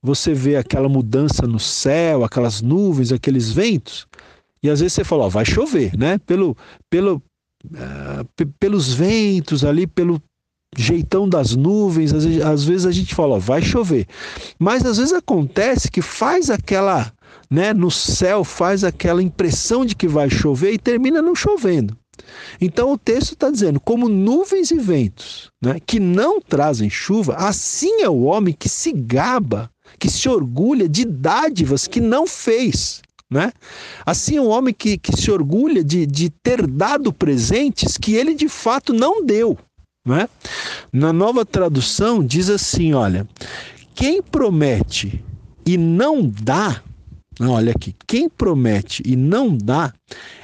você 0.00 0.32
vê 0.32 0.56
aquela 0.56 0.88
mudança 0.88 1.44
no 1.46 1.58
céu, 1.58 2.22
aquelas 2.22 2.62
nuvens, 2.62 3.10
aqueles 3.10 3.50
ventos, 3.50 4.06
e 4.62 4.70
às 4.70 4.80
vezes 4.80 4.92
você 4.92 5.04
fala, 5.04 5.24
ó, 5.24 5.28
vai 5.28 5.44
chover, 5.44 5.96
né? 5.96 6.18
Pelo, 6.18 6.56
pelo, 6.88 7.22
uh, 7.66 8.46
pelos 8.58 8.92
ventos 8.92 9.64
ali, 9.64 9.86
pelo 9.86 10.22
jeitão 10.82 11.28
das 11.28 11.56
nuvens, 11.56 12.12
às 12.12 12.24
vezes, 12.24 12.42
às 12.42 12.64
vezes 12.64 12.86
a 12.86 12.92
gente 12.92 13.14
fala, 13.14 13.34
ó, 13.34 13.38
vai 13.38 13.60
chover. 13.60 14.06
Mas 14.58 14.84
às 14.84 14.98
vezes 14.98 15.12
acontece 15.12 15.90
que 15.90 16.00
faz 16.00 16.50
aquela, 16.50 17.12
né, 17.50 17.72
no 17.74 17.90
céu 17.90 18.44
faz 18.44 18.84
aquela 18.84 19.22
impressão 19.22 19.84
de 19.84 19.94
que 19.94 20.06
vai 20.06 20.30
chover 20.30 20.72
e 20.72 20.78
termina 20.78 21.20
não 21.20 21.34
chovendo. 21.34 21.96
Então 22.60 22.92
o 22.92 22.98
texto 22.98 23.32
está 23.32 23.50
dizendo: 23.50 23.80
como 23.80 24.08
nuvens 24.08 24.70
e 24.70 24.78
ventos 24.78 25.50
né, 25.62 25.78
que 25.84 26.00
não 26.00 26.40
trazem 26.40 26.90
chuva, 26.90 27.34
assim 27.34 28.02
é 28.02 28.08
o 28.08 28.22
homem 28.22 28.54
que 28.56 28.68
se 28.68 28.92
gaba, 28.92 29.70
que 29.98 30.10
se 30.10 30.28
orgulha 30.28 30.88
de 30.88 31.04
dádivas 31.04 31.86
que 31.86 32.00
não 32.00 32.26
fez. 32.26 33.02
Né? 33.30 33.52
Assim 34.06 34.36
é 34.36 34.40
o 34.40 34.48
homem 34.48 34.72
que, 34.72 34.96
que 34.96 35.14
se 35.14 35.30
orgulha 35.30 35.84
de, 35.84 36.06
de 36.06 36.30
ter 36.30 36.66
dado 36.66 37.12
presentes 37.12 37.98
que 37.98 38.14
ele 38.14 38.34
de 38.34 38.48
fato 38.48 38.94
não 38.94 39.22
deu. 39.24 39.58
Né? 40.08 40.26
Na 40.90 41.12
nova 41.12 41.44
tradução 41.44 42.24
diz 42.24 42.48
assim: 42.48 42.94
olha, 42.94 43.28
quem 43.94 44.22
promete 44.22 45.22
e 45.66 45.76
não 45.76 46.26
dá, 46.26 46.82
olha 47.38 47.72
aqui, 47.72 47.94
quem 48.06 48.28
promete 48.28 49.02
e 49.04 49.14
não 49.14 49.54
dá 49.54 49.92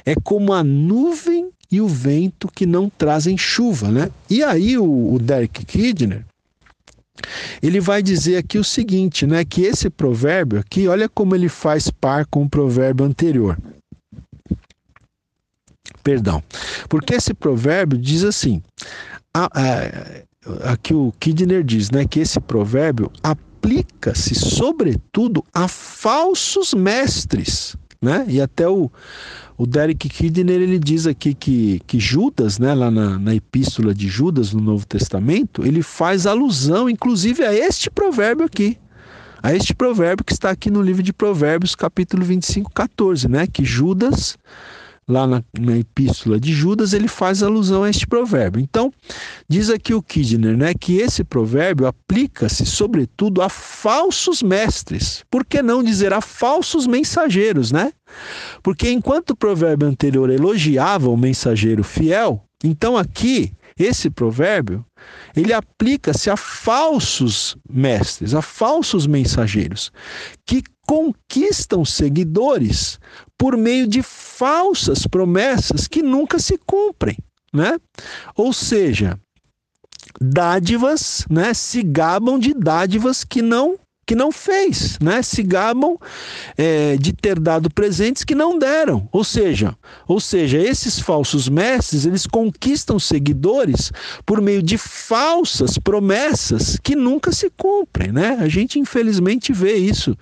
é 0.05 0.13
como 0.13 0.53
a 0.53 0.63
nuvem 0.63 1.49
e 1.71 1.81
o 1.81 1.87
vento 1.87 2.47
que 2.47 2.67
não 2.67 2.89
trazem 2.89 3.35
chuva, 3.35 3.89
né? 3.89 4.11
E 4.29 4.43
aí 4.43 4.77
o, 4.77 5.13
o 5.13 5.17
Derek 5.17 5.65
Kidner 5.65 6.23
ele 7.61 7.79
vai 7.79 8.03
dizer 8.03 8.37
aqui 8.37 8.59
o 8.59 8.63
seguinte, 8.63 9.25
né? 9.25 9.43
Que 9.43 9.63
esse 9.63 9.89
provérbio 9.89 10.59
aqui, 10.59 10.87
olha 10.87 11.09
como 11.09 11.33
ele 11.33 11.49
faz 11.49 11.89
par 11.89 12.25
com 12.27 12.43
o 12.43 12.49
provérbio 12.49 13.05
anterior. 13.05 13.57
Perdão. 16.03 16.43
Porque 16.87 17.15
esse 17.15 17.33
provérbio 17.33 17.97
diz 17.97 18.23
assim: 18.23 18.61
a, 19.35 19.49
a, 19.53 20.71
aqui 20.71 20.93
o 20.93 21.13
Kidner 21.19 21.61
diz 21.61 21.91
né, 21.91 22.05
que 22.05 22.21
esse 22.21 22.39
provérbio 22.39 23.11
aplica-se, 23.21 24.33
sobretudo, 24.33 25.43
a 25.53 25.67
falsos 25.67 26.73
mestres. 26.73 27.75
Né? 28.01 28.25
E 28.29 28.39
até 28.39 28.69
o, 28.69 28.89
o 29.57 29.65
Derek 29.65 30.07
Kidner 30.07 30.61
ele 30.61 30.79
diz 30.79 31.05
aqui 31.05 31.33
que, 31.33 31.81
que 31.85 31.99
Judas, 31.99 32.59
né, 32.59 32.73
lá 32.73 32.89
na, 32.89 33.19
na 33.19 33.35
epístola 33.35 33.93
de 33.93 34.07
Judas 34.07 34.53
no 34.53 34.61
Novo 34.61 34.85
Testamento, 34.85 35.65
ele 35.65 35.81
faz 35.81 36.25
alusão, 36.25 36.89
inclusive, 36.89 37.43
a 37.43 37.53
este 37.53 37.89
provérbio 37.89 38.45
aqui. 38.45 38.77
A 39.43 39.53
este 39.53 39.75
provérbio 39.75 40.23
que 40.23 40.33
está 40.33 40.49
aqui 40.49 40.71
no 40.71 40.81
livro 40.81 41.03
de 41.03 41.11
Provérbios, 41.11 41.75
capítulo 41.75 42.23
25, 42.23 42.71
14, 42.71 43.27
né? 43.27 43.45
Que 43.45 43.63
Judas 43.63 44.37
lá 45.07 45.27
na, 45.27 45.43
na, 45.59 45.77
epístola 45.77 46.39
de 46.39 46.51
Judas, 46.51 46.93
ele 46.93 47.07
faz 47.07 47.43
alusão 47.43 47.83
a 47.83 47.89
este 47.89 48.07
provérbio. 48.07 48.59
Então, 48.59 48.91
diz 49.47 49.69
aqui 49.69 49.93
o 49.93 50.01
Kidner, 50.01 50.57
né, 50.57 50.73
que 50.73 50.97
esse 50.97 51.23
provérbio 51.23 51.85
aplica-se 51.85 52.65
sobretudo 52.65 53.41
a 53.41 53.49
falsos 53.49 54.41
mestres. 54.41 55.23
Por 55.29 55.45
que 55.45 55.61
não 55.61 55.83
dizer 55.83 56.11
a 56.11 56.21
falsos 56.21 56.87
mensageiros, 56.87 57.71
né? 57.71 57.91
Porque 58.63 58.89
enquanto 58.89 59.31
o 59.31 59.35
provérbio 59.35 59.87
anterior 59.87 60.29
elogiava 60.29 61.09
o 61.09 61.17
mensageiro 61.17 61.83
fiel, 61.83 62.43
então 62.63 62.97
aqui 62.97 63.53
esse 63.77 64.09
provérbio, 64.09 64.85
ele 65.35 65.51
aplica-se 65.51 66.29
a 66.29 66.37
falsos 66.37 67.57
mestres, 67.69 68.33
a 68.33 68.41
falsos 68.41 69.05
mensageiros, 69.05 69.91
que 70.45 70.63
conquistam 70.87 71.83
seguidores 71.83 72.99
por 73.37 73.57
meio 73.57 73.87
de 73.87 74.01
falsas 74.01 75.05
promessas 75.05 75.87
que 75.87 76.01
nunca 76.01 76.39
se 76.39 76.57
cumprem, 76.57 77.17
né? 77.53 77.77
Ou 78.35 78.53
seja, 78.53 79.19
dádivas, 80.19 81.25
né, 81.29 81.53
se 81.53 81.83
gabam 81.83 82.39
de 82.39 82.53
dádivas 82.53 83.23
que 83.23 83.41
não 83.41 83.77
que 84.05 84.15
não 84.15 84.31
fez, 84.31 84.99
né? 84.99 85.21
Se 85.21 85.41
gabam 85.41 85.97
é, 86.57 86.95
de 86.97 87.11
ter 87.11 87.39
dado 87.39 87.69
presentes 87.69 88.23
que 88.23 88.35
não 88.35 88.59
deram. 88.59 89.09
Ou 89.11 89.23
seja, 89.23 89.75
ou 90.07 90.19
seja, 90.19 90.59
esses 90.59 90.99
falsos 90.99 91.49
mestres 91.49 92.05
eles 92.05 92.27
conquistam 92.27 92.99
seguidores 92.99 93.91
por 94.25 94.41
meio 94.41 94.61
de 94.61 94.77
falsas 94.77 95.77
promessas 95.77 96.77
que 96.81 96.95
nunca 96.95 97.31
se 97.31 97.49
cumprem, 97.49 98.11
né? 98.11 98.37
A 98.39 98.47
gente 98.47 98.79
infelizmente 98.79 99.51
vê 99.51 99.75
isso 99.75 100.15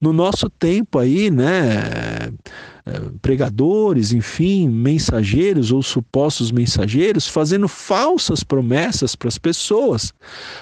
no 0.00 0.12
nosso 0.12 0.48
tempo 0.48 0.98
aí, 0.98 1.30
né? 1.30 2.32
Pregadores, 3.20 4.12
enfim, 4.12 4.68
mensageiros 4.68 5.72
ou 5.72 5.82
supostos 5.82 6.52
mensageiros, 6.52 7.26
fazendo 7.26 7.66
falsas 7.66 8.44
promessas 8.44 9.16
para 9.16 9.28
as 9.28 9.38
pessoas, 9.38 10.14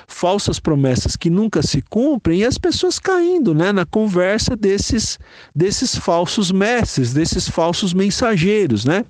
falsas 0.06 0.58
promessas 0.58 1.16
que 1.16 1.28
nunca 1.28 1.62
se 1.62 1.82
cumprem 1.82 2.40
e 2.40 2.44
as 2.44 2.56
pessoas 2.56 2.98
caindo 2.98 3.54
né, 3.54 3.72
na 3.72 3.84
conversa 3.84 4.56
desses, 4.56 5.18
desses 5.54 5.94
falsos 5.94 6.50
mestres, 6.50 7.12
desses 7.12 7.46
falsos 7.46 7.92
mensageiros. 7.92 8.86
Né? 8.86 9.04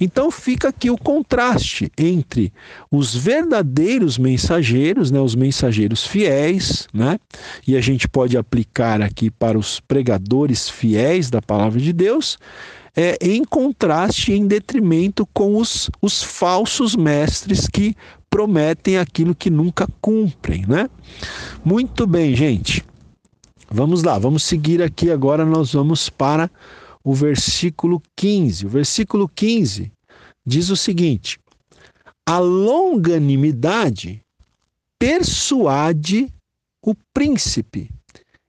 Então 0.00 0.30
fica 0.30 0.68
aqui 0.68 0.88
o 0.88 0.96
contraste 0.96 1.92
entre 1.98 2.50
os 2.90 3.14
verdadeiros 3.14 4.16
mensageiros, 4.16 5.10
né, 5.10 5.20
os 5.20 5.34
mensageiros 5.34 6.06
fiéis, 6.06 6.88
né, 6.92 7.18
e 7.68 7.76
a 7.76 7.80
gente 7.82 8.08
pode 8.08 8.38
aplicar 8.38 9.02
aqui 9.02 9.30
para 9.30 9.58
os 9.58 9.78
pregadores 9.80 10.70
fiéis 10.70 11.28
da 11.28 11.42
palavra 11.42 11.78
de 11.78 11.92
Deus 11.92 12.38
é, 12.96 13.18
em 13.20 13.44
contraste, 13.44 14.32
em 14.32 14.46
detrimento 14.46 15.26
com 15.26 15.56
os, 15.56 15.90
os 16.00 16.22
falsos 16.22 16.96
mestres 16.96 17.66
que 17.66 17.94
prometem 18.30 18.96
aquilo 18.96 19.34
que 19.34 19.50
nunca 19.50 19.86
cumprem, 20.00 20.64
né? 20.66 20.88
Muito 21.64 22.06
bem, 22.06 22.34
gente. 22.34 22.82
Vamos 23.70 24.02
lá, 24.02 24.18
vamos 24.18 24.44
seguir 24.44 24.82
aqui 24.82 25.10
agora. 25.10 25.44
Nós 25.44 25.72
vamos 25.72 26.08
para 26.08 26.50
o 27.04 27.12
versículo 27.12 28.02
15. 28.16 28.66
O 28.66 28.68
versículo 28.68 29.28
15 29.28 29.92
diz 30.46 30.70
o 30.70 30.76
seguinte: 30.76 31.38
A 32.26 32.38
longanimidade 32.38 34.22
persuade 34.98 36.32
o 36.82 36.94
príncipe, 37.12 37.90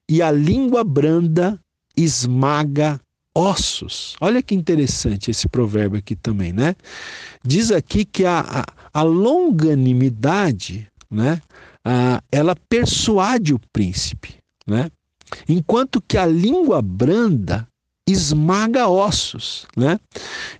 e 0.09 0.21
a 0.21 0.31
língua 0.31 0.83
branda 0.83 1.59
esmaga 1.97 3.01
ossos. 3.37 4.15
Olha 4.19 4.41
que 4.41 4.55
interessante 4.55 5.29
esse 5.29 5.47
provérbio 5.47 5.99
aqui 5.99 6.15
também, 6.15 6.51
né? 6.51 6.75
Diz 7.45 7.71
aqui 7.71 8.03
que 8.03 8.25
a, 8.25 8.39
a, 8.39 8.65
a 8.99 9.03
longanimidade, 9.03 10.87
né? 11.09 11.39
A, 11.85 12.21
ela 12.31 12.55
persuade 12.67 13.53
o 13.53 13.59
príncipe, 13.71 14.37
né? 14.65 14.89
Enquanto 15.47 16.01
que 16.01 16.17
a 16.17 16.25
língua 16.25 16.81
branda 16.81 17.67
esmaga 18.07 18.87
ossos, 18.87 19.67
né? 19.75 19.99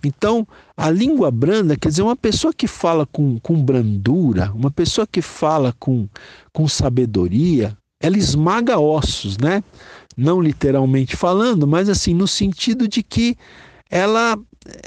Então, 0.04 0.46
a 0.76 0.90
língua 0.90 1.30
branda, 1.30 1.76
quer 1.76 1.88
dizer, 1.88 2.02
uma 2.02 2.16
pessoa 2.16 2.52
que 2.52 2.68
fala 2.68 3.06
com, 3.06 3.40
com 3.40 3.60
brandura, 3.60 4.52
uma 4.54 4.70
pessoa 4.70 5.06
que 5.06 5.22
fala 5.22 5.74
com, 5.80 6.06
com 6.52 6.68
sabedoria, 6.68 7.76
ela 8.00 8.16
esmaga 8.16 8.78
ossos, 8.78 9.36
né? 9.38 9.64
Não 10.18 10.40
literalmente 10.40 11.14
falando, 11.14 11.64
mas 11.64 11.88
assim 11.88 12.12
no 12.12 12.26
sentido 12.26 12.88
de 12.88 13.04
que 13.04 13.36
ela 13.88 14.36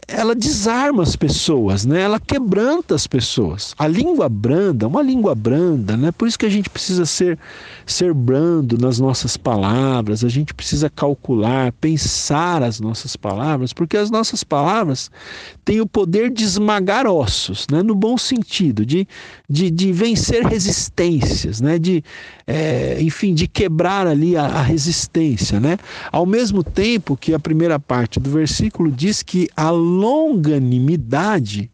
ela 0.07 0.35
desarma 0.35 1.03
as 1.03 1.15
pessoas, 1.15 1.85
né? 1.85 2.01
Ela 2.01 2.19
quebranta 2.19 2.93
as 2.93 3.07
pessoas. 3.07 3.73
A 3.77 3.87
língua 3.87 4.27
branda, 4.29 4.87
uma 4.87 5.01
língua 5.01 5.33
branda, 5.33 5.95
né? 5.95 6.11
Por 6.11 6.27
isso 6.27 6.37
que 6.37 6.45
a 6.45 6.49
gente 6.49 6.69
precisa 6.69 7.05
ser 7.05 7.39
ser 7.85 8.13
brando 8.13 8.77
nas 8.77 8.99
nossas 8.99 9.35
palavras, 9.35 10.23
a 10.23 10.29
gente 10.29 10.53
precisa 10.53 10.89
calcular, 10.89 11.71
pensar 11.73 12.63
as 12.63 12.79
nossas 12.79 13.15
palavras, 13.15 13.73
porque 13.73 13.97
as 13.97 14.09
nossas 14.09 14.43
palavras 14.43 15.09
têm 15.65 15.81
o 15.81 15.87
poder 15.87 16.29
de 16.29 16.43
esmagar 16.43 17.07
ossos, 17.07 17.65
né? 17.71 17.81
No 17.81 17.95
bom 17.95 18.17
sentido, 18.17 18.85
de, 18.85 19.07
de, 19.49 19.71
de 19.71 19.91
vencer 19.91 20.45
resistências, 20.45 21.59
né? 21.59 21.79
De, 21.79 22.03
é, 22.45 22.97
enfim, 23.01 23.33
de 23.33 23.47
quebrar 23.47 24.07
ali 24.07 24.37
a, 24.37 24.45
a 24.45 24.61
resistência, 24.61 25.59
né? 25.59 25.77
Ao 26.11 26.25
mesmo 26.25 26.63
tempo 26.63 27.17
que 27.17 27.33
a 27.33 27.39
primeira 27.39 27.79
parte 27.79 28.19
do 28.19 28.29
versículo 28.29 28.91
diz 28.91 29.23
que 29.23 29.49
a 29.55 29.70
longanimidade 29.71 31.71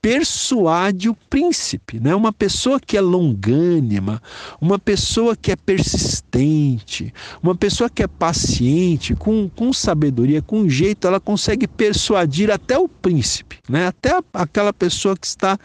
persuade 0.00 1.08
o 1.08 1.16
príncipe, 1.28 2.00
né? 2.00 2.14
Uma 2.14 2.32
pessoa 2.32 2.80
que 2.80 2.96
é 2.96 3.00
longânima, 3.00 4.22
uma 4.60 4.78
pessoa 4.78 5.36
que 5.36 5.50
é 5.50 5.56
persistente, 5.56 7.12
uma 7.42 7.54
pessoa 7.54 7.90
que 7.90 8.02
é 8.02 8.06
paciente, 8.06 9.14
com, 9.14 9.48
com 9.48 9.72
sabedoria, 9.72 10.40
com 10.40 10.68
jeito, 10.68 11.06
ela 11.06 11.20
consegue 11.20 11.66
persuadir 11.66 12.50
até 12.50 12.78
o 12.78 12.88
príncipe, 12.88 13.58
né? 13.68 13.88
Até 13.88 14.18
aquela 14.32 14.72
pessoa 14.72 15.16
que 15.16 15.26
está 15.26 15.58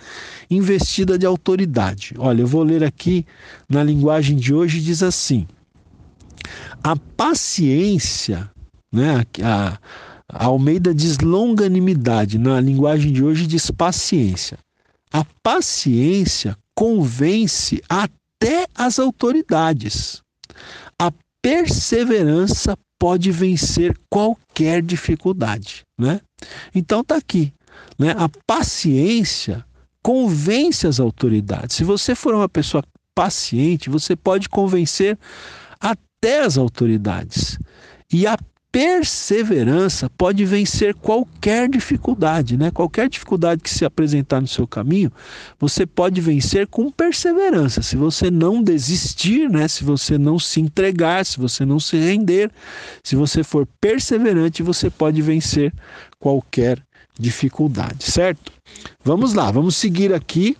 investida 0.49 1.17
de 1.17 1.25
autoridade. 1.25 2.13
Olha, 2.17 2.41
eu 2.41 2.47
vou 2.47 2.63
ler 2.63 2.83
aqui 2.83 3.25
na 3.69 3.83
linguagem 3.83 4.35
de 4.35 4.53
hoje 4.53 4.81
diz 4.81 5.03
assim: 5.03 5.47
a 6.83 6.95
paciência, 6.95 8.49
né? 8.91 9.23
A, 9.41 9.73
a 9.73 9.77
Almeida 10.27 10.93
diz 10.93 11.19
longanimidade, 11.19 12.37
na 12.37 12.59
linguagem 12.59 13.11
de 13.11 13.23
hoje 13.23 13.45
diz 13.45 13.69
paciência. 13.69 14.57
A 15.11 15.25
paciência 15.43 16.57
convence 16.75 17.81
até 17.87 18.67
as 18.73 18.99
autoridades. 18.99 20.21
A 20.99 21.11
perseverança 21.41 22.77
pode 22.97 23.31
vencer 23.31 23.97
qualquer 24.09 24.81
dificuldade, 24.81 25.83
né? 25.97 26.21
Então 26.73 27.03
tá 27.03 27.17
aqui, 27.17 27.53
né? 27.99 28.15
A 28.17 28.29
paciência 28.47 29.65
convence 30.01 30.87
as 30.87 30.99
autoridades. 30.99 31.75
Se 31.75 31.83
você 31.83 32.15
for 32.15 32.33
uma 32.33 32.49
pessoa 32.49 32.83
paciente, 33.13 33.89
você 33.89 34.15
pode 34.15 34.49
convencer 34.49 35.17
até 35.79 36.41
as 36.41 36.57
autoridades. 36.57 37.57
E 38.11 38.25
a 38.25 38.37
perseverança 38.73 40.09
pode 40.09 40.43
vencer 40.43 40.95
qualquer 40.95 41.69
dificuldade, 41.69 42.57
né? 42.57 42.71
Qualquer 42.71 43.07
dificuldade 43.07 43.61
que 43.61 43.69
se 43.69 43.85
apresentar 43.85 44.41
no 44.41 44.47
seu 44.47 44.65
caminho, 44.65 45.11
você 45.59 45.85
pode 45.85 46.19
vencer 46.19 46.65
com 46.65 46.89
perseverança. 46.89 47.83
Se 47.83 47.95
você 47.95 48.31
não 48.31 48.63
desistir, 48.63 49.47
né? 49.47 49.67
Se 49.67 49.83
você 49.83 50.17
não 50.17 50.39
se 50.39 50.59
entregar, 50.59 51.23
se 51.23 51.39
você 51.39 51.63
não 51.63 51.79
se 51.79 51.97
render, 51.97 52.49
se 53.03 53.15
você 53.15 53.43
for 53.43 53.67
perseverante, 53.79 54.63
você 54.63 54.89
pode 54.89 55.21
vencer 55.21 55.71
qualquer 56.19 56.81
dificuldade, 57.19 58.05
certo? 58.05 58.51
Vamos 59.05 59.35
lá, 59.35 59.51
vamos 59.51 59.75
seguir 59.75 60.11
aqui. 60.11 60.57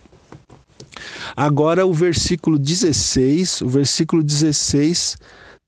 Agora 1.34 1.84
o 1.84 1.92
versículo 1.92 2.60
16, 2.60 3.62
o 3.62 3.68
versículo 3.68 4.22
16 4.22 5.16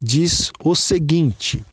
diz 0.00 0.52
o 0.62 0.76
seguinte: 0.76 1.64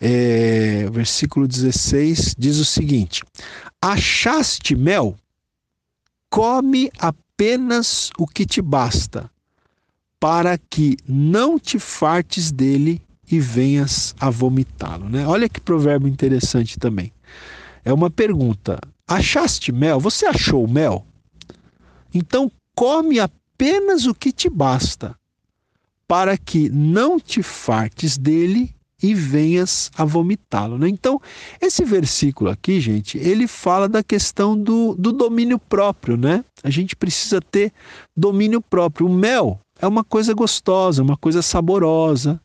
é, 0.00 0.88
versículo 0.90 1.48
16 1.48 2.34
diz 2.38 2.58
o 2.58 2.64
seguinte: 2.64 3.22
Achaste 3.80 4.76
mel, 4.76 5.16
come 6.30 6.90
apenas 6.98 8.10
o 8.18 8.26
que 8.26 8.44
te 8.44 8.60
basta, 8.60 9.30
para 10.20 10.58
que 10.58 10.96
não 11.08 11.58
te 11.58 11.78
fartes 11.78 12.52
dele 12.52 13.02
e 13.30 13.40
venhas 13.40 14.14
a 14.20 14.30
vomitá-lo. 14.30 15.08
Né? 15.08 15.26
Olha 15.26 15.48
que 15.48 15.60
provérbio 15.60 16.08
interessante 16.08 16.78
também. 16.78 17.12
É 17.84 17.92
uma 17.92 18.10
pergunta: 18.10 18.78
achaste 19.06 19.72
mel? 19.72 19.98
Você 20.00 20.26
achou 20.26 20.66
mel? 20.68 21.06
Então 22.12 22.50
come 22.74 23.18
apenas 23.18 24.06
o 24.06 24.14
que 24.14 24.30
te 24.30 24.50
basta, 24.50 25.16
para 26.06 26.36
que 26.36 26.68
não 26.68 27.18
te 27.18 27.42
fartes 27.42 28.18
dele 28.18 28.75
e 29.02 29.14
venhas 29.14 29.90
a 29.96 30.04
vomitá-lo. 30.04 30.78
Né? 30.78 30.88
Então, 30.88 31.20
esse 31.60 31.84
versículo 31.84 32.50
aqui, 32.50 32.80
gente, 32.80 33.18
ele 33.18 33.46
fala 33.46 33.88
da 33.88 34.02
questão 34.02 34.58
do, 34.58 34.94
do 34.94 35.12
domínio 35.12 35.58
próprio, 35.58 36.16
né? 36.16 36.44
A 36.62 36.70
gente 36.70 36.96
precisa 36.96 37.40
ter 37.40 37.72
domínio 38.16 38.60
próprio. 38.60 39.06
O 39.06 39.12
mel 39.12 39.60
é 39.80 39.86
uma 39.86 40.02
coisa 40.02 40.32
gostosa, 40.32 41.02
uma 41.02 41.16
coisa 41.16 41.42
saborosa, 41.42 42.40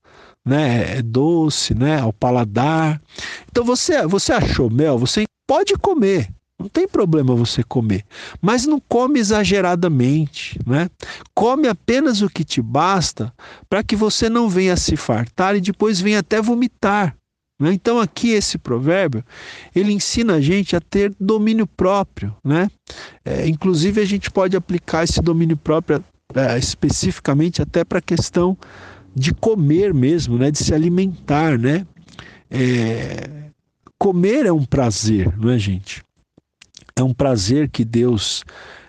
né? 0.46 0.98
É 0.98 1.02
doce, 1.02 1.74
né? 1.74 2.00
Ao 2.00 2.12
paladar. 2.12 3.02
Então, 3.50 3.64
você, 3.64 4.06
você 4.06 4.34
achou 4.34 4.70
mel, 4.70 4.98
você 4.98 5.24
pode 5.48 5.74
comer, 5.76 6.30
não 6.62 6.70
tem 6.70 6.88
problema 6.88 7.36
você 7.36 7.64
comer, 7.64 8.06
mas 8.42 8.66
não 8.66 8.80
come 8.80 9.20
exageradamente, 9.20 10.60
né? 10.66 10.90
Come 11.34 11.68
apenas 11.68 12.22
o 12.22 12.30
que 12.30 12.44
te 12.44 12.62
basta 12.62 13.34
para 13.70 13.84
que 13.84 13.96
você 13.96 14.30
não 14.30 14.48
venha 14.48 14.78
se 14.78 14.96
fartar 14.96 15.56
e 15.56 15.62
depois 15.62 16.00
venha 16.00 16.20
até 16.20 16.42
vomitar. 16.42 17.16
Né? 17.60 17.74
Então 17.74 18.00
aqui 18.00 18.32
esse 18.32 18.58
provérbio 18.58 19.24
ele 19.76 19.94
ensina 19.94 20.36
a 20.36 20.42
gente 20.42 20.76
a 20.76 20.82
ter 20.82 21.14
domínio 21.20 21.68
próprio, 21.68 22.36
né? 22.44 22.70
É, 23.24 23.48
inclusive 23.48 24.02
a 24.02 24.06
gente 24.06 24.32
pode 24.32 24.58
aplicar 24.58 25.04
esse 25.04 25.22
domínio 25.22 25.56
próprio 25.56 26.04
é, 26.34 26.58
especificamente 26.58 27.62
até 27.62 27.84
para 27.84 28.00
a 28.00 28.02
questão 28.02 28.58
de 29.16 29.34
comer 29.34 29.94
mesmo, 29.94 30.38
né? 30.38 30.50
De 30.50 30.58
se 30.58 30.74
alimentar, 30.74 31.60
né? 31.60 31.86
É, 32.50 33.42
comer 34.00 34.48
é 34.48 34.52
um 34.52 34.66
prazer, 34.66 35.32
não 35.38 35.52
é, 35.52 35.60
gente? 35.60 36.04
É 36.96 37.04
um 37.04 37.14
prazer 37.14 37.70
que 37.70 37.86
Deus 37.86 38.44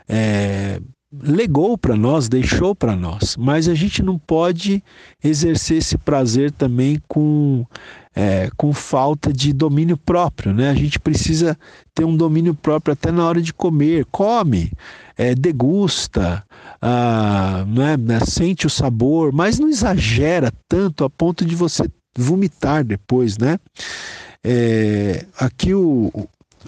é, 0.08 0.80
legou 1.12 1.76
para 1.76 1.94
nós, 1.94 2.28
deixou 2.28 2.74
para 2.74 2.96
nós, 2.96 3.36
mas 3.36 3.68
a 3.68 3.74
gente 3.74 4.02
não 4.02 4.18
pode 4.18 4.82
exercer 5.22 5.78
esse 5.78 5.98
prazer 5.98 6.50
também 6.52 7.00
com, 7.06 7.66
é, 8.14 8.50
com 8.56 8.72
falta 8.72 9.30
de 9.32 9.52
domínio 9.52 9.96
próprio, 9.96 10.54
né? 10.54 10.70
A 10.70 10.74
gente 10.74 10.98
precisa 10.98 11.58
ter 11.94 12.04
um 12.04 12.16
domínio 12.16 12.54
próprio 12.54 12.94
até 12.94 13.12
na 13.12 13.26
hora 13.26 13.42
de 13.42 13.52
comer, 13.52 14.06
come, 14.10 14.72
é, 15.16 15.34
degusta, 15.34 16.42
ah, 16.80 17.64
né? 17.68 18.20
sente 18.26 18.66
o 18.66 18.70
sabor, 18.70 19.32
mas 19.32 19.58
não 19.58 19.68
exagera 19.68 20.50
tanto 20.66 21.04
a 21.04 21.10
ponto 21.10 21.44
de 21.44 21.54
você 21.54 21.84
vomitar 22.16 22.84
depois, 22.84 23.36
né? 23.36 23.58
É, 24.42 25.26
aqui 25.38 25.74
o, 25.74 26.10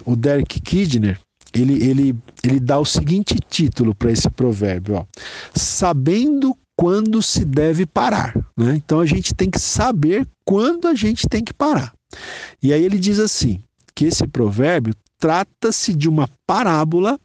o 0.05 0.15
Derek 0.15 0.61
Kidner 0.61 1.19
ele, 1.55 1.83
ele, 1.83 2.15
ele 2.43 2.59
dá 2.59 2.77
o 2.79 2.85
seguinte 2.85 3.35
título 3.49 3.95
para 3.95 4.11
esse 4.11 4.29
provérbio: 4.29 4.95
ó, 4.95 5.05
sabendo 5.55 6.55
quando 6.75 7.21
se 7.21 7.45
deve 7.45 7.85
parar. 7.85 8.35
Né? 8.57 8.75
Então 8.75 8.99
a 8.99 9.05
gente 9.05 9.33
tem 9.33 9.49
que 9.49 9.59
saber 9.59 10.27
quando 10.45 10.87
a 10.87 10.93
gente 10.93 11.27
tem 11.27 11.43
que 11.43 11.53
parar. 11.53 11.93
E 12.61 12.73
aí 12.73 12.83
ele 12.83 12.99
diz 12.99 13.19
assim: 13.19 13.63
que 13.95 14.05
esse 14.05 14.27
provérbio 14.27 14.93
trata-se 15.17 15.93
de 15.93 16.09
uma 16.09 16.29
parábola 16.45 17.19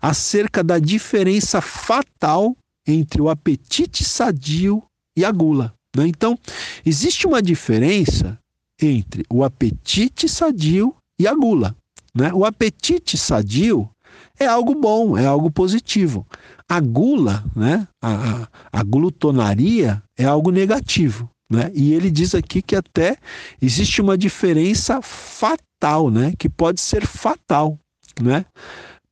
acerca 0.00 0.62
da 0.62 0.78
diferença 0.78 1.60
fatal 1.60 2.56
entre 2.86 3.20
o 3.20 3.28
apetite 3.28 4.04
sadio 4.04 4.82
e 5.16 5.24
a 5.24 5.32
gula. 5.32 5.74
Né? 5.96 6.06
Então, 6.06 6.38
existe 6.84 7.26
uma 7.26 7.42
diferença 7.42 8.38
entre 8.80 9.24
o 9.28 9.42
apetite 9.42 10.28
sadio 10.28 10.94
e 11.18 11.26
a 11.26 11.34
gula. 11.34 11.74
Né? 12.16 12.32
O 12.32 12.46
apetite 12.46 13.18
sadio 13.18 13.88
é 14.38 14.46
algo 14.46 14.74
bom, 14.74 15.18
é 15.18 15.26
algo 15.26 15.50
positivo. 15.50 16.26
A 16.68 16.80
gula, 16.80 17.44
né? 17.54 17.86
a, 18.02 18.48
a, 18.72 18.82
glutonaria 18.82 20.02
é 20.16 20.24
algo 20.24 20.50
negativo. 20.50 21.30
Né? 21.50 21.70
E 21.74 21.92
ele 21.92 22.10
diz 22.10 22.34
aqui 22.34 22.62
que 22.62 22.74
até 22.74 23.18
existe 23.60 24.00
uma 24.00 24.16
diferença 24.16 25.00
fatal, 25.02 26.10
né? 26.10 26.32
que 26.38 26.48
pode 26.48 26.80
ser 26.80 27.06
fatal. 27.06 27.78
Né? 28.20 28.46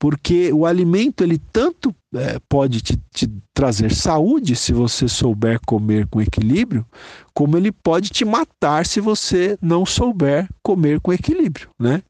Porque 0.05 0.53
o 0.53 0.67
alimento 0.67 1.25
ele 1.25 1.41
tanto 1.51 1.91
é, 2.15 2.39
pode 2.47 2.83
te, 2.83 3.01
te, 3.11 3.27
trazer 3.55 3.91
saúde 3.91 4.55
se 4.55 4.71
você 4.71 5.09
souber 5.09 5.59
comer 5.67 6.07
com 6.09 6.21
equilíbrio, 6.21 6.85
como 7.33 7.57
ele 7.57 7.73
pode 7.73 8.11
te 8.11 8.23
matar 8.23 8.85
se 8.85 9.01
você 9.01 9.57
não 9.63 9.87
souber 9.87 10.47
comer 10.63 11.01
com 11.01 11.11
equilíbrio, 11.11 11.71
né? 11.81 12.03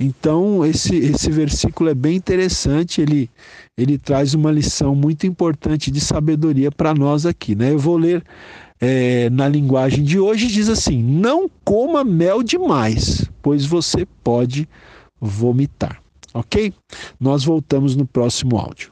Então 0.00 0.64
esse, 0.64 0.96
esse 0.96 1.30
versículo 1.30 1.90
é 1.90 1.94
bem 1.94 2.16
interessante, 2.16 3.02
ele, 3.02 3.28
ele 3.76 3.98
traz 3.98 4.32
uma 4.32 4.50
lição 4.50 4.94
muito 4.94 5.26
importante 5.26 5.90
de 5.90 6.00
sabedoria 6.00 6.72
para 6.72 6.94
nós 6.94 7.26
aqui, 7.26 7.54
né? 7.54 7.72
Eu 7.72 7.78
vou 7.78 7.98
ler 7.98 8.24
é, 8.80 9.28
na 9.28 9.46
linguagem 9.46 10.02
de 10.02 10.18
hoje 10.18 10.46
diz 10.46 10.70
assim: 10.70 11.02
não 11.02 11.46
coma 11.62 12.02
mel 12.02 12.42
demais, 12.42 13.30
pois 13.42 13.66
você 13.66 14.06
pode 14.22 14.66
vomitar. 15.20 16.03
Ok? 16.34 16.74
Nós 17.18 17.44
voltamos 17.44 17.94
no 17.94 18.04
próximo 18.04 18.58
áudio. 18.58 18.90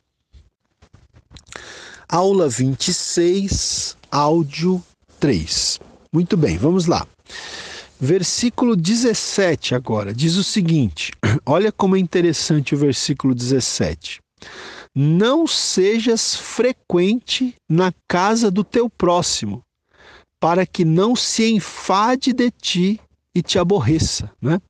Aula 2.08 2.48
26, 2.48 3.96
áudio 4.10 4.82
3. 5.18 5.80
Muito 6.12 6.36
bem, 6.36 6.56
vamos 6.56 6.86
lá. 6.86 7.06
Versículo 7.98 8.76
17 8.76 9.74
agora 9.74 10.12
diz 10.12 10.36
o 10.36 10.44
seguinte: 10.44 11.12
olha 11.46 11.72
como 11.72 11.96
é 11.96 11.98
interessante 11.98 12.74
o 12.74 12.78
versículo 12.78 13.34
17. 13.34 14.20
Não 14.94 15.46
sejas 15.46 16.36
frequente 16.36 17.54
na 17.68 17.92
casa 18.06 18.50
do 18.50 18.62
teu 18.62 18.90
próximo, 18.90 19.62
para 20.38 20.66
que 20.66 20.84
não 20.84 21.16
se 21.16 21.50
enfade 21.50 22.32
de 22.32 22.50
ti 22.50 23.00
e 23.34 23.40
te 23.40 23.58
aborreça. 23.58 24.30
Né? 24.40 24.60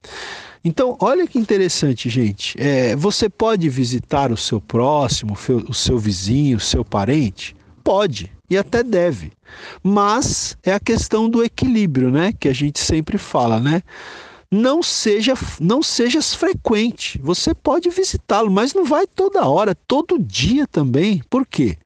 Então, 0.64 0.96
olha 1.00 1.26
que 1.26 1.38
interessante, 1.38 2.08
gente. 2.08 2.54
É, 2.60 2.94
você 2.94 3.28
pode 3.28 3.68
visitar 3.68 4.30
o 4.30 4.36
seu 4.36 4.60
próximo, 4.60 5.36
o 5.68 5.74
seu 5.74 5.98
vizinho, 5.98 6.56
o 6.56 6.60
seu 6.60 6.84
parente? 6.84 7.56
Pode 7.82 8.30
e 8.48 8.56
até 8.56 8.82
deve. 8.82 9.32
Mas 9.82 10.56
é 10.62 10.72
a 10.72 10.80
questão 10.80 11.28
do 11.28 11.42
equilíbrio, 11.42 12.10
né? 12.10 12.32
Que 12.32 12.48
a 12.48 12.52
gente 12.52 12.78
sempre 12.78 13.18
fala, 13.18 13.58
né? 13.58 13.82
Não 14.50 14.82
seja, 14.82 15.32
não 15.58 15.82
sejas 15.82 16.34
frequente. 16.34 17.18
Você 17.22 17.54
pode 17.54 17.88
visitá-lo, 17.88 18.50
mas 18.50 18.74
não 18.74 18.84
vai 18.84 19.06
toda 19.06 19.48
hora, 19.48 19.74
todo 19.74 20.18
dia 20.18 20.66
também. 20.66 21.22
Por 21.30 21.46
quê? 21.46 21.78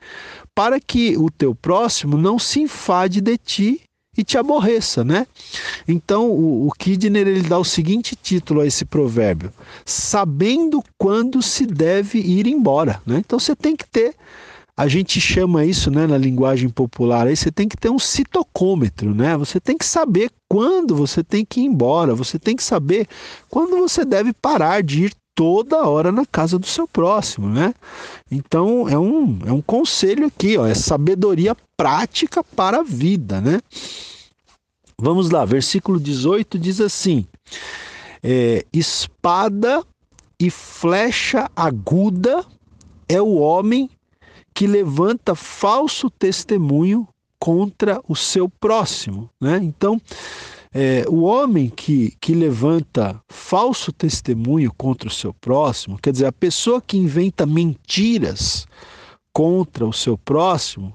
Para 0.55 0.81
que 0.81 1.17
o 1.17 1.31
teu 1.31 1.55
próximo 1.55 2.17
não 2.19 2.39
se 2.39 2.61
enfade 2.61 3.21
de 3.21 3.39
ti 3.39 3.86
e 4.17 4.25
te 4.25 4.39
aborreça, 4.39 5.05
né? 5.05 5.27
Então 5.87 6.31
o, 6.31 6.69
o 6.69 6.73
Kidner 6.73 7.27
ele 7.27 7.43
dá 7.43 7.59
o 7.59 7.65
seguinte 7.65 8.17
título 8.17 8.61
a 8.61 8.67
esse 8.67 8.85
provérbio: 8.85 9.53
sabendo 9.85 10.83
quando 10.99 11.43
se 11.43 11.67
deve 11.67 12.19
ir 12.19 12.47
embora, 12.47 13.01
né? 13.07 13.19
Então 13.19 13.39
você 13.39 13.55
tem 13.55 13.77
que 13.77 13.87
ter 13.87 14.15
a 14.77 14.87
gente 14.89 15.19
chama 15.19 15.65
isso, 15.65 15.91
né, 15.91 16.07
na 16.07 16.19
linguagem 16.19 16.69
popular, 16.69 17.27
aí 17.27 17.35
você 17.35 17.51
tem 17.51 17.67
que 17.67 17.79
ter 17.79 17.89
um 17.89 17.99
citocômetro, 17.99 19.15
né? 19.15 19.35
Você 19.39 19.59
tem 19.59 19.79
que 19.79 19.87
saber 19.87 20.31
quando 20.47 20.95
você 20.95 21.25
tem 21.25 21.47
que 21.47 21.61
ir 21.61 21.65
embora, 21.65 22.15
você 22.15 22.39
tem 22.39 22.55
que 22.55 22.63
saber 22.63 23.09
quando 23.49 23.79
você 23.79 24.05
deve 24.05 24.35
parar 24.35 24.83
de 24.83 25.05
ir 25.05 25.13
toda 25.37 25.87
hora 25.87 26.11
na 26.11 26.25
casa 26.25 26.59
do 26.59 26.67
seu 26.67 26.89
próximo, 26.89 27.49
né? 27.49 27.75
Então 28.31 28.89
é 28.89 28.99
um, 28.99 29.39
é 29.47 29.53
um 29.53 29.61
conselho 29.61 30.27
aqui, 30.27 30.57
ó, 30.57 30.67
é 30.67 30.75
sabedoria 30.75 31.55
prática 31.77 32.43
para 32.43 32.79
a 32.79 32.83
vida, 32.83 33.41
né? 33.41 33.61
Vamos 34.99 35.31
lá, 35.31 35.45
versículo 35.45 36.01
18 36.01 36.59
diz 36.59 36.81
assim: 36.81 37.27
é, 38.23 38.65
espada 38.73 39.85
e 40.41 40.51
flecha 40.51 41.51
aguda 41.55 42.45
é 43.07 43.21
o 43.21 43.35
homem 43.35 43.91
que 44.55 44.67
levanta 44.67 45.35
falso 45.35 46.09
testemunho 46.09 47.07
contra 47.39 48.01
o 48.09 48.17
seu 48.17 48.49
próximo, 48.49 49.29
né? 49.39 49.61
Então 49.63 50.01
é, 50.79 51.07
o 51.09 51.23
homem 51.23 51.71
que, 51.75 52.15
que 52.21 52.35
levanta 52.35 53.19
falso 53.31 53.91
testemunho 53.91 54.71
contra 54.77 55.09
o 55.09 55.13
seu 55.13 55.33
próximo, 55.33 55.99
quer 55.99 56.13
dizer, 56.13 56.27
a 56.27 56.33
pessoa 56.33 56.83
que 56.83 56.99
inventa 56.99 57.47
mentiras 57.47 58.67
contra 59.33 59.87
o 59.87 59.93
seu 59.93 60.19
próximo, 60.19 60.93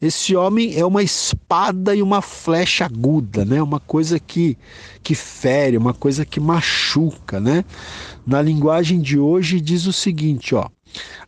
esse 0.00 0.36
homem 0.36 0.78
é 0.78 0.86
uma 0.86 1.02
espada 1.02 1.96
e 1.96 2.00
uma 2.02 2.22
flecha 2.22 2.84
aguda, 2.84 3.44
né? 3.44 3.60
Uma 3.60 3.80
coisa 3.80 4.20
que, 4.20 4.56
que 5.02 5.16
fere, 5.16 5.76
uma 5.76 5.94
coisa 5.94 6.24
que 6.24 6.38
machuca, 6.38 7.40
né? 7.40 7.64
Na 8.24 8.40
linguagem 8.40 9.00
de 9.00 9.18
hoje 9.18 9.60
diz 9.60 9.86
o 9.86 9.92
seguinte, 9.92 10.54
ó: 10.54 10.68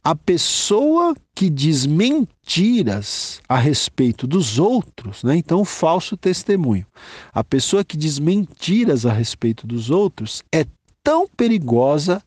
a 0.03 0.15
pessoa 0.15 1.15
que 1.35 1.51
diz 1.51 1.87
mentiras 1.87 3.41
a 3.49 3.57
respeito 3.57 4.27
dos 4.27 4.59
outros, 4.59 5.23
né? 5.25 5.37
então 5.37 5.65
falso 5.65 6.17
testemunho, 6.17 6.87
a 7.33 7.43
pessoa 7.43 7.85
que 7.85 7.97
diz 7.97 8.19
mentiras 8.19 9.05
a 9.05 9.13
respeito 9.13 9.67
dos 9.67 9.91
outros 9.91 10.43
é 10.53 10.65
tão 11.03 11.29
perigosa 11.29 12.23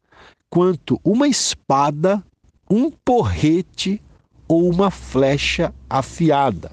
quanto 0.49 0.99
uma 1.03 1.27
espada, 1.27 2.23
um 2.69 2.89
porrete 2.89 4.01
ou 4.47 4.69
uma 4.69 4.89
flecha 4.89 5.73
afiada. 5.89 6.71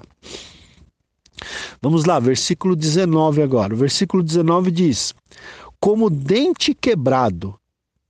Vamos 1.81 2.05
lá, 2.05 2.19
versículo 2.19 2.75
19 2.75 3.41
agora. 3.41 3.73
O 3.73 3.77
versículo 3.77 4.23
19 4.23 4.71
diz: 4.71 5.13
Como 5.79 6.09
dente 6.09 6.73
quebrado 6.73 7.57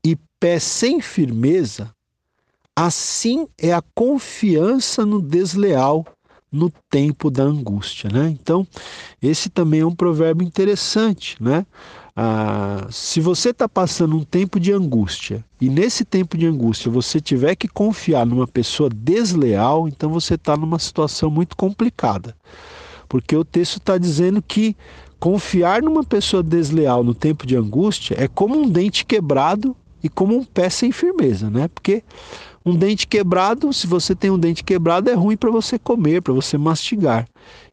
e 0.04 0.16
pé 0.40 0.58
sem 0.58 1.02
firmeza, 1.02 1.94
Assim 2.80 3.48
é 3.58 3.74
a 3.74 3.82
confiança 3.96 5.04
no 5.04 5.20
desleal 5.20 6.06
no 6.52 6.72
tempo 6.92 7.32
da 7.32 7.42
angústia, 7.42 8.08
né? 8.14 8.30
Então, 8.30 8.68
esse 9.20 9.50
também 9.50 9.80
é 9.80 9.86
um 9.86 9.96
provérbio 9.96 10.46
interessante, 10.46 11.42
né? 11.42 11.66
Ah, 12.16 12.86
se 12.92 13.20
você 13.20 13.50
está 13.50 13.68
passando 13.68 14.16
um 14.16 14.24
tempo 14.24 14.60
de 14.60 14.72
angústia 14.72 15.44
e 15.60 15.72
nesse 15.72 16.06
tempo 16.06 16.38
de 16.38 16.46
angústia 16.46 16.92
você 16.92 17.20
tiver 17.20 17.56
que 17.56 17.68
confiar 17.68 18.28
numa 18.28 18.48
pessoa 18.48 18.92
desleal, 18.92 19.88
então 19.88 20.12
você 20.12 20.36
está 20.36 20.56
numa 20.56 20.78
situação 20.78 21.32
muito 21.32 21.58
complicada, 21.58 22.36
porque 23.10 23.36
o 23.36 23.44
texto 23.44 23.78
está 23.78 23.98
dizendo 23.98 24.40
que 24.40 24.78
confiar 25.20 25.82
numa 25.82 26.04
pessoa 26.04 26.44
desleal 26.44 27.04
no 27.04 27.16
tempo 27.16 27.44
de 27.48 27.56
angústia 27.56 28.16
é 28.20 28.28
como 28.28 28.56
um 28.56 28.70
dente 28.70 29.04
quebrado 29.04 29.76
e 30.04 30.10
como 30.10 30.38
um 30.38 30.44
pé 30.44 30.70
sem 30.70 30.92
firmeza, 30.92 31.50
né? 31.50 31.68
Porque 31.68 32.04
um 32.68 32.76
dente 32.76 33.08
quebrado, 33.08 33.72
se 33.72 33.88
você 33.88 34.14
tem 34.16 34.30
um 34.30 34.40
dente 34.40 34.64
quebrado, 34.64 35.10
é 35.10 35.14
ruim 35.14 35.38
para 35.38 35.50
você 35.50 35.80
comer, 35.80 36.22
para 36.22 36.34
você 36.34 36.58
mastigar. 36.58 37.28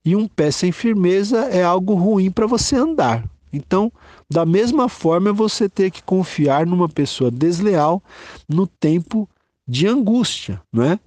E 0.04 0.14
um 0.14 0.28
pé 0.28 0.50
sem 0.50 0.70
firmeza 0.70 1.40
é 1.46 1.62
algo 1.62 1.94
ruim 1.94 2.30
para 2.30 2.46
você 2.46 2.76
andar. 2.76 3.24
Então, 3.52 3.92
da 4.30 4.44
mesma 4.44 4.88
forma, 4.88 5.32
você 5.32 5.68
ter 5.68 5.90
que 5.90 6.02
confiar 6.02 6.66
numa 6.66 6.88
pessoa 6.88 7.30
desleal 7.30 8.02
no 8.48 8.66
tempo 8.66 9.28
de 9.66 9.86
angústia, 9.86 10.60
não 10.72 10.84
é? 10.84 10.98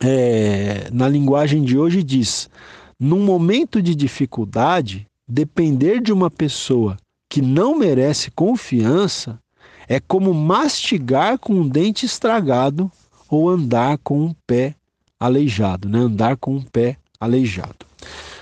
é, 0.00 0.88
na 0.92 1.08
linguagem 1.08 1.62
de 1.62 1.78
hoje, 1.78 2.02
diz: 2.02 2.48
num 2.98 3.24
momento 3.24 3.80
de 3.80 3.94
dificuldade, 3.94 5.06
depender 5.26 6.00
de 6.00 6.12
uma 6.12 6.30
pessoa 6.30 6.96
que 7.28 7.40
não 7.42 7.76
merece 7.78 8.30
confiança 8.30 9.38
é 9.88 10.00
como 10.00 10.34
mastigar 10.34 11.38
com 11.38 11.54
um 11.54 11.68
dente 11.68 12.06
estragado 12.06 12.90
ou 13.28 13.48
andar 13.48 13.98
com 13.98 14.20
um 14.20 14.34
pé 14.46 14.74
aleijado, 15.18 15.88
né? 15.88 15.98
Andar 15.98 16.36
com 16.36 16.56
um 16.56 16.62
pé 16.62 16.96
aleijado. 17.18 17.86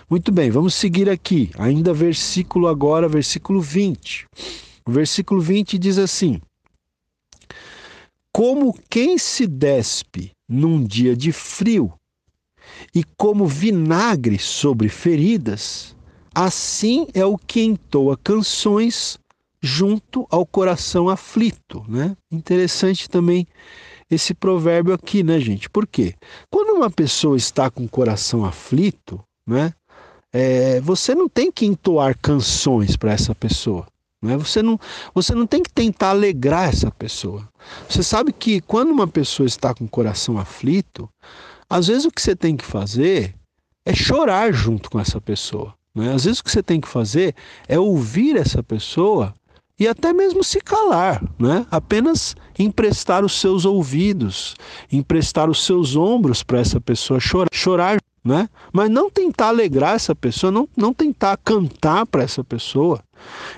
Muito 0.09 0.31
bem, 0.31 0.51
vamos 0.51 0.75
seguir 0.75 1.09
aqui. 1.09 1.51
Ainda 1.59 1.93
versículo 1.93 2.69
agora, 2.69 3.09
versículo 3.09 3.61
20. 3.61 4.27
O 4.87 4.91
versículo 4.91 5.41
20 5.41 5.79
diz 5.79 5.99
assim: 5.99 6.41
Como 8.33 8.79
quem 8.91 9.17
se 9.19 9.47
despe 9.47 10.33
num 10.49 10.83
dia 10.83 11.17
de 11.17 11.33
frio 11.33 11.93
e 12.95 13.03
como 13.17 13.47
vinagre 13.47 14.39
sobre 14.39 14.89
feridas, 14.89 15.97
assim 16.35 17.07
é 17.15 17.25
o 17.25 17.39
que 17.39 17.63
entoa 17.63 18.17
canções 18.17 19.19
junto 19.65 20.27
ao 20.31 20.45
coração 20.45 21.09
aflito, 21.09 21.83
né? 21.89 22.15
Interessante 22.31 23.09
também 23.09 23.47
esse 24.11 24.35
provérbio 24.35 24.93
aqui, 24.93 25.23
né, 25.23 25.41
gente? 25.41 25.71
Por 25.71 25.87
quê? 25.87 26.15
Quando 26.51 26.77
uma 26.77 26.91
pessoa 26.91 27.37
está 27.37 27.71
com 27.71 27.85
o 27.85 27.89
coração 27.89 28.45
aflito, 28.45 29.19
né? 29.47 29.73
É, 30.31 30.81
você 30.81 31.15
não 31.15 31.29
tem 31.29 31.51
que 31.51 31.65
entoar 31.65 32.19
canções 32.21 32.97
para 32.97 33.13
essa 33.13 33.35
pessoa. 33.35 33.87
Né? 34.21 34.37
Você, 34.37 34.63
não, 34.63 34.79
você 35.15 35.35
não 35.35 35.47
tem 35.47 35.63
que 35.63 35.71
tentar 35.71 36.11
alegrar 36.11 36.69
essa 36.69 36.91
pessoa. 36.91 37.49
Você 37.89 38.03
sabe 38.03 38.33
que 38.33 38.61
quando 38.61 38.91
uma 38.91 39.07
pessoa 39.07 39.47
está 39.47 39.73
com 39.73 39.85
o 39.85 39.89
coração 39.89 40.37
aflito, 40.37 41.09
às 41.71 41.87
vezes 41.87 42.05
o 42.05 42.11
que 42.11 42.21
você 42.21 42.35
tem 42.35 42.57
que 42.57 42.65
fazer 42.65 43.35
é 43.87 43.95
chorar 43.95 44.53
junto 44.53 44.91
com 44.91 44.99
essa 44.99 45.21
pessoa. 45.21 45.73
Né? 45.95 46.13
Às 46.13 46.25
vezes 46.25 46.41
o 46.41 46.45
que 46.45 46.51
você 46.51 46.63
tem 46.63 46.81
que 46.81 46.89
fazer 46.89 47.35
é 47.69 47.79
ouvir 47.79 48.37
essa 48.37 48.63
pessoa 48.63 49.33
e 49.85 49.89
até 49.89 50.15
mesmo 50.15 50.43
se 50.43 50.61
calar, 50.61 51.23
né? 51.39 51.67
Apenas 51.71 52.35
emprestar 52.59 53.23
os 53.23 53.39
seus 53.39 53.67
ouvidos, 53.67 54.57
emprestar 54.91 55.51
os 55.51 55.63
seus 55.63 55.95
ombros 55.95 56.43
para 56.43 56.59
essa 56.59 56.81
pessoa 56.81 57.21
chorar, 57.21 57.49
chorar, 57.53 57.99
né? 58.25 58.49
Mas 58.73 58.89
não 58.89 59.11
tentar 59.11 59.49
alegrar 59.49 59.95
essa 59.95 60.15
pessoa, 60.15 60.51
não, 60.51 60.67
não 60.75 60.95
tentar 60.95 61.37
cantar 61.37 62.07
para 62.07 62.23
essa 62.23 62.43
pessoa. 62.43 63.03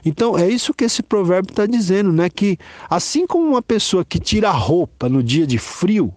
Então 0.05 0.37
é 0.37 0.49
isso 0.49 0.75
que 0.75 0.83
esse 0.83 1.01
provérbio 1.01 1.53
está 1.53 1.65
dizendo, 1.65 2.11
né? 2.13 2.29
Que 2.29 2.59
assim 2.91 3.25
como 3.25 3.47
uma 3.47 3.63
pessoa 3.63 4.05
que 4.05 4.19
tira 4.19 4.49
a 4.49 4.53
roupa 4.53 5.09
no 5.09 5.23
dia 5.23 5.47
de 5.47 5.59
frio, 5.59 6.13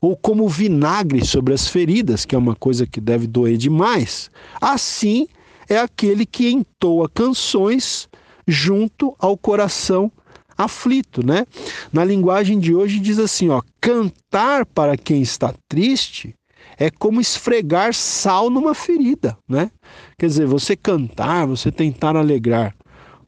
ou 0.00 0.16
como 0.16 0.48
vinagre 0.48 1.24
sobre 1.24 1.54
as 1.54 1.68
feridas, 1.68 2.24
que 2.24 2.34
é 2.34 2.38
uma 2.38 2.56
coisa 2.56 2.88
que 2.88 3.00
deve 3.00 3.28
doer 3.28 3.56
demais, 3.56 4.32
assim 4.60 5.28
é 5.68 5.78
aquele 5.78 6.24
que 6.24 6.50
entoa 6.50 7.08
canções 7.08 8.07
junto 8.48 9.14
ao 9.18 9.36
coração 9.36 10.10
aflito, 10.56 11.24
né? 11.24 11.46
Na 11.92 12.04
linguagem 12.04 12.58
de 12.58 12.74
hoje 12.74 12.98
diz 12.98 13.18
assim, 13.18 13.50
ó, 13.50 13.62
cantar 13.80 14.66
para 14.66 14.96
quem 14.96 15.22
está 15.22 15.54
triste 15.68 16.34
é 16.76 16.90
como 16.90 17.20
esfregar 17.20 17.94
sal 17.94 18.48
numa 18.50 18.74
ferida, 18.74 19.36
né? 19.48 19.70
Quer 20.18 20.26
dizer, 20.26 20.46
você 20.46 20.74
cantar, 20.74 21.46
você 21.46 21.70
tentar 21.70 22.16
alegrar 22.16 22.74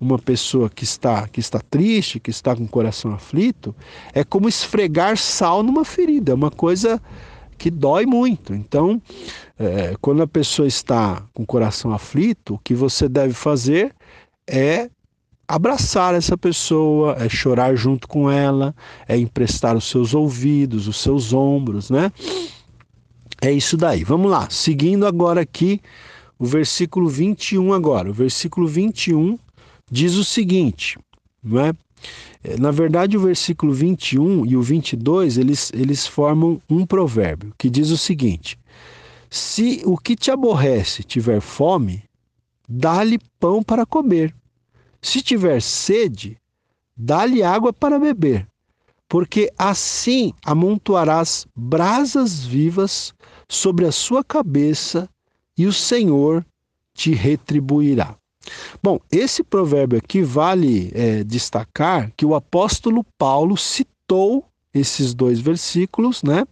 uma 0.01 0.19
pessoa 0.19 0.71
que 0.71 0.83
está 0.83 1.29
que 1.29 1.41
está 1.41 1.61
triste, 1.61 2.19
que 2.19 2.31
está 2.31 2.57
com 2.57 2.65
o 2.65 2.69
coração 2.69 3.13
aflito, 3.13 3.77
é 4.15 4.25
como 4.25 4.49
esfregar 4.49 5.17
sal 5.17 5.63
numa 5.63 5.85
ferida, 5.85 6.33
é 6.33 6.35
uma 6.35 6.51
coisa 6.51 7.01
que 7.59 7.71
dói 7.71 8.07
muito. 8.07 8.55
Então, 8.55 9.01
é, 9.59 9.95
quando 10.01 10.23
a 10.23 10.27
pessoa 10.27 10.67
está 10.67 11.23
com 11.35 11.43
o 11.43 11.47
coração 11.47 11.93
aflito, 11.93 12.55
o 12.55 12.59
que 12.59 12.75
você 12.75 13.09
deve 13.09 13.35
fazer 13.35 13.95
é 14.49 14.89
abraçar 15.51 16.15
essa 16.15 16.39
pessoa, 16.39 17.17
é 17.19 17.29
chorar 17.29 17.75
junto 17.75 18.07
com 18.07 18.31
ela, 18.31 18.73
é 19.09 19.19
emprestar 19.19 19.77
os 19.77 19.91
seus 19.91 20.15
ouvidos, 20.15 20.87
os 20.87 20.99
seus 20.99 21.33
ombros, 21.33 21.91
né? 21.91 22.13
É 23.43 23.51
isso 23.51 23.77
daí. 23.77 24.05
Vamos 24.05 24.31
lá, 24.31 24.49
seguindo 24.49 25.05
agora 25.05 25.41
aqui 25.41 25.81
o 26.39 26.47
versículo 26.47 27.09
21 27.09 27.73
agora. 27.73 28.09
O 28.09 28.13
versículo 28.13 28.69
21 28.69 29.37
diz 29.91 30.15
o 30.15 30.23
seguinte, 30.23 30.97
não 31.43 31.61
é? 31.61 31.73
é? 32.45 32.57
Na 32.57 32.71
verdade, 32.71 33.17
o 33.17 33.21
versículo 33.21 33.73
21 33.73 34.47
e 34.47 34.57
o 34.57 34.63
22, 34.63 35.37
eles, 35.37 35.73
eles 35.75 36.07
formam 36.07 36.63
um 36.71 36.87
provérbio 36.87 37.53
que 37.59 37.69
diz 37.69 37.91
o 37.91 37.99
seguinte: 37.99 38.57
Se 39.29 39.83
o 39.85 39.99
que 39.99 40.15
te 40.15 40.31
aborrece 40.31 41.03
tiver 41.03 41.41
fome, 41.41 42.05
dá-lhe 42.69 43.19
pão 43.41 43.65
para 43.65 43.85
comer. 43.85 44.33
Se 45.03 45.23
tiver 45.23 45.63
sede, 45.63 46.37
dá-lhe 46.97 47.43
água 47.43 47.73
para 47.73 47.99
beber, 47.99 48.47
porque 49.09 49.51
assim 49.59 50.33
amontoarás 50.45 51.47
brasas 51.57 52.45
vivas 52.45 53.15
sobre 53.49 53.87
a 53.87 53.93
sua 53.93 54.23
cabeça 54.23 55.09
e 55.57 55.67
o 55.67 55.73
Senhor 55.73 56.45
te 56.95 57.13
retribuirá. 57.13 58.15
Bom, 58.83 58.99
esse 59.11 59.43
provérbio 59.43 59.99
aqui 59.99 60.23
vale 60.23 60.91
é, 60.95 61.25
destacar 61.25 62.13
que 62.17 62.27
o 62.27 62.35
apóstolo 62.35 63.05
Paulo 63.19 63.57
citou 63.57 64.45
esses 64.73 65.15
dois 65.15 65.41
versículos, 65.41 66.23
né? 66.23 66.47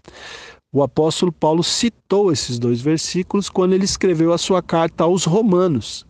O 0.72 0.82
apóstolo 0.82 1.32
Paulo 1.32 1.62
citou 1.62 2.30
esses 2.32 2.59
dois 2.59 2.80
versículos 2.80 3.49
quando 3.49 3.72
ele 3.72 3.84
escreveu 3.84 4.32
a 4.32 4.38
sua 4.38 4.62
carta 4.62 5.05
aos 5.05 5.24
Romanos 5.24 6.07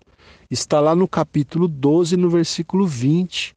está 0.51 0.81
lá 0.81 0.95
no 0.95 1.07
capítulo 1.07 1.69
12, 1.69 2.17
no 2.17 2.31
versículo 2.31 2.87
20 2.87 3.55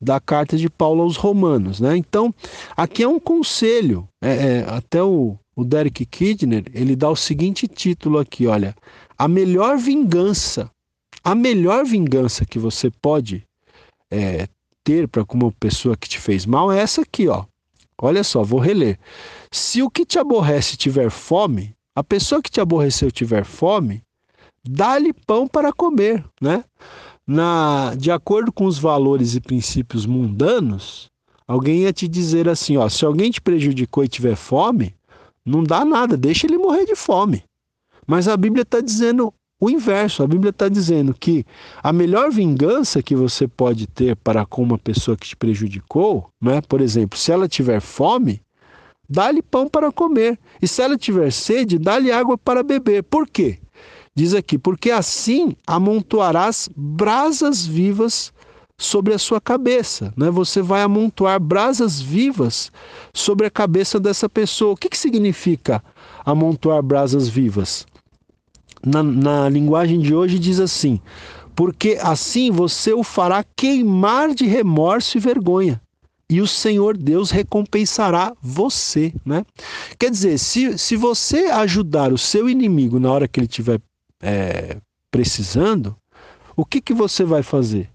da 0.00 0.20
carta 0.20 0.56
de 0.56 0.68
Paulo 0.68 1.02
aos 1.02 1.16
Romanos. 1.16 1.80
Né? 1.80 1.96
Então, 1.96 2.34
aqui 2.76 3.02
é 3.02 3.08
um 3.08 3.18
conselho. 3.18 4.08
É, 4.22 4.30
é, 4.30 4.60
até 4.68 5.02
o, 5.02 5.36
o 5.54 5.64
Derek 5.64 6.04
Kidner 6.04 6.64
ele 6.72 6.94
dá 6.94 7.08
o 7.10 7.16
seguinte 7.16 7.66
título 7.66 8.18
aqui: 8.18 8.46
olha, 8.46 8.74
a 9.18 9.26
melhor 9.26 9.78
vingança, 9.78 10.70
a 11.24 11.34
melhor 11.34 11.84
vingança 11.84 12.44
que 12.44 12.58
você 12.58 12.90
pode 12.90 13.42
é, 14.10 14.46
ter 14.84 15.08
para 15.08 15.24
com 15.24 15.36
uma 15.36 15.52
pessoa 15.52 15.96
que 15.96 16.08
te 16.08 16.18
fez 16.18 16.46
mal 16.46 16.70
é 16.70 16.78
essa 16.78 17.02
aqui, 17.02 17.28
ó. 17.28 17.44
Olha 18.00 18.22
só, 18.22 18.42
vou 18.42 18.60
reler. 18.60 18.98
Se 19.50 19.82
o 19.82 19.88
que 19.88 20.04
te 20.04 20.18
aborrece 20.18 20.76
tiver 20.76 21.10
fome, 21.10 21.74
a 21.94 22.04
pessoa 22.04 22.42
que 22.42 22.50
te 22.50 22.60
aborreceu 22.60 23.10
tiver 23.10 23.44
fome, 23.44 24.02
dá-lhe 24.68 25.12
pão 25.12 25.46
para 25.46 25.72
comer, 25.72 26.24
né? 26.40 26.64
Na, 27.26 27.94
de 27.96 28.10
acordo 28.10 28.52
com 28.52 28.66
os 28.66 28.78
valores 28.78 29.34
e 29.34 29.40
princípios 29.40 30.06
mundanos, 30.06 31.10
alguém 31.46 31.80
ia 31.80 31.92
te 31.92 32.06
dizer 32.06 32.48
assim, 32.48 32.76
ó, 32.76 32.88
se 32.88 33.04
alguém 33.04 33.30
te 33.30 33.40
prejudicou 33.40 34.04
e 34.04 34.08
tiver 34.08 34.36
fome, 34.36 34.94
não 35.44 35.62
dá 35.62 35.84
nada, 35.84 36.16
deixa 36.16 36.46
ele 36.46 36.58
morrer 36.58 36.84
de 36.84 36.94
fome. 36.94 37.42
Mas 38.06 38.28
a 38.28 38.36
Bíblia 38.36 38.62
está 38.62 38.80
dizendo 38.80 39.34
o 39.60 39.70
inverso. 39.70 40.22
A 40.22 40.26
Bíblia 40.26 40.50
está 40.50 40.68
dizendo 40.68 41.14
que 41.14 41.44
a 41.82 41.92
melhor 41.92 42.30
vingança 42.30 43.02
que 43.02 43.14
você 43.14 43.48
pode 43.48 43.86
ter 43.86 44.16
para 44.16 44.44
com 44.46 44.62
uma 44.62 44.78
pessoa 44.78 45.16
que 45.16 45.28
te 45.28 45.36
prejudicou, 45.36 46.28
né? 46.40 46.60
por 46.60 46.80
exemplo, 46.80 47.18
se 47.18 47.32
ela 47.32 47.48
tiver 47.48 47.80
fome, 47.80 48.40
dá-lhe 49.08 49.42
pão 49.42 49.68
para 49.68 49.90
comer. 49.90 50.38
E 50.60 50.68
se 50.68 50.82
ela 50.82 50.96
tiver 50.96 51.32
sede, 51.32 51.78
dá-lhe 51.78 52.12
água 52.12 52.36
para 52.36 52.62
beber. 52.62 53.02
Por 53.02 53.26
quê? 53.28 53.58
Diz 54.16 54.32
aqui: 54.32 54.56
porque 54.56 54.90
assim 54.90 55.54
amontoarás 55.66 56.70
brasas 56.74 57.66
vivas 57.66 58.32
sobre 58.78 59.12
a 59.12 59.18
sua 59.18 59.40
cabeça. 59.40 60.12
Né? 60.16 60.30
Você 60.30 60.62
vai 60.62 60.82
amontoar 60.82 61.38
brasas 61.38 62.00
vivas 62.00 62.72
sobre 63.12 63.46
a 63.46 63.50
cabeça 63.50 64.00
dessa 64.00 64.28
pessoa. 64.28 64.72
O 64.72 64.76
que, 64.76 64.88
que 64.88 64.98
significa 64.98 65.84
amontoar 66.24 66.82
brasas 66.82 67.28
vivas? 67.28 67.86
Na, 68.84 69.02
na 69.02 69.48
linguagem 69.50 70.00
de 70.00 70.14
hoje 70.14 70.38
diz 70.38 70.60
assim: 70.60 70.98
porque 71.54 71.98
assim 72.00 72.50
você 72.50 72.94
o 72.94 73.02
fará 73.02 73.44
queimar 73.54 74.34
de 74.34 74.46
remorso 74.46 75.18
e 75.18 75.20
vergonha. 75.20 75.80
E 76.28 76.40
o 76.40 76.46
Senhor 76.46 76.96
Deus 76.96 77.30
recompensará 77.30 78.32
você, 78.42 79.14
né? 79.24 79.44
Quer 79.96 80.10
dizer, 80.10 80.38
se, 80.38 80.76
se 80.76 80.96
você 80.96 81.46
ajudar 81.46 82.12
o 82.12 82.18
seu 82.18 82.48
inimigo 82.48 82.98
na 82.98 83.12
hora 83.12 83.28
que 83.28 83.38
ele 83.38 83.46
estiver 83.46 83.80
é, 84.22 84.76
precisando, 85.10 85.96
o 86.56 86.64
que, 86.64 86.80
que 86.80 86.94
você 86.94 87.24
vai 87.24 87.42
fazer? 87.42 87.90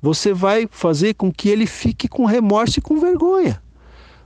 Você 0.00 0.32
vai 0.32 0.68
fazer 0.70 1.14
com 1.14 1.32
que 1.32 1.48
ele 1.48 1.66
fique 1.66 2.08
com 2.08 2.26
remorso 2.26 2.78
e 2.78 2.82
com 2.82 3.00
vergonha. 3.00 3.62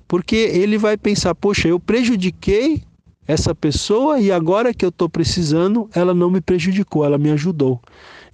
Porque 0.07 0.37
ele 0.37 0.77
vai 0.77 0.97
pensar: 0.97 1.35
poxa, 1.35 1.69
eu 1.69 1.79
prejudiquei 1.79 2.83
essa 3.27 3.55
pessoa 3.55 4.19
e 4.19 4.33
agora 4.33 4.73
que 4.73 4.85
eu 4.85 4.89
estou 4.89 5.09
precisando, 5.09 5.89
ela 5.95 6.15
não 6.15 6.31
me 6.31 6.41
prejudicou, 6.41 7.05
ela 7.05 7.19
me 7.19 7.31
ajudou. 7.31 7.81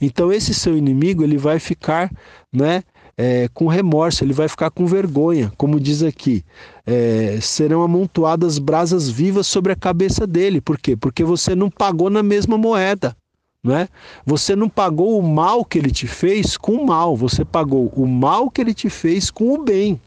Então 0.00 0.32
esse 0.32 0.54
seu 0.54 0.76
inimigo 0.76 1.24
ele 1.24 1.36
vai 1.36 1.58
ficar, 1.58 2.10
né, 2.52 2.84
é, 3.16 3.48
com 3.54 3.66
remorso, 3.66 4.24
ele 4.24 4.32
vai 4.32 4.48
ficar 4.48 4.70
com 4.70 4.86
vergonha, 4.86 5.52
como 5.56 5.78
diz 5.78 6.02
aqui. 6.02 6.44
É, 6.86 7.38
serão 7.40 7.82
amontoadas 7.82 8.58
brasas 8.58 9.08
vivas 9.08 9.46
sobre 9.46 9.72
a 9.72 9.76
cabeça 9.76 10.26
dele. 10.26 10.60
Por 10.60 10.78
quê? 10.78 10.96
Porque 10.96 11.22
você 11.22 11.54
não 11.54 11.70
pagou 11.70 12.10
na 12.10 12.22
mesma 12.22 12.58
moeda. 12.58 13.16
Não 13.62 13.74
é? 13.74 13.88
Você 14.26 14.54
não 14.54 14.68
pagou 14.68 15.18
o 15.18 15.22
mal 15.22 15.64
que 15.64 15.78
ele 15.78 15.90
te 15.90 16.06
fez 16.06 16.54
com 16.54 16.72
o 16.72 16.86
mal, 16.86 17.16
você 17.16 17.46
pagou 17.46 17.90
o 17.96 18.06
mal 18.06 18.50
que 18.50 18.60
ele 18.60 18.74
te 18.74 18.90
fez 18.90 19.30
com 19.30 19.54
o 19.54 19.62
bem. 19.62 19.98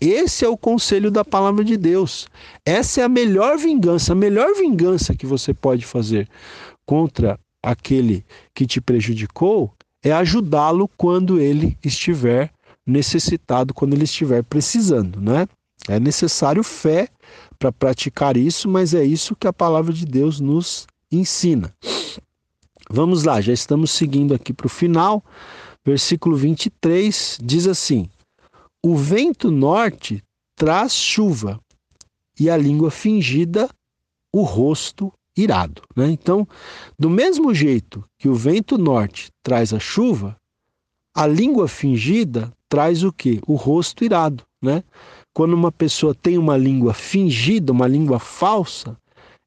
Esse 0.00 0.44
é 0.44 0.48
o 0.48 0.56
conselho 0.56 1.10
da 1.10 1.24
palavra 1.24 1.64
de 1.64 1.76
Deus. 1.76 2.28
Essa 2.64 3.00
é 3.00 3.04
a 3.04 3.08
melhor 3.08 3.58
vingança, 3.58 4.12
a 4.12 4.14
melhor 4.14 4.54
vingança 4.54 5.12
que 5.12 5.26
você 5.26 5.52
pode 5.52 5.84
fazer 5.84 6.28
contra 6.86 7.36
aquele 7.60 8.24
que 8.54 8.64
te 8.64 8.80
prejudicou 8.80 9.72
é 10.02 10.12
ajudá-lo 10.12 10.88
quando 10.96 11.40
ele 11.40 11.76
estiver 11.84 12.52
necessitado, 12.86 13.74
quando 13.74 13.94
ele 13.94 14.04
estiver 14.04 14.42
precisando, 14.42 15.20
né? 15.20 15.46
É 15.88 15.98
necessário 16.00 16.62
fé 16.62 17.08
para 17.58 17.72
praticar 17.72 18.36
isso, 18.36 18.68
mas 18.68 18.94
é 18.94 19.04
isso 19.04 19.36
que 19.36 19.46
a 19.46 19.52
palavra 19.52 19.92
de 19.92 20.04
Deus 20.04 20.40
nos 20.40 20.86
ensina. 21.10 21.72
Vamos 22.90 23.24
lá, 23.24 23.40
já 23.40 23.52
estamos 23.52 23.90
seguindo 23.90 24.34
aqui 24.34 24.52
para 24.52 24.66
o 24.66 24.70
final. 24.70 25.22
Versículo 25.84 26.36
23 26.36 27.38
diz 27.42 27.66
assim: 27.66 28.08
O 28.82 28.96
vento 28.96 29.50
norte 29.50 30.22
traz 30.56 30.94
chuva, 30.94 31.60
e 32.38 32.48
a 32.48 32.56
língua 32.56 32.90
fingida 32.90 33.68
o 34.32 34.42
rosto 34.42 35.12
irado. 35.42 35.82
Né? 35.94 36.10
Então, 36.10 36.46
do 36.98 37.08
mesmo 37.08 37.54
jeito 37.54 38.04
que 38.18 38.28
o 38.28 38.34
vento 38.34 38.76
norte 38.76 39.30
traz 39.42 39.72
a 39.72 39.78
chuva, 39.78 40.36
a 41.14 41.26
língua 41.26 41.68
fingida 41.68 42.52
traz 42.68 43.02
o 43.04 43.12
que? 43.12 43.40
O 43.46 43.54
rosto 43.54 44.04
irado. 44.04 44.44
Né? 44.60 44.82
Quando 45.32 45.54
uma 45.54 45.70
pessoa 45.70 46.14
tem 46.14 46.36
uma 46.36 46.56
língua 46.56 46.92
fingida, 46.92 47.72
uma 47.72 47.86
língua 47.86 48.18
falsa, 48.18 48.96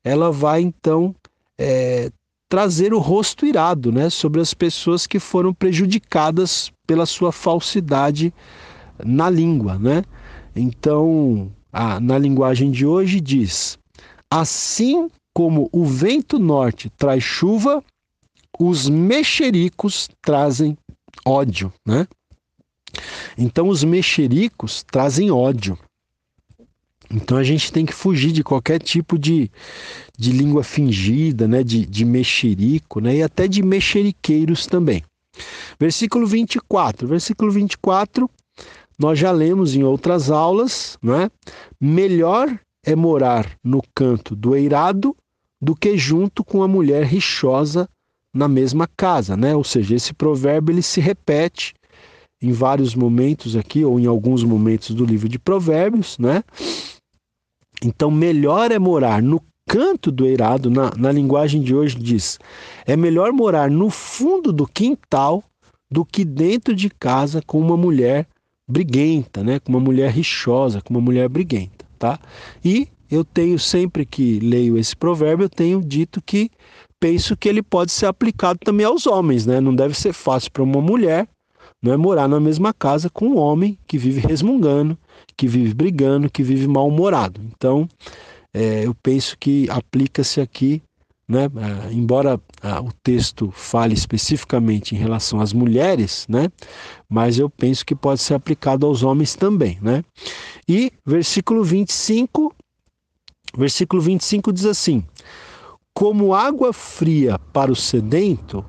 ela 0.03 0.31
vai 0.31 0.61
então 0.61 1.13
é, 1.59 2.09
trazer 2.49 2.93
o 2.93 2.99
rosto 2.99 3.45
irado 3.45 3.91
né, 3.91 4.09
sobre 4.09 4.41
as 4.41 4.53
pessoas 4.53 5.05
que 5.05 5.19
foram 5.19 5.53
prejudicadas 5.53 6.71
pela 6.87 7.05
sua 7.05 7.31
falsidade 7.31 8.33
na 9.03 9.29
língua. 9.29 9.77
Né? 9.77 10.03
Então, 10.55 11.51
a, 11.71 11.99
na 11.99 12.17
linguagem 12.17 12.71
de 12.71 12.85
hoje 12.85 13.19
diz: 13.19 13.77
assim 14.29 15.09
como 15.33 15.69
o 15.71 15.85
vento 15.85 16.37
norte 16.37 16.89
traz 16.97 17.23
chuva, 17.23 17.83
os 18.59 18.89
mexericos 18.89 20.09
trazem 20.21 20.77
ódio, 21.25 21.73
né? 21.85 22.07
Então 23.37 23.69
os 23.69 23.83
mexericos 23.83 24.83
trazem 24.83 25.31
ódio. 25.31 25.77
Então 27.09 27.37
a 27.37 27.43
gente 27.43 27.71
tem 27.71 27.85
que 27.85 27.93
fugir 27.93 28.31
de 28.31 28.43
qualquer 28.43 28.79
tipo 28.79 29.19
de, 29.19 29.51
de 30.17 30.31
língua 30.31 30.63
fingida, 30.63 31.47
né? 31.47 31.63
de, 31.63 31.85
de 31.85 32.05
mexerico, 32.05 33.01
né? 33.01 33.17
e 33.17 33.23
até 33.23 33.47
de 33.47 33.61
mexeriqueiros 33.61 34.65
também. 34.65 35.03
Versículo 35.79 36.25
24. 36.25 37.07
Versículo 37.07 37.51
24, 37.51 38.29
nós 38.97 39.19
já 39.19 39.31
lemos 39.31 39.75
em 39.75 39.83
outras 39.83 40.29
aulas, 40.29 40.97
né? 41.01 41.29
Melhor 41.79 42.57
é 42.85 42.95
morar 42.95 43.57
no 43.63 43.81
canto 43.93 44.35
do 44.35 44.55
eirado 44.55 45.15
do 45.61 45.75
que 45.75 45.97
junto 45.97 46.43
com 46.43 46.63
a 46.63 46.67
mulher 46.67 47.05
rixosa 47.05 47.87
na 48.33 48.47
mesma 48.47 48.87
casa, 48.87 49.37
né? 49.37 49.55
Ou 49.55 49.63
seja, 49.63 49.95
esse 49.95 50.13
provérbio 50.13 50.73
ele 50.73 50.81
se 50.81 50.99
repete 50.99 51.73
em 52.41 52.51
vários 52.51 52.95
momentos 52.95 53.55
aqui 53.55 53.85
ou 53.85 53.99
em 53.99 54.07
alguns 54.07 54.43
momentos 54.43 54.95
do 54.95 55.05
livro 55.05 55.29
de 55.29 55.37
Provérbios, 55.37 56.17
né? 56.17 56.43
Então, 57.83 58.09
melhor 58.09 58.71
é 58.71 58.79
morar 58.79 59.21
no 59.21 59.41
canto 59.67 60.11
do 60.11 60.25
eirado, 60.25 60.69
na, 60.69 60.91
na 60.97 61.11
linguagem 61.11 61.61
de 61.61 61.75
hoje 61.75 61.95
diz, 61.97 62.39
é 62.85 62.95
melhor 62.97 63.31
morar 63.31 63.69
no 63.69 63.89
fundo 63.89 64.51
do 64.51 64.67
quintal 64.67 65.43
do 65.89 66.03
que 66.03 66.25
dentro 66.25 66.75
de 66.75 66.89
casa 66.89 67.41
com 67.45 67.59
uma 67.59 67.77
mulher 67.77 68.27
briguenta, 68.67 69.43
né? 69.43 69.59
Com 69.59 69.71
uma 69.71 69.79
mulher 69.79 70.11
rixosa, 70.11 70.81
com 70.81 70.93
uma 70.93 71.01
mulher 71.01 71.27
briguenta, 71.29 71.80
tá? 72.01 72.19
E 72.65 72.87
eu 73.09 73.23
tenho 73.23 73.59
sempre 73.59 74.05
que 74.05 74.39
leio 74.39 74.77
esse 74.77 74.95
provérbio, 74.95 75.45
eu 75.45 75.49
tenho 75.49 75.81
dito 75.81 76.21
que 76.21 76.49
penso 76.99 77.37
que 77.37 77.47
ele 77.47 77.61
pode 77.61 77.91
ser 77.91 78.07
aplicado 78.07 78.59
também 78.63 78.85
aos 78.85 79.05
homens, 79.05 79.45
né? 79.45 79.61
Não 79.61 79.75
deve 79.75 79.93
ser 79.93 80.13
fácil 80.13 80.51
para 80.51 80.63
uma 80.63 80.81
mulher 80.81 81.27
não 81.81 81.91
é 81.91 81.97
morar 81.97 82.27
na 82.27 82.39
mesma 82.39 82.73
casa 82.73 83.09
com 83.09 83.29
um 83.29 83.37
homem 83.37 83.77
que 83.87 83.97
vive 83.97 84.19
resmungando, 84.19 84.97
que 85.35 85.47
vive 85.47 85.73
brigando, 85.73 86.29
que 86.29 86.43
vive 86.43 86.67
mal-humorado. 86.67 87.41
Então, 87.43 87.89
é, 88.53 88.85
eu 88.85 88.93
penso 88.93 89.35
que 89.39 89.67
aplica-se 89.69 90.39
aqui, 90.39 90.83
né? 91.27 91.45
É, 91.45 91.93
embora 91.93 92.39
ah, 92.61 92.81
o 92.81 92.91
texto 93.01 93.51
fale 93.55 93.95
especificamente 93.95 94.93
em 94.93 94.97
relação 94.97 95.41
às 95.41 95.53
mulheres, 95.53 96.27
né? 96.29 96.49
Mas 97.09 97.39
eu 97.39 97.49
penso 97.49 97.83
que 97.83 97.95
pode 97.95 98.21
ser 98.21 98.35
aplicado 98.35 98.85
aos 98.85 99.01
homens 99.01 99.35
também, 99.35 99.79
né? 99.81 100.03
E 100.71 100.89
versículo 101.05 101.65
25 101.65 102.55
Versículo 103.57 104.01
25 104.01 104.53
diz 104.53 104.65
assim: 104.65 105.03
Como 105.93 106.33
água 106.33 106.71
fria 106.71 107.37
para 107.51 107.69
o 107.69 107.75
sedento, 107.75 108.63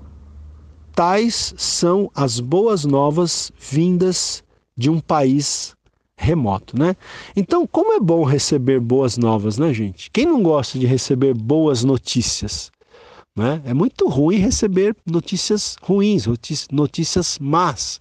tais 0.93 1.55
são 1.57 2.11
as 2.13 2.41
boas 2.41 2.85
novas 2.85 3.53
vindas 3.57 4.43
de 4.77 4.91
um 4.91 4.99
país 4.99 5.77
remoto, 6.17 6.77
né? 6.77 6.97
Então, 7.37 7.65
como 7.65 7.93
é 7.93 8.01
bom 8.01 8.25
receber 8.25 8.81
boas 8.81 9.17
novas, 9.17 9.57
né, 9.57 9.73
gente? 9.73 10.11
Quem 10.11 10.27
não 10.27 10.43
gosta 10.43 10.81
de 10.81 10.87
receber 10.87 11.35
boas 11.35 11.85
notícias? 11.85 12.73
Né? 13.37 13.63
É 13.65 13.73
muito 13.73 14.09
ruim 14.09 14.39
receber 14.39 14.97
notícias 15.07 15.77
ruins, 15.81 16.27
notícias 16.73 17.39
más. 17.39 18.01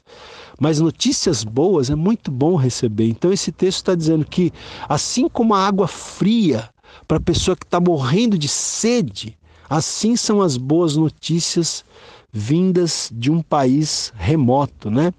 Mas 0.59 0.79
notícias 0.79 1.43
boas 1.43 1.89
é 1.89 1.95
muito 1.95 2.31
bom 2.31 2.55
receber. 2.55 3.07
Então, 3.07 3.31
esse 3.31 3.51
texto 3.51 3.77
está 3.77 3.95
dizendo 3.95 4.25
que, 4.25 4.51
assim 4.87 5.27
como 5.27 5.53
a 5.53 5.65
água 5.65 5.87
fria 5.87 6.69
para 7.07 7.17
a 7.17 7.21
pessoa 7.21 7.55
que 7.55 7.65
está 7.65 7.79
morrendo 7.79 8.37
de 8.37 8.47
sede, 8.47 9.37
assim 9.69 10.15
são 10.15 10.41
as 10.41 10.57
boas 10.57 10.95
notícias 10.95 11.85
vindas 12.31 13.09
de 13.13 13.31
um 13.31 13.41
país 13.41 14.13
remoto. 14.15 14.89
Né? 14.89 15.13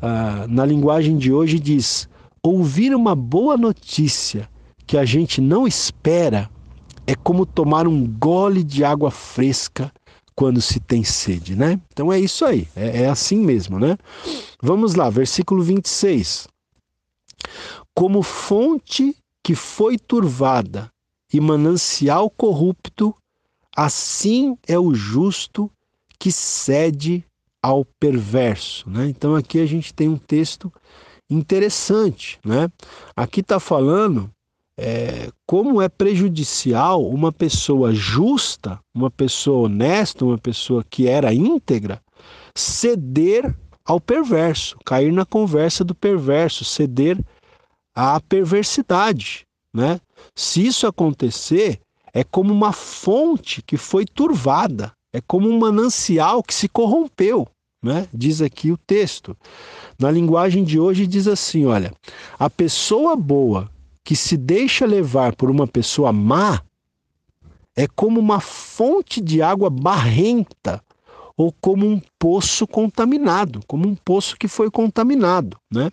Ah, 0.00 0.46
na 0.48 0.64
linguagem 0.64 1.16
de 1.16 1.32
hoje, 1.32 1.58
diz: 1.58 2.08
ouvir 2.42 2.94
uma 2.94 3.14
boa 3.14 3.56
notícia 3.56 4.48
que 4.86 4.98
a 4.98 5.04
gente 5.04 5.40
não 5.40 5.66
espera 5.66 6.50
é 7.06 7.14
como 7.14 7.44
tomar 7.44 7.86
um 7.86 8.06
gole 8.06 8.62
de 8.62 8.84
água 8.84 9.10
fresca 9.10 9.92
quando 10.34 10.60
se 10.60 10.80
tem 10.80 11.04
sede, 11.04 11.54
né? 11.54 11.80
Então 11.92 12.12
é 12.12 12.18
isso 12.18 12.44
aí, 12.44 12.68
é, 12.74 13.02
é 13.02 13.08
assim 13.08 13.38
mesmo, 13.38 13.78
né? 13.78 13.96
Vamos 14.62 14.94
lá, 14.94 15.10
versículo 15.10 15.62
26. 15.62 16.48
Como 17.94 18.22
fonte 18.22 19.16
que 19.42 19.54
foi 19.54 19.98
turvada 19.98 20.90
e 21.32 21.40
manancial 21.40 22.30
corrupto, 22.30 23.14
assim 23.76 24.56
é 24.66 24.78
o 24.78 24.94
justo 24.94 25.70
que 26.18 26.30
cede 26.30 27.24
ao 27.62 27.84
perverso. 27.84 28.88
Né? 28.88 29.08
Então 29.08 29.34
aqui 29.34 29.60
a 29.60 29.66
gente 29.66 29.94
tem 29.94 30.08
um 30.08 30.18
texto 30.18 30.72
interessante. 31.28 32.38
Né? 32.44 32.70
Aqui 33.16 33.40
está 33.40 33.58
falando 33.58 34.30
é, 34.78 35.30
como 35.46 35.82
é 35.82 35.88
prejudicial 35.88 37.06
uma 37.06 37.30
pessoa 37.30 37.94
justa, 37.94 38.78
uma 38.94 39.10
pessoa 39.10 39.66
honesta, 39.66 40.24
uma 40.24 40.38
pessoa 40.38 40.84
que 40.88 41.06
era 41.06 41.34
íntegra, 41.34 42.00
ceder 42.54 43.54
ao 43.84 44.00
perverso, 44.00 44.76
cair 44.84 45.12
na 45.12 45.24
conversa 45.24 45.84
do 45.84 45.94
perverso, 45.94 46.64
ceder 46.64 47.18
à 47.94 48.20
perversidade, 48.20 49.44
né? 49.74 50.00
Se 50.36 50.64
isso 50.64 50.86
acontecer, 50.86 51.80
é 52.14 52.22
como 52.22 52.52
uma 52.52 52.72
fonte 52.72 53.62
que 53.62 53.76
foi 53.76 54.04
turvada, 54.04 54.92
é 55.12 55.20
como 55.20 55.48
um 55.48 55.58
manancial 55.58 56.42
que 56.42 56.54
se 56.54 56.68
corrompeu, 56.68 57.46
né? 57.82 58.08
Diz 58.14 58.40
aqui 58.40 58.70
o 58.70 58.78
texto. 58.78 59.36
Na 59.98 60.10
linguagem 60.10 60.64
de 60.64 60.78
hoje 60.78 61.06
diz 61.06 61.26
assim, 61.26 61.66
olha, 61.66 61.92
a 62.38 62.48
pessoa 62.48 63.16
boa 63.16 63.70
que 64.04 64.16
se 64.16 64.36
deixa 64.36 64.84
levar 64.86 65.34
por 65.36 65.50
uma 65.50 65.66
pessoa 65.66 66.12
má 66.12 66.62
é 67.76 67.86
como 67.86 68.20
uma 68.20 68.40
fonte 68.40 69.20
de 69.20 69.40
água 69.40 69.70
barrenta 69.70 70.82
ou 71.36 71.52
como 71.60 71.86
um 71.86 72.00
poço 72.18 72.66
contaminado, 72.66 73.60
como 73.66 73.88
um 73.88 73.94
poço 73.94 74.36
que 74.36 74.46
foi 74.46 74.70
contaminado, 74.70 75.58
né? 75.72 75.90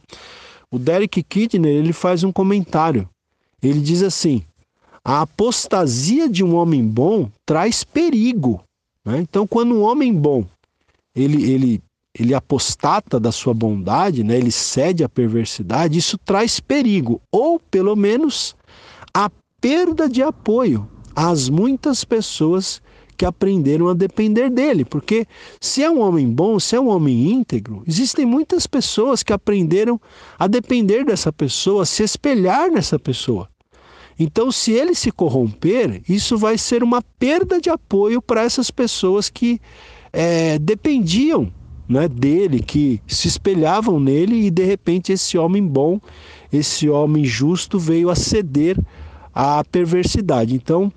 O 0.69 0.77
Derek 0.77 1.23
Kidner 1.23 1.71
ele 1.71 1.93
faz 1.93 2.23
um 2.23 2.31
comentário. 2.31 3.09
Ele 3.61 3.79
diz 3.79 4.03
assim: 4.03 4.43
a 5.03 5.21
apostasia 5.21 6.29
de 6.29 6.43
um 6.43 6.55
homem 6.55 6.85
bom 6.85 7.29
traz 7.45 7.83
perigo. 7.83 8.61
Né? 9.03 9.19
Então, 9.19 9.47
quando 9.47 9.73
um 9.73 9.81
homem 9.81 10.13
bom 10.13 10.45
ele, 11.15 11.51
ele 11.51 11.81
ele 12.17 12.33
apostata 12.33 13.19
da 13.19 13.31
sua 13.31 13.53
bondade, 13.53 14.23
né? 14.23 14.37
ele 14.37 14.51
cede 14.51 15.03
à 15.03 15.09
perversidade, 15.09 15.97
isso 15.97 16.17
traz 16.17 16.59
perigo, 16.59 17.21
ou 17.31 17.59
pelo 17.59 17.95
menos 17.95 18.55
a 19.13 19.29
perda 19.61 20.09
de 20.09 20.21
apoio 20.21 20.89
às 21.15 21.49
muitas 21.49 22.03
pessoas 22.03 22.81
que 23.17 23.25
aprenderam 23.25 23.89
a 23.89 23.93
depender 23.93 24.49
dele. 24.49 24.85
Porque 24.85 25.27
se 25.59 25.83
é 25.83 25.91
um 25.91 25.99
homem 25.99 26.27
bom, 26.27 26.57
se 26.59 26.75
é 26.75 26.79
um 26.79 26.87
homem 26.87 27.31
íntegro, 27.31 27.83
existem 27.85 28.25
muitas 28.25 28.65
pessoas 28.65 29.21
que 29.21 29.33
aprenderam 29.33 29.99
a 30.37 30.47
depender 30.47 31.03
dessa 31.03 31.31
pessoa, 31.31 31.83
a 31.83 31.85
se 31.85 32.01
espelhar 32.01 32.71
nessa 32.71 32.97
pessoa. 32.97 33.49
Então, 34.17 34.51
se 34.51 34.71
ele 34.71 34.95
se 34.95 35.11
corromper, 35.11 36.01
isso 36.07 36.37
vai 36.37 36.57
ser 36.57 36.83
uma 36.83 37.01
perda 37.01 37.59
de 37.59 37.69
apoio 37.69 38.21
para 38.21 38.43
essas 38.43 38.71
pessoas 38.71 39.29
que 39.29 39.61
é, 40.11 40.57
dependiam 40.59 41.51
né, 41.89 42.07
dele, 42.07 42.61
que 42.61 43.01
se 43.07 43.27
espelhavam 43.27 43.99
nele 43.99 44.45
e 44.45 44.51
de 44.51 44.63
repente 44.63 45.11
esse 45.11 45.39
homem 45.39 45.65
bom, 45.65 45.99
esse 46.53 46.87
homem 46.87 47.25
justo 47.25 47.79
veio 47.79 48.11
a 48.11 48.15
ceder 48.15 48.77
à 49.33 49.63
perversidade. 49.63 50.53
Então, 50.53 50.93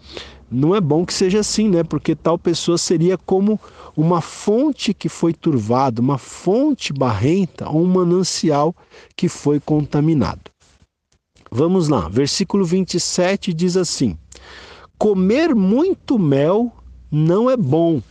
não 0.51 0.75
é 0.75 0.81
bom 0.83 1.07
que 1.07 1.15
seja 1.15 1.41
assim, 1.41 1.67
né? 1.67 1.83
Porque 1.83 2.15
tal 2.15 2.39
pessoa 2.39 2.77
seria 2.77 3.17
como 3.17 3.59
uma 3.97 4.21
fonte 4.21 4.93
que 4.93 5.09
foi 5.09 5.33
turvada, 5.33 6.03
uma 6.03 6.19
fonte 6.19 6.93
barrenta 6.93 7.71
um 7.71 7.87
manancial 7.87 8.77
que 9.17 9.31
foi 9.31 9.59
contaminado. 9.59 10.51
Vamos 11.51 11.89
lá, 11.89 12.07
versículo 12.09 12.67
27 12.67 13.55
diz 13.55 13.79
assim: 13.79 14.17
Comer 14.99 15.55
muito 15.55 16.19
mel 16.19 16.71
não 17.11 17.49
é 17.49 17.57
bom, 17.57 18.03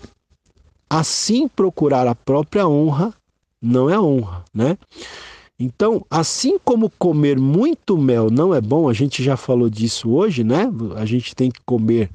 assim 0.91 1.47
procurar 1.47 2.05
a 2.05 2.13
própria 2.13 2.67
honra 2.67 3.13
não 3.61 3.89
é 3.89 3.97
honra, 3.97 4.43
né? 4.53 4.77
Então, 5.57 6.05
assim 6.09 6.59
como 6.65 6.91
comer 6.99 7.39
muito 7.39 7.97
mel 7.97 8.29
não 8.29 8.53
é 8.53 8.59
bom, 8.59 8.89
a 8.89 8.93
gente 8.93 9.23
já 9.23 9.37
falou 9.37 9.69
disso 9.69 10.09
hoje, 10.09 10.43
né? 10.43 10.69
A 10.97 11.05
gente 11.05 11.33
tem 11.33 11.49
que 11.49 11.61
comer 11.65 12.09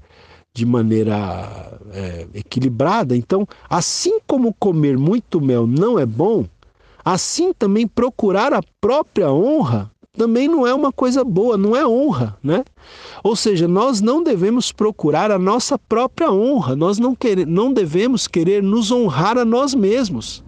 de 0.52 0.66
maneira 0.66 1.78
é, 1.90 2.26
equilibrada. 2.34 3.16
Então, 3.16 3.48
assim 3.70 4.20
como 4.26 4.52
comer 4.52 4.98
muito 4.98 5.40
mel 5.40 5.66
não 5.66 5.98
é 5.98 6.04
bom, 6.04 6.44
assim 7.02 7.54
também 7.54 7.86
procurar 7.86 8.52
a 8.52 8.60
própria 8.78 9.32
honra 9.32 9.90
também 10.16 10.48
não 10.48 10.66
é 10.66 10.72
uma 10.72 10.90
coisa 10.90 11.22
boa, 11.22 11.56
não 11.56 11.76
é 11.76 11.86
honra, 11.86 12.36
né? 12.42 12.64
Ou 13.22 13.36
seja, 13.36 13.68
nós 13.68 14.00
não 14.00 14.22
devemos 14.22 14.72
procurar 14.72 15.30
a 15.30 15.38
nossa 15.38 15.78
própria 15.78 16.30
honra, 16.32 16.74
nós 16.74 16.98
não, 16.98 17.14
quer, 17.14 17.46
não 17.46 17.72
devemos 17.72 18.26
querer 18.26 18.62
nos 18.62 18.90
honrar 18.90 19.36
a 19.38 19.44
nós 19.44 19.74
mesmos. 19.74 20.42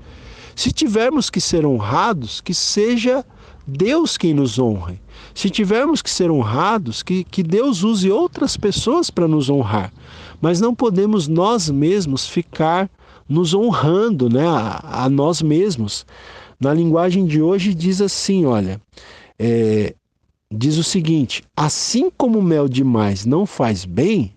Se 0.56 0.72
tivermos 0.72 1.30
que 1.30 1.40
ser 1.40 1.64
honrados, 1.64 2.40
que 2.40 2.54
seja 2.54 3.24
Deus 3.66 4.16
quem 4.16 4.32
nos 4.32 4.58
honre. 4.58 5.00
Se 5.34 5.50
tivermos 5.50 6.00
que 6.00 6.10
ser 6.10 6.30
honrados, 6.30 7.02
que, 7.02 7.22
que 7.22 7.42
Deus 7.42 7.82
use 7.84 8.10
outras 8.10 8.56
pessoas 8.56 9.10
para 9.10 9.28
nos 9.28 9.50
honrar. 9.50 9.92
Mas 10.40 10.60
não 10.60 10.74
podemos 10.74 11.28
nós 11.28 11.68
mesmos 11.68 12.26
ficar 12.26 12.90
nos 13.28 13.52
honrando 13.52 14.28
né, 14.28 14.48
a, 14.48 15.04
a 15.04 15.10
nós 15.10 15.42
mesmos. 15.42 16.06
Na 16.58 16.72
linguagem 16.72 17.26
de 17.26 17.42
hoje 17.42 17.74
diz 17.74 18.00
assim: 18.00 18.46
olha, 18.46 18.80
é, 19.38 19.94
diz 20.50 20.76
o 20.76 20.84
seguinte: 20.84 21.42
assim 21.56 22.10
como 22.10 22.42
mel 22.42 22.68
demais 22.68 23.24
não 23.24 23.46
faz 23.46 23.84
bem, 23.84 24.32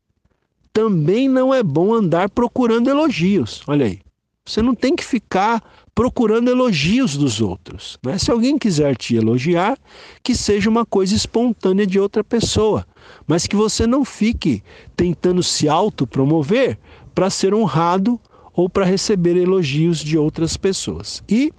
também 0.74 1.28
não 1.28 1.54
é 1.54 1.64
bom 1.64 1.93
andar 1.93 2.30
procurando 2.30 2.89
elogios. 2.89 3.62
Olha 3.68 3.86
aí. 3.86 3.99
Você 4.45 4.62
não 4.62 4.74
tem 4.74 4.95
que 4.95 5.06
ficar 5.06 5.62
procurando 5.93 6.49
elogios 6.49 7.16
dos 7.16 7.41
outros. 7.41 7.97
Né? 8.04 8.18
Se 8.18 8.32
alguém 8.32 8.58
quiser 8.58 8.95
te 8.95 9.16
elogiar, 9.16 9.78
que 10.24 10.36
seja 10.36 10.70
uma 10.70 10.86
coisa 10.86 11.16
espontânea 11.16 11.86
de 11.86 11.99
outra 11.99 12.24
pessoa, 12.24 12.86
mas 13.28 13.45
que 13.45 13.56
você 13.56 13.86
não 13.86 14.04
fique 14.04 14.64
tentando 14.95 15.43
se 15.43 15.70
autopromover 15.70 16.78
para 17.14 17.30
ser 17.30 17.54
honrado 17.54 18.20
ou 18.54 18.70
para 18.70 18.86
receber 18.86 19.38
elogios 19.38 19.99
de 19.99 20.18
outras 20.18 20.58
pessoas. 20.58 21.24
E, 21.30 21.54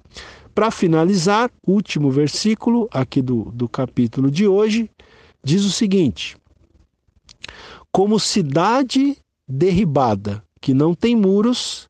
para 0.55 0.71
finalizar, 0.71 1.51
último 1.67 2.11
versículo 2.11 2.89
aqui 2.93 3.23
do, 3.23 3.45
do 3.53 3.69
capítulo 3.69 4.31
de 4.31 4.47
hoje 4.47 4.91
diz 5.43 5.65
o 5.65 5.71
seguinte: 5.71 6.37
Como 7.91 8.21
cidade 8.21 9.17
derribada 9.49 10.43
que 10.61 10.73
não 10.73 10.95
tem 10.95 11.17
muros, 11.17 11.89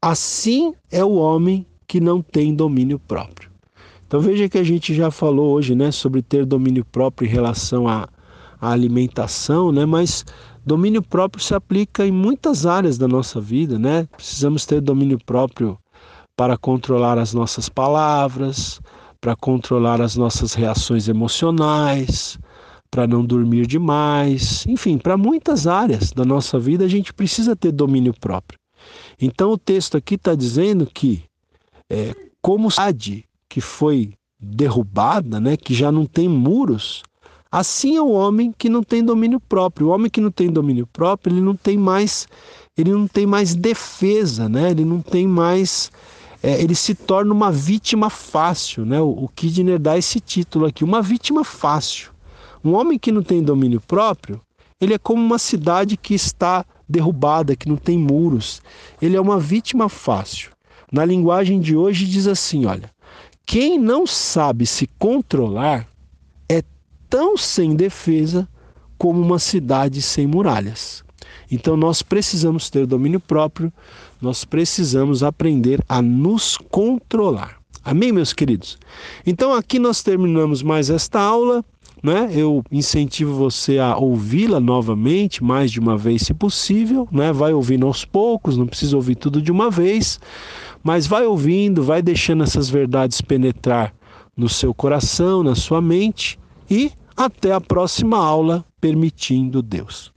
assim 0.00 0.74
é 0.90 1.04
o 1.04 1.14
homem 1.14 1.66
que 1.86 2.00
não 2.00 2.22
tem 2.22 2.54
domínio 2.54 2.98
próprio. 2.98 3.50
Então 4.06 4.20
veja 4.20 4.48
que 4.48 4.58
a 4.58 4.64
gente 4.64 4.94
já 4.94 5.10
falou 5.10 5.52
hoje, 5.52 5.74
né, 5.74 5.90
sobre 5.90 6.22
ter 6.22 6.46
domínio 6.46 6.84
próprio 6.84 7.26
em 7.26 7.30
relação 7.30 7.88
à, 7.88 8.08
à 8.60 8.70
alimentação, 8.70 9.72
né, 9.72 9.84
mas 9.84 10.24
domínio 10.64 11.02
próprio 11.02 11.42
se 11.42 11.54
aplica 11.54 12.06
em 12.06 12.12
muitas 12.12 12.66
áreas 12.66 12.96
da 12.96 13.08
nossa 13.08 13.40
vida, 13.40 13.78
né? 13.78 14.08
Precisamos 14.16 14.64
ter 14.64 14.80
domínio 14.80 15.18
próprio 15.24 15.78
para 16.36 16.56
controlar 16.58 17.18
as 17.18 17.32
nossas 17.32 17.68
palavras, 17.68 18.80
para 19.20 19.34
controlar 19.34 20.00
as 20.00 20.16
nossas 20.16 20.52
reações 20.52 21.08
emocionais, 21.08 22.38
para 22.90 23.06
não 23.06 23.24
dormir 23.24 23.66
demais, 23.66 24.64
enfim, 24.66 24.98
para 24.98 25.16
muitas 25.16 25.66
áreas 25.66 26.12
da 26.12 26.24
nossa 26.24 26.58
vida 26.58 26.84
a 26.84 26.88
gente 26.88 27.12
precisa 27.12 27.56
ter 27.56 27.72
domínio 27.72 28.14
próprio. 28.20 28.58
Então 29.20 29.52
o 29.52 29.58
texto 29.58 29.96
aqui 29.96 30.14
está 30.14 30.34
dizendo 30.34 30.86
que 30.86 31.24
é, 31.90 32.14
como 32.40 32.70
cidade 32.70 33.24
que 33.48 33.60
foi 33.60 34.12
derrubada, 34.38 35.40
né, 35.40 35.56
que 35.56 35.74
já 35.74 35.90
não 35.90 36.04
tem 36.04 36.28
muros, 36.28 37.02
assim 37.50 37.96
é 37.96 38.02
o 38.02 38.10
homem 38.10 38.52
que 38.56 38.68
não 38.68 38.82
tem 38.82 39.02
domínio 39.02 39.40
próprio. 39.40 39.88
O 39.88 39.90
homem 39.90 40.10
que 40.10 40.20
não 40.20 40.30
tem 40.30 40.50
domínio 40.50 40.86
próprio, 40.86 41.32
ele 41.32 41.40
não 41.40 41.56
tem 41.56 41.76
mais, 41.76 42.28
ele 42.76 42.92
não 42.92 43.06
tem 43.08 43.26
mais 43.26 43.54
defesa, 43.54 44.48
né? 44.48 44.70
Ele 44.70 44.84
não 44.84 45.00
tem 45.00 45.26
mais, 45.26 45.90
é, 46.42 46.60
ele 46.60 46.74
se 46.74 46.94
torna 46.94 47.32
uma 47.32 47.50
vítima 47.50 48.10
fácil, 48.10 48.84
né? 48.84 49.00
O, 49.00 49.08
o 49.08 49.28
Kidner 49.28 49.78
dá 49.78 49.96
esse 49.96 50.20
título 50.20 50.66
aqui, 50.66 50.84
uma 50.84 51.02
vítima 51.02 51.44
fácil. 51.44 52.10
Um 52.64 52.74
homem 52.74 52.98
que 52.98 53.12
não 53.12 53.22
tem 53.22 53.42
domínio 53.42 53.80
próprio, 53.80 54.40
ele 54.80 54.94
é 54.94 54.98
como 54.98 55.24
uma 55.24 55.38
cidade 55.38 55.96
que 55.96 56.14
está 56.14 56.64
derrubada, 56.88 57.56
que 57.56 57.68
não 57.68 57.76
tem 57.76 57.98
muros. 57.98 58.60
Ele 59.00 59.16
é 59.16 59.20
uma 59.20 59.38
vítima 59.38 59.88
fácil. 59.88 60.50
Na 60.92 61.04
linguagem 61.04 61.60
de 61.60 61.76
hoje 61.76 62.06
diz 62.06 62.26
assim, 62.26 62.66
olha, 62.66 62.90
quem 63.44 63.78
não 63.78 64.06
sabe 64.06 64.66
se 64.66 64.88
controlar 64.98 65.86
é 66.48 66.62
tão 67.08 67.36
sem 67.36 67.74
defesa 67.74 68.48
como 68.98 69.20
uma 69.20 69.38
cidade 69.38 70.02
sem 70.02 70.26
muralhas. 70.26 71.04
Então 71.50 71.76
nós 71.76 72.02
precisamos 72.02 72.70
ter 72.70 72.86
domínio 72.86 73.20
próprio, 73.20 73.72
nós 74.20 74.44
precisamos 74.44 75.22
aprender 75.22 75.80
a 75.88 76.00
nos 76.00 76.56
controlar. 76.56 77.56
Amém, 77.84 78.10
meus 78.10 78.32
queridos? 78.32 78.78
Então 79.24 79.54
aqui 79.54 79.78
nós 79.78 80.02
terminamos 80.02 80.62
mais 80.62 80.90
esta 80.90 81.20
aula. 81.20 81.64
Né? 82.02 82.30
Eu 82.32 82.62
incentivo 82.70 83.34
você 83.34 83.78
a 83.78 83.96
ouvi-la 83.96 84.60
novamente, 84.60 85.42
mais 85.42 85.70
de 85.70 85.80
uma 85.80 85.96
vez, 85.96 86.22
se 86.22 86.34
possível. 86.34 87.08
Né? 87.10 87.32
Vai 87.32 87.52
ouvindo 87.52 87.86
aos 87.86 88.04
poucos, 88.04 88.56
não 88.56 88.66
precisa 88.66 88.96
ouvir 88.96 89.14
tudo 89.14 89.40
de 89.40 89.52
uma 89.52 89.70
vez. 89.70 90.20
Mas 90.82 91.06
vai 91.06 91.24
ouvindo, 91.26 91.82
vai 91.82 92.02
deixando 92.02 92.42
essas 92.42 92.68
verdades 92.68 93.20
penetrar 93.20 93.94
no 94.36 94.48
seu 94.48 94.74
coração, 94.74 95.42
na 95.42 95.54
sua 95.54 95.80
mente 95.80 96.38
e 96.70 96.92
até 97.16 97.52
a 97.52 97.60
próxima 97.60 98.18
aula, 98.18 98.64
permitindo 98.80 99.62
Deus. 99.62 100.15